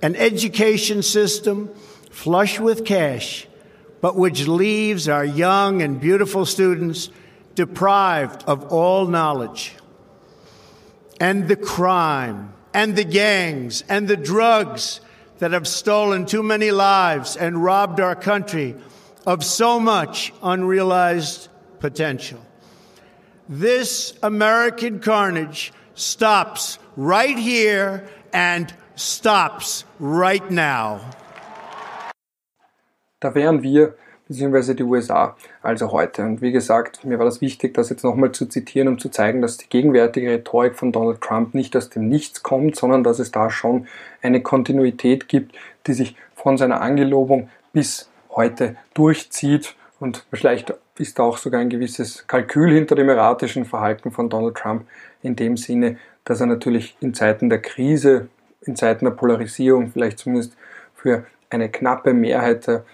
an 0.02 0.16
education 0.16 1.02
system 1.02 1.68
flush 2.10 2.58
with 2.58 2.84
cash, 2.84 3.46
but 4.00 4.16
which 4.16 4.48
leaves 4.48 5.08
our 5.08 5.24
young 5.24 5.82
and 5.82 6.00
beautiful 6.00 6.44
students 6.44 7.10
deprived 7.54 8.44
of 8.46 8.72
all 8.72 9.06
knowledge. 9.06 9.74
And 11.20 11.48
the 11.48 11.56
crime, 11.56 12.52
and 12.74 12.96
the 12.96 13.04
gangs, 13.04 13.84
and 13.88 14.08
the 14.08 14.16
drugs 14.16 15.00
that 15.38 15.52
have 15.52 15.66
stolen 15.66 16.26
too 16.26 16.42
many 16.42 16.70
lives 16.70 17.36
and 17.36 17.62
robbed 17.62 18.00
our 18.00 18.14
country 18.14 18.76
of 19.26 19.44
so 19.44 19.78
much 19.78 20.32
unrealized 20.42 21.48
potential. 21.78 22.40
This 23.48 24.14
American 24.22 25.00
carnage 25.00 25.72
stops 25.94 26.78
right 26.96 27.36
here 27.36 28.08
and 28.32 28.72
stops 28.94 29.84
right 29.98 30.48
now. 30.50 31.00
Da 33.20 33.34
wären 33.34 33.62
wir, 33.62 33.96
beziehungsweise 34.32 34.74
die 34.74 34.82
USA, 34.82 35.36
also 35.62 35.92
heute. 35.92 36.22
Und 36.22 36.40
wie 36.40 36.52
gesagt, 36.52 37.04
mir 37.04 37.18
war 37.18 37.26
das 37.26 37.40
wichtig, 37.40 37.74
das 37.74 37.90
jetzt 37.90 38.02
nochmal 38.02 38.32
zu 38.32 38.46
zitieren, 38.46 38.88
um 38.88 38.98
zu 38.98 39.10
zeigen, 39.10 39.42
dass 39.42 39.58
die 39.58 39.68
gegenwärtige 39.68 40.30
Rhetorik 40.30 40.74
von 40.74 40.90
Donald 40.90 41.20
Trump 41.20 41.54
nicht 41.54 41.76
aus 41.76 41.90
dem 41.90 42.08
Nichts 42.08 42.42
kommt, 42.42 42.76
sondern 42.76 43.04
dass 43.04 43.18
es 43.18 43.30
da 43.30 43.50
schon 43.50 43.86
eine 44.22 44.42
Kontinuität 44.42 45.28
gibt, 45.28 45.54
die 45.86 45.92
sich 45.92 46.16
von 46.34 46.56
seiner 46.56 46.80
Angelobung 46.80 47.50
bis 47.72 48.08
heute 48.30 48.76
durchzieht. 48.94 49.74
Und 50.00 50.24
vielleicht 50.32 50.74
ist 50.98 51.18
da 51.18 51.24
auch 51.24 51.36
sogar 51.36 51.60
ein 51.60 51.70
gewisses 51.70 52.26
Kalkül 52.26 52.72
hinter 52.72 52.94
dem 52.94 53.08
erratischen 53.08 53.64
Verhalten 53.64 54.10
von 54.10 54.28
Donald 54.28 54.56
Trump 54.56 54.86
in 55.22 55.36
dem 55.36 55.56
Sinne, 55.56 55.98
dass 56.24 56.40
er 56.40 56.46
natürlich 56.46 56.96
in 57.00 57.14
Zeiten 57.14 57.50
der 57.50 57.60
Krise, 57.60 58.28
in 58.62 58.76
Zeiten 58.76 59.04
der 59.04 59.12
Polarisierung 59.12 59.90
vielleicht 59.90 60.18
zumindest 60.18 60.56
für 60.94 61.26
eine 61.50 61.68
knappe 61.68 62.14
Mehrheit 62.14 62.66
der 62.66 62.84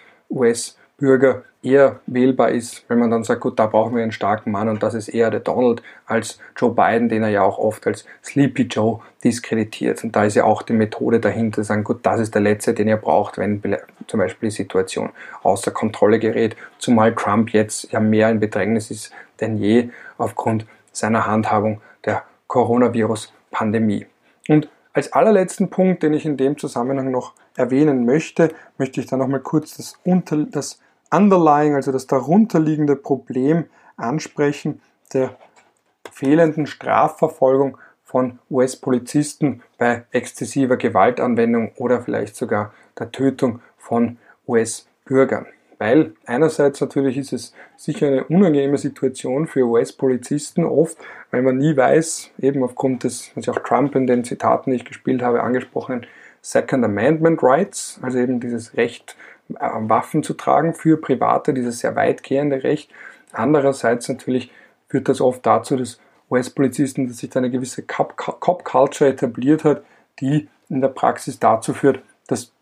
US-Bürger 1.01 1.43
eher 1.63 2.01
wählbar 2.07 2.51
ist, 2.51 2.85
wenn 2.89 2.99
man 2.99 3.11
dann 3.11 3.25
sagt, 3.25 3.41
gut, 3.41 3.59
da 3.59 3.67
brauchen 3.67 3.95
wir 3.97 4.03
einen 4.03 4.13
starken 4.13 4.53
Mann 4.53 4.69
und 4.69 4.83
das 4.83 4.95
ist 4.95 5.09
eher 5.09 5.31
der 5.31 5.41
Donald 5.41 5.83
als 6.07 6.39
Joe 6.57 6.73
Biden, 6.73 7.09
den 7.09 7.23
er 7.23 7.31
ja 7.31 7.43
auch 7.43 7.59
oft 7.59 7.87
als 7.87 8.05
Sleepy 8.25 8.63
Joe 8.63 9.01
diskreditiert. 9.25 10.03
Und 10.05 10.15
da 10.15 10.25
ist 10.25 10.37
ja 10.37 10.45
auch 10.45 10.63
die 10.63 10.73
Methode 10.73 11.19
dahinter, 11.19 11.65
sagen, 11.65 11.85
gut, 11.85 12.01
das 12.05 12.21
ist 12.21 12.35
der 12.35 12.43
Letzte, 12.43 12.75
den 12.75 12.89
ihr 12.89 12.97
braucht, 12.97 13.39
wenn 13.39 13.61
zum 14.07 14.21
Beispiel 14.21 14.51
die 14.51 14.55
Situation 14.55 15.11
außer 15.43 15.73
Kontrolle 15.73 16.19
gerät, 16.19 16.57
zumal 16.79 17.15
Trump 17.15 17.51
jetzt 17.51 17.91
ja 17.93 18.01
mehr 18.01 18.31
in 18.31 18.41
Bedrängnis 18.41 18.91
ist 18.91 19.13
denn 19.41 19.57
je 19.57 19.91
aufgrund 20.17 20.67
seiner 20.93 21.27
Handhabung 21.27 21.81
der 22.05 22.25
Coronavirus-Pandemie. 22.49 24.07
Und 24.49 24.69
als 24.93 25.13
allerletzten 25.13 25.71
Punkt, 25.71 26.03
den 26.03 26.13
ich 26.13 26.25
in 26.25 26.37
dem 26.37 26.59
Zusammenhang 26.59 27.13
noch 27.13 27.35
erwähnen 27.57 28.05
möchte, 28.05 28.53
möchte 28.79 29.01
ich 29.01 29.07
dann 29.07 29.21
nochmal 29.21 29.41
kurz 29.41 29.77
das, 29.77 29.97
unter, 30.05 30.39
das 30.39 30.81
Underlying, 31.11 31.75
also 31.75 31.93
das 31.93 32.07
darunterliegende 32.07 32.97
Problem 32.97 33.65
ansprechen 33.97 34.81
der 35.13 35.37
fehlenden 36.11 36.67
Strafverfolgung 36.67 37.79
von 38.05 38.39
US-Polizisten 38.51 39.63
bei 39.77 40.05
exzessiver 40.13 40.77
Gewaltanwendung 40.77 41.73
oder 41.77 42.01
vielleicht 42.01 42.37
sogar 42.37 42.73
der 42.99 43.11
Tötung 43.11 43.61
von 43.77 44.19
US-Bürgern. 44.47 45.47
Weil 45.79 46.15
einerseits 46.27 46.81
natürlich 46.81 47.17
ist 47.17 47.33
es 47.33 47.55
sicher 47.77 48.09
eine 48.09 48.25
unangenehme 48.25 48.79
Situation 48.79 49.47
für 49.47 49.67
US-Polizisten 49.67 50.65
oft, 50.65 50.99
weil 51.31 51.43
man 51.43 51.59
nie 51.59 51.77
weiß, 51.77 52.31
eben 52.41 52.65
aufgrund 52.65 53.05
des, 53.05 53.31
was 53.37 53.49
auch 53.49 53.61
Trump 53.61 53.95
in 53.95 54.07
den 54.07 54.25
Zitaten, 54.25 54.71
die 54.71 54.77
ich 54.77 54.85
gespielt 54.85 55.23
habe, 55.23 55.43
angesprochenen 55.43 56.07
Second 56.43 56.85
Amendment 56.85 57.43
Rights, 57.43 58.01
also 58.03 58.19
eben 58.19 58.41
dieses 58.41 58.77
Recht, 58.77 59.17
Waffen 59.49 60.23
zu 60.23 60.35
tragen 60.35 60.75
für 60.75 61.01
Private, 61.01 61.55
dieses 61.55 61.81
sehr 61.81 61.97
weitgehende 61.97 62.63
Recht. 62.63 62.91
Andererseits 63.33 64.09
natürlich 64.09 64.51
führt 64.89 65.09
das 65.09 65.21
oft 65.21 65.45
dazu, 65.45 65.77
dass 65.77 65.99
US-Polizisten, 66.31 67.07
dass 67.07 67.19
sich 67.19 67.31
da 67.31 67.41
eine 67.41 67.51
gewisse 67.51 67.83
Cop-Culture 67.83 69.11
etabliert 69.11 69.65
hat, 69.65 69.83
die 70.21 70.49
in 70.69 70.81
der 70.81 70.89
Praxis 70.89 71.39
dazu 71.39 71.73
führt, 71.73 72.03
dass 72.27 72.53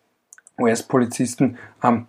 US-Polizisten 0.58 1.58
ähm, 1.82 2.06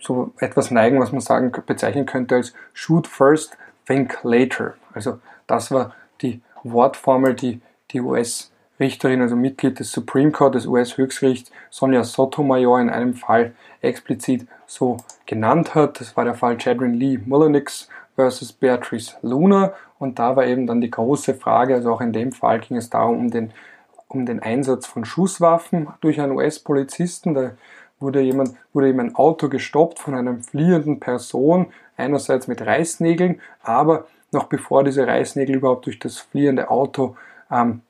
so 0.00 0.32
etwas 0.38 0.70
neigen, 0.70 1.00
was 1.00 1.12
man 1.12 1.20
sagen, 1.20 1.52
bezeichnen 1.66 2.06
könnte 2.06 2.36
als 2.36 2.54
Shoot 2.72 3.06
first, 3.06 3.56
think 3.86 4.18
later. 4.22 4.74
Also 4.92 5.20
das 5.46 5.70
war 5.70 5.94
die 6.22 6.40
Wortformel, 6.62 7.34
die 7.34 7.60
die 7.90 8.00
US 8.00 8.50
Richterin, 8.80 9.20
also 9.20 9.36
Mitglied 9.36 9.78
des 9.78 9.92
Supreme 9.92 10.32
Court 10.32 10.54
des 10.54 10.66
US-Höchstgerichts, 10.66 11.50
Sonja 11.70 12.02
Sotomayor, 12.04 12.80
in 12.80 12.90
einem 12.90 13.14
Fall 13.14 13.52
explizit 13.80 14.46
so 14.66 14.96
genannt 15.26 15.74
hat. 15.74 16.00
Das 16.00 16.16
war 16.16 16.24
der 16.24 16.34
Fall 16.34 16.58
Chadwin 16.58 16.94
Lee 16.94 17.18
Mullenix 17.24 17.88
versus 18.16 18.52
Beatrice 18.52 19.14
Luna. 19.22 19.72
Und 19.98 20.18
da 20.18 20.36
war 20.36 20.46
eben 20.46 20.66
dann 20.66 20.80
die 20.80 20.90
große 20.90 21.34
Frage, 21.34 21.74
also 21.74 21.92
auch 21.92 22.00
in 22.00 22.12
dem 22.12 22.32
Fall 22.32 22.60
ging 22.60 22.76
es 22.76 22.90
darum, 22.90 23.18
um 23.18 23.30
den, 23.30 23.52
um 24.08 24.26
den 24.26 24.40
Einsatz 24.40 24.86
von 24.86 25.04
Schusswaffen 25.04 25.88
durch 26.00 26.20
einen 26.20 26.32
US-Polizisten. 26.32 27.34
Da 27.34 27.52
wurde 28.00 28.20
jemand, 28.20 28.54
wurde 28.72 28.88
eben 28.88 29.00
ein 29.00 29.14
Auto 29.14 29.48
gestoppt 29.48 29.98
von 29.98 30.14
einer 30.14 30.36
fliehenden 30.38 31.00
Person, 31.00 31.66
einerseits 31.96 32.48
mit 32.48 32.60
Reißnägeln, 32.60 33.40
aber 33.62 34.06
noch 34.32 34.44
bevor 34.44 34.82
diese 34.82 35.06
Reißnägel 35.06 35.56
überhaupt 35.56 35.86
durch 35.86 36.00
das 36.00 36.18
fliehende 36.18 36.70
Auto 36.70 37.16
ähm, 37.50 37.82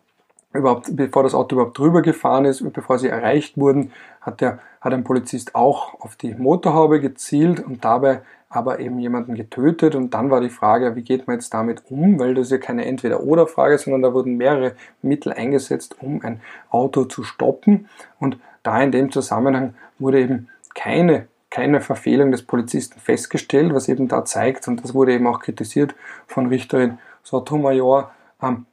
überhaupt, 0.54 0.96
bevor 0.96 1.22
das 1.22 1.34
Auto 1.34 1.56
überhaupt 1.56 1.78
drüber 1.78 2.02
gefahren 2.02 2.44
ist 2.44 2.62
bevor 2.72 2.98
sie 2.98 3.08
erreicht 3.08 3.58
wurden, 3.58 3.92
hat, 4.20 4.40
der, 4.40 4.60
hat 4.80 4.92
ein 4.92 5.04
Polizist 5.04 5.54
auch 5.54 6.00
auf 6.00 6.16
die 6.16 6.34
Motorhaube 6.34 7.00
gezielt 7.00 7.60
und 7.60 7.84
dabei 7.84 8.22
aber 8.48 8.78
eben 8.78 9.00
jemanden 9.00 9.34
getötet. 9.34 9.96
Und 9.96 10.14
dann 10.14 10.30
war 10.30 10.40
die 10.40 10.48
Frage, 10.48 10.94
wie 10.94 11.02
geht 11.02 11.26
man 11.26 11.36
jetzt 11.36 11.52
damit 11.52 11.82
um? 11.90 12.20
Weil 12.20 12.34
das 12.34 12.46
ist 12.46 12.52
ja 12.52 12.58
keine 12.58 12.84
Entweder-Oder-Frage, 12.84 13.78
sondern 13.78 14.02
da 14.02 14.14
wurden 14.14 14.36
mehrere 14.36 14.76
Mittel 15.02 15.32
eingesetzt, 15.32 15.96
um 16.00 16.22
ein 16.22 16.40
Auto 16.70 17.04
zu 17.04 17.24
stoppen. 17.24 17.88
Und 18.20 18.38
da 18.62 18.80
in 18.80 18.92
dem 18.92 19.10
Zusammenhang 19.10 19.74
wurde 19.98 20.20
eben 20.20 20.48
keine 20.74 21.26
keine 21.54 21.80
Verfehlung 21.80 22.32
des 22.32 22.42
Polizisten 22.42 22.98
festgestellt, 22.98 23.72
was 23.72 23.88
eben 23.88 24.08
da 24.08 24.24
zeigt, 24.24 24.66
und 24.66 24.82
das 24.82 24.92
wurde 24.92 25.14
eben 25.14 25.28
auch 25.28 25.38
kritisiert 25.38 25.94
von 26.26 26.46
Richterin 26.46 26.98
Sotomayor, 27.22 28.10
ähm, 28.42 28.66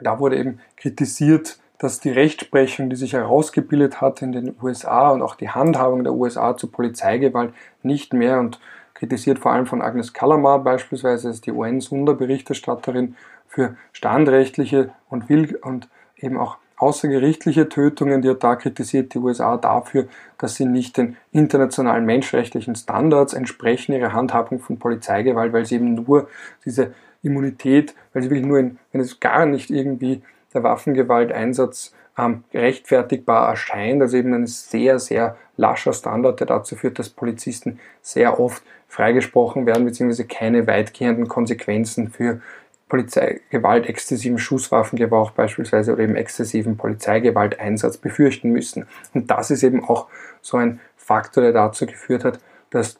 da 0.00 0.18
wurde 0.18 0.36
eben 0.36 0.60
kritisiert, 0.76 1.58
dass 1.78 2.00
die 2.00 2.10
Rechtsprechung, 2.10 2.90
die 2.90 2.96
sich 2.96 3.12
herausgebildet 3.12 4.00
hat 4.00 4.20
in 4.22 4.32
den 4.32 4.54
USA 4.60 5.10
und 5.10 5.22
auch 5.22 5.36
die 5.36 5.50
Handhabung 5.50 6.02
der 6.02 6.12
USA 6.12 6.56
zu 6.56 6.66
Polizeigewalt 6.66 7.54
nicht 7.82 8.12
mehr 8.12 8.40
und 8.40 8.58
kritisiert 8.94 9.38
vor 9.38 9.52
allem 9.52 9.66
von 9.66 9.80
Agnes 9.80 10.12
Kalamar 10.12 10.58
beispielsweise, 10.64 11.28
ist 11.28 11.46
die 11.46 11.52
UN-Sonderberichterstatterin 11.52 13.14
für 13.46 13.76
standrechtliche 13.92 14.90
und, 15.08 15.28
will 15.28 15.56
und 15.62 15.88
eben 16.16 16.36
auch 16.36 16.56
außergerichtliche 16.78 17.68
Tötungen, 17.68 18.22
die 18.22 18.30
hat 18.30 18.44
da 18.44 18.56
kritisiert 18.56 19.14
die 19.14 19.18
USA 19.18 19.56
dafür, 19.56 20.06
dass 20.36 20.54
sie 20.54 20.64
nicht 20.64 20.96
den 20.96 21.16
internationalen 21.32 22.04
menschrechtlichen 22.04 22.76
Standards 22.76 23.34
entsprechen, 23.34 23.92
ihre 23.92 24.12
Handhabung 24.12 24.60
von 24.60 24.78
Polizeigewalt, 24.78 25.52
weil 25.52 25.66
sie 25.66 25.76
eben 25.76 25.94
nur 25.94 26.28
diese 26.64 26.94
Immunität, 27.22 27.94
weil 28.12 28.22
sie 28.22 28.30
wirklich 28.30 28.46
nur, 28.46 28.58
in, 28.58 28.78
wenn 28.92 29.00
es 29.00 29.20
gar 29.20 29.46
nicht 29.46 29.70
irgendwie 29.70 30.22
der 30.54 30.62
Waffengewalteinsatz 30.62 31.92
ähm, 32.16 32.44
rechtfertigbar 32.52 33.48
erscheint, 33.48 34.02
also 34.02 34.16
eben 34.16 34.34
ein 34.34 34.46
sehr, 34.46 34.98
sehr 34.98 35.36
lascher 35.56 35.92
Standard, 35.92 36.40
der 36.40 36.46
dazu 36.46 36.76
führt, 36.76 36.98
dass 36.98 37.10
Polizisten 37.10 37.78
sehr 38.02 38.40
oft 38.40 38.62
freigesprochen 38.88 39.66
werden, 39.66 39.84
beziehungsweise 39.84 40.26
keine 40.26 40.66
weitgehenden 40.66 41.28
Konsequenzen 41.28 42.10
für 42.10 42.40
Polizeigewalt, 42.88 43.86
exzessiven 43.86 44.38
Schusswaffengebrauch 44.38 45.32
beispielsweise 45.32 45.92
oder 45.92 46.04
eben 46.04 46.16
exzessiven 46.16 46.78
Polizeigewalteinsatz 46.78 47.98
befürchten 47.98 48.50
müssen. 48.50 48.86
Und 49.12 49.30
das 49.30 49.50
ist 49.50 49.62
eben 49.62 49.84
auch 49.84 50.08
so 50.40 50.56
ein 50.56 50.80
Faktor, 50.96 51.42
der 51.42 51.52
dazu 51.52 51.84
geführt 51.86 52.24
hat, 52.24 52.40
dass 52.70 52.98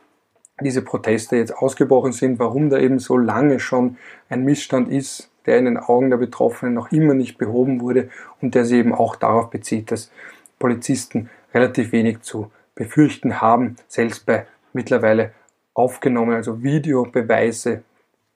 diese 0.60 0.82
Proteste 0.82 1.36
jetzt 1.36 1.56
ausgebrochen 1.56 2.12
sind, 2.12 2.38
warum 2.38 2.70
da 2.70 2.78
eben 2.78 2.98
so 2.98 3.16
lange 3.16 3.60
schon 3.60 3.96
ein 4.28 4.44
Missstand 4.44 4.88
ist, 4.88 5.30
der 5.46 5.58
in 5.58 5.64
den 5.64 5.76
Augen 5.78 6.10
der 6.10 6.18
Betroffenen 6.18 6.74
noch 6.74 6.92
immer 6.92 7.14
nicht 7.14 7.38
behoben 7.38 7.80
wurde 7.80 8.10
und 8.40 8.54
der 8.54 8.64
sich 8.64 8.78
eben 8.78 8.94
auch 8.94 9.16
darauf 9.16 9.50
bezieht, 9.50 9.90
dass 9.90 10.10
Polizisten 10.58 11.30
relativ 11.54 11.92
wenig 11.92 12.20
zu 12.20 12.50
befürchten 12.74 13.40
haben, 13.40 13.76
selbst 13.88 14.26
bei 14.26 14.46
mittlerweile 14.72 15.32
aufgenommen, 15.74 16.34
also 16.34 16.62
Videobeweise, 16.62 17.82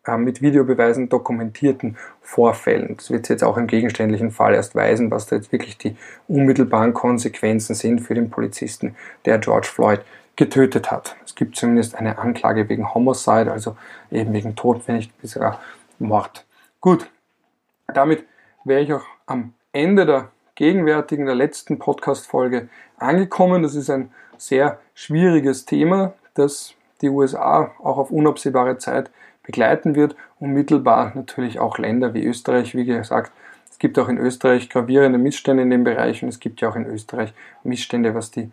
äh, 0.06 0.16
mit 0.16 0.42
Videobeweisen 0.42 1.08
dokumentierten 1.08 1.96
Vorfällen. 2.20 2.96
Das 2.96 3.10
wird 3.10 3.28
jetzt 3.28 3.44
auch 3.44 3.56
im 3.56 3.66
gegenständlichen 3.66 4.30
Fall 4.30 4.54
erst 4.54 4.74
weisen, 4.74 5.10
was 5.10 5.26
da 5.26 5.36
jetzt 5.36 5.52
wirklich 5.52 5.78
die 5.78 5.96
unmittelbaren 6.28 6.94
Konsequenzen 6.94 7.74
sind 7.74 8.00
für 8.00 8.14
den 8.14 8.30
Polizisten, 8.30 8.96
der 9.24 9.38
George 9.38 9.68
Floyd 9.72 10.00
getötet 10.37 10.91
hat. 10.91 11.16
Es 11.24 11.35
gibt 11.35 11.57
zumindest 11.57 11.95
eine 11.95 12.18
Anklage 12.18 12.68
wegen 12.68 12.95
Homicide, 12.95 13.53
also 13.53 13.76
eben 14.11 14.33
wegen 14.33 14.57
Tod, 14.57 14.87
wenn 14.87 14.97
nicht 14.97 15.12
sogar 15.22 15.61
Mord. 15.99 16.45
Gut, 16.80 17.09
damit 17.93 18.24
wäre 18.64 18.80
ich 18.80 18.93
auch 18.93 19.05
am 19.26 19.55
Ende 19.72 20.07
der 20.07 20.28
gegenwärtigen, 20.55 21.26
der 21.26 21.35
letzten 21.35 21.78
Podcast-Folge 21.78 22.68
angekommen. 22.97 23.62
Das 23.62 23.74
ist 23.74 23.91
ein 23.91 24.11
sehr 24.37 24.78
schwieriges 24.95 25.64
Thema, 25.64 26.14
das 26.35 26.74
die 27.01 27.09
USA 27.09 27.72
auch 27.78 27.99
auf 27.99 28.11
unabsehbare 28.11 28.78
Zeit 28.78 29.11
begleiten 29.43 29.95
wird. 29.95 30.16
Unmittelbar 30.39 31.12
natürlich 31.14 31.59
auch 31.59 31.78
Länder 31.78 32.14
wie 32.14 32.24
Österreich. 32.24 32.74
Wie 32.74 32.85
gesagt, 32.85 33.33
es 33.70 33.78
gibt 33.78 33.99
auch 33.99 34.09
in 34.09 34.18
Österreich 34.18 34.68
gravierende 34.68 35.18
Missstände 35.18 35.62
in 35.62 35.70
dem 35.70 35.85
Bereich 35.85 36.22
und 36.22 36.28
es 36.28 36.41
gibt 36.41 36.61
ja 36.61 36.68
auch 36.68 36.76
in 36.76 36.87
Österreich 36.87 37.33
Missstände, 37.64 38.14
was 38.14 38.30
die 38.30 38.51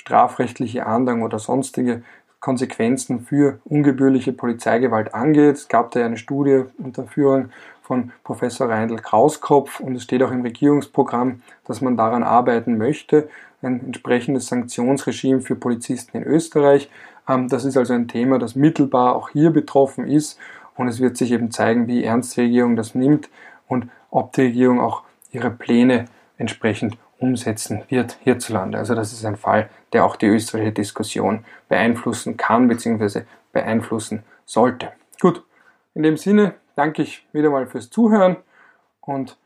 strafrechtliche 0.00 0.86
Ahndung 0.86 1.20
oder 1.20 1.38
sonstige 1.38 2.02
Konsequenzen 2.40 3.20
für 3.20 3.60
ungebührliche 3.66 4.32
Polizeigewalt 4.32 5.12
angeht. 5.12 5.56
Es 5.56 5.68
gab 5.68 5.90
da 5.90 6.02
eine 6.02 6.16
Studie 6.16 6.64
unter 6.78 7.04
Führung 7.04 7.50
von 7.82 8.12
Professor 8.24 8.70
Reindl 8.70 8.96
Krauskopf 8.96 9.78
und 9.78 9.94
es 9.94 10.04
steht 10.04 10.22
auch 10.22 10.30
im 10.30 10.40
Regierungsprogramm, 10.40 11.42
dass 11.66 11.82
man 11.82 11.98
daran 11.98 12.22
arbeiten 12.22 12.78
möchte, 12.78 13.28
ein 13.60 13.84
entsprechendes 13.84 14.46
Sanktionsregime 14.46 15.42
für 15.42 15.54
Polizisten 15.54 16.16
in 16.16 16.22
Österreich. 16.22 16.88
Ähm, 17.28 17.48
das 17.48 17.66
ist 17.66 17.76
also 17.76 17.92
ein 17.92 18.08
Thema, 18.08 18.38
das 18.38 18.56
mittelbar 18.56 19.14
auch 19.14 19.28
hier 19.28 19.50
betroffen 19.50 20.08
ist 20.08 20.38
und 20.76 20.88
es 20.88 20.98
wird 20.98 21.18
sich 21.18 21.30
eben 21.30 21.50
zeigen, 21.50 21.88
wie 21.88 22.04
ernst 22.04 22.38
die 22.38 22.40
Regierung 22.40 22.74
das 22.74 22.94
nimmt 22.94 23.28
und 23.68 23.90
ob 24.10 24.32
die 24.32 24.42
Regierung 24.42 24.80
auch 24.80 25.02
ihre 25.30 25.50
Pläne 25.50 26.06
entsprechend 26.38 26.96
umsetzen 27.18 27.82
wird 27.90 28.16
hierzulande. 28.22 28.78
Also 28.78 28.94
das 28.94 29.12
ist 29.12 29.26
ein 29.26 29.36
Fall, 29.36 29.68
der 29.92 30.04
auch 30.04 30.16
die 30.16 30.26
österreichische 30.26 30.72
Diskussion 30.72 31.44
beeinflussen 31.68 32.36
kann 32.36 32.68
bzw. 32.68 33.22
beeinflussen 33.52 34.22
sollte. 34.44 34.92
Gut, 35.20 35.44
in 35.94 36.02
dem 36.02 36.16
Sinne 36.16 36.54
danke 36.76 37.02
ich 37.02 37.26
wieder 37.32 37.50
mal 37.50 37.66
fürs 37.66 37.90
Zuhören 37.90 38.36
und 39.00 39.36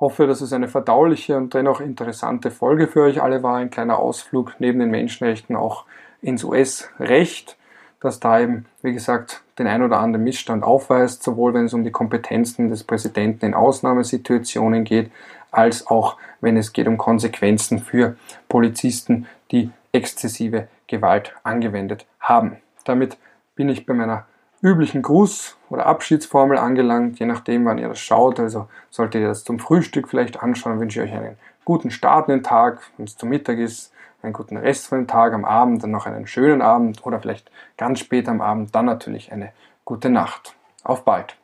hoffe, 0.00 0.26
dass 0.26 0.40
es 0.40 0.52
eine 0.52 0.68
verdauliche 0.68 1.36
und 1.36 1.54
dennoch 1.54 1.80
interessante 1.80 2.50
Folge 2.50 2.88
für 2.88 3.02
euch 3.02 3.22
alle 3.22 3.42
war. 3.42 3.56
Ein 3.56 3.70
kleiner 3.70 3.98
Ausflug 3.98 4.54
neben 4.58 4.80
den 4.80 4.90
Menschenrechten 4.90 5.56
auch 5.56 5.84
ins 6.20 6.44
US-Recht, 6.44 7.56
das 8.00 8.20
da 8.20 8.40
eben, 8.40 8.66
wie 8.82 8.92
gesagt, 8.92 9.42
den 9.58 9.66
ein 9.66 9.82
oder 9.82 10.00
anderen 10.00 10.24
Missstand 10.24 10.64
aufweist, 10.64 11.22
sowohl 11.22 11.54
wenn 11.54 11.66
es 11.66 11.74
um 11.74 11.84
die 11.84 11.90
Kompetenzen 11.90 12.68
des 12.68 12.84
Präsidenten 12.84 13.46
in 13.46 13.54
Ausnahmesituationen 13.54 14.84
geht, 14.84 15.10
als 15.50 15.86
auch 15.86 16.16
wenn 16.40 16.56
es 16.56 16.72
geht 16.72 16.88
um 16.88 16.98
Konsequenzen 16.98 17.78
für 17.78 18.16
Polizisten, 18.48 19.26
die 19.52 19.70
exzessive 19.94 20.68
Gewalt 20.86 21.32
angewendet 21.42 22.06
haben. 22.20 22.58
Damit 22.84 23.16
bin 23.54 23.68
ich 23.68 23.86
bei 23.86 23.94
meiner 23.94 24.26
üblichen 24.60 25.02
Gruß- 25.02 25.54
oder 25.70 25.86
Abschiedsformel 25.86 26.58
angelangt, 26.58 27.18
je 27.18 27.26
nachdem, 27.26 27.64
wann 27.64 27.78
ihr 27.78 27.88
das 27.88 28.00
schaut. 28.00 28.40
Also 28.40 28.68
solltet 28.90 29.20
ihr 29.20 29.28
das 29.28 29.44
zum 29.44 29.58
Frühstück 29.58 30.08
vielleicht 30.08 30.42
anschauen, 30.42 30.80
wünsche 30.80 31.02
ich 31.02 31.10
euch 31.10 31.16
einen 31.16 31.36
guten 31.64 31.90
Start 31.90 32.28
in 32.28 32.36
den 32.36 32.42
Tag, 32.42 32.80
wenn 32.96 33.06
es 33.06 33.16
zum 33.16 33.28
Mittag 33.28 33.58
ist, 33.58 33.92
einen 34.22 34.32
guten 34.32 34.56
Rest 34.56 34.86
von 34.86 34.98
dem 34.98 35.06
Tag, 35.06 35.34
am 35.34 35.44
Abend 35.44 35.82
dann 35.82 35.90
noch 35.90 36.06
einen 36.06 36.26
schönen 36.26 36.62
Abend 36.62 37.04
oder 37.06 37.20
vielleicht 37.20 37.50
ganz 37.76 38.00
spät 38.00 38.28
am 38.28 38.40
Abend, 38.40 38.74
dann 38.74 38.86
natürlich 38.86 39.32
eine 39.32 39.52
gute 39.84 40.08
Nacht. 40.08 40.56
Auf 40.82 41.04
bald! 41.04 41.36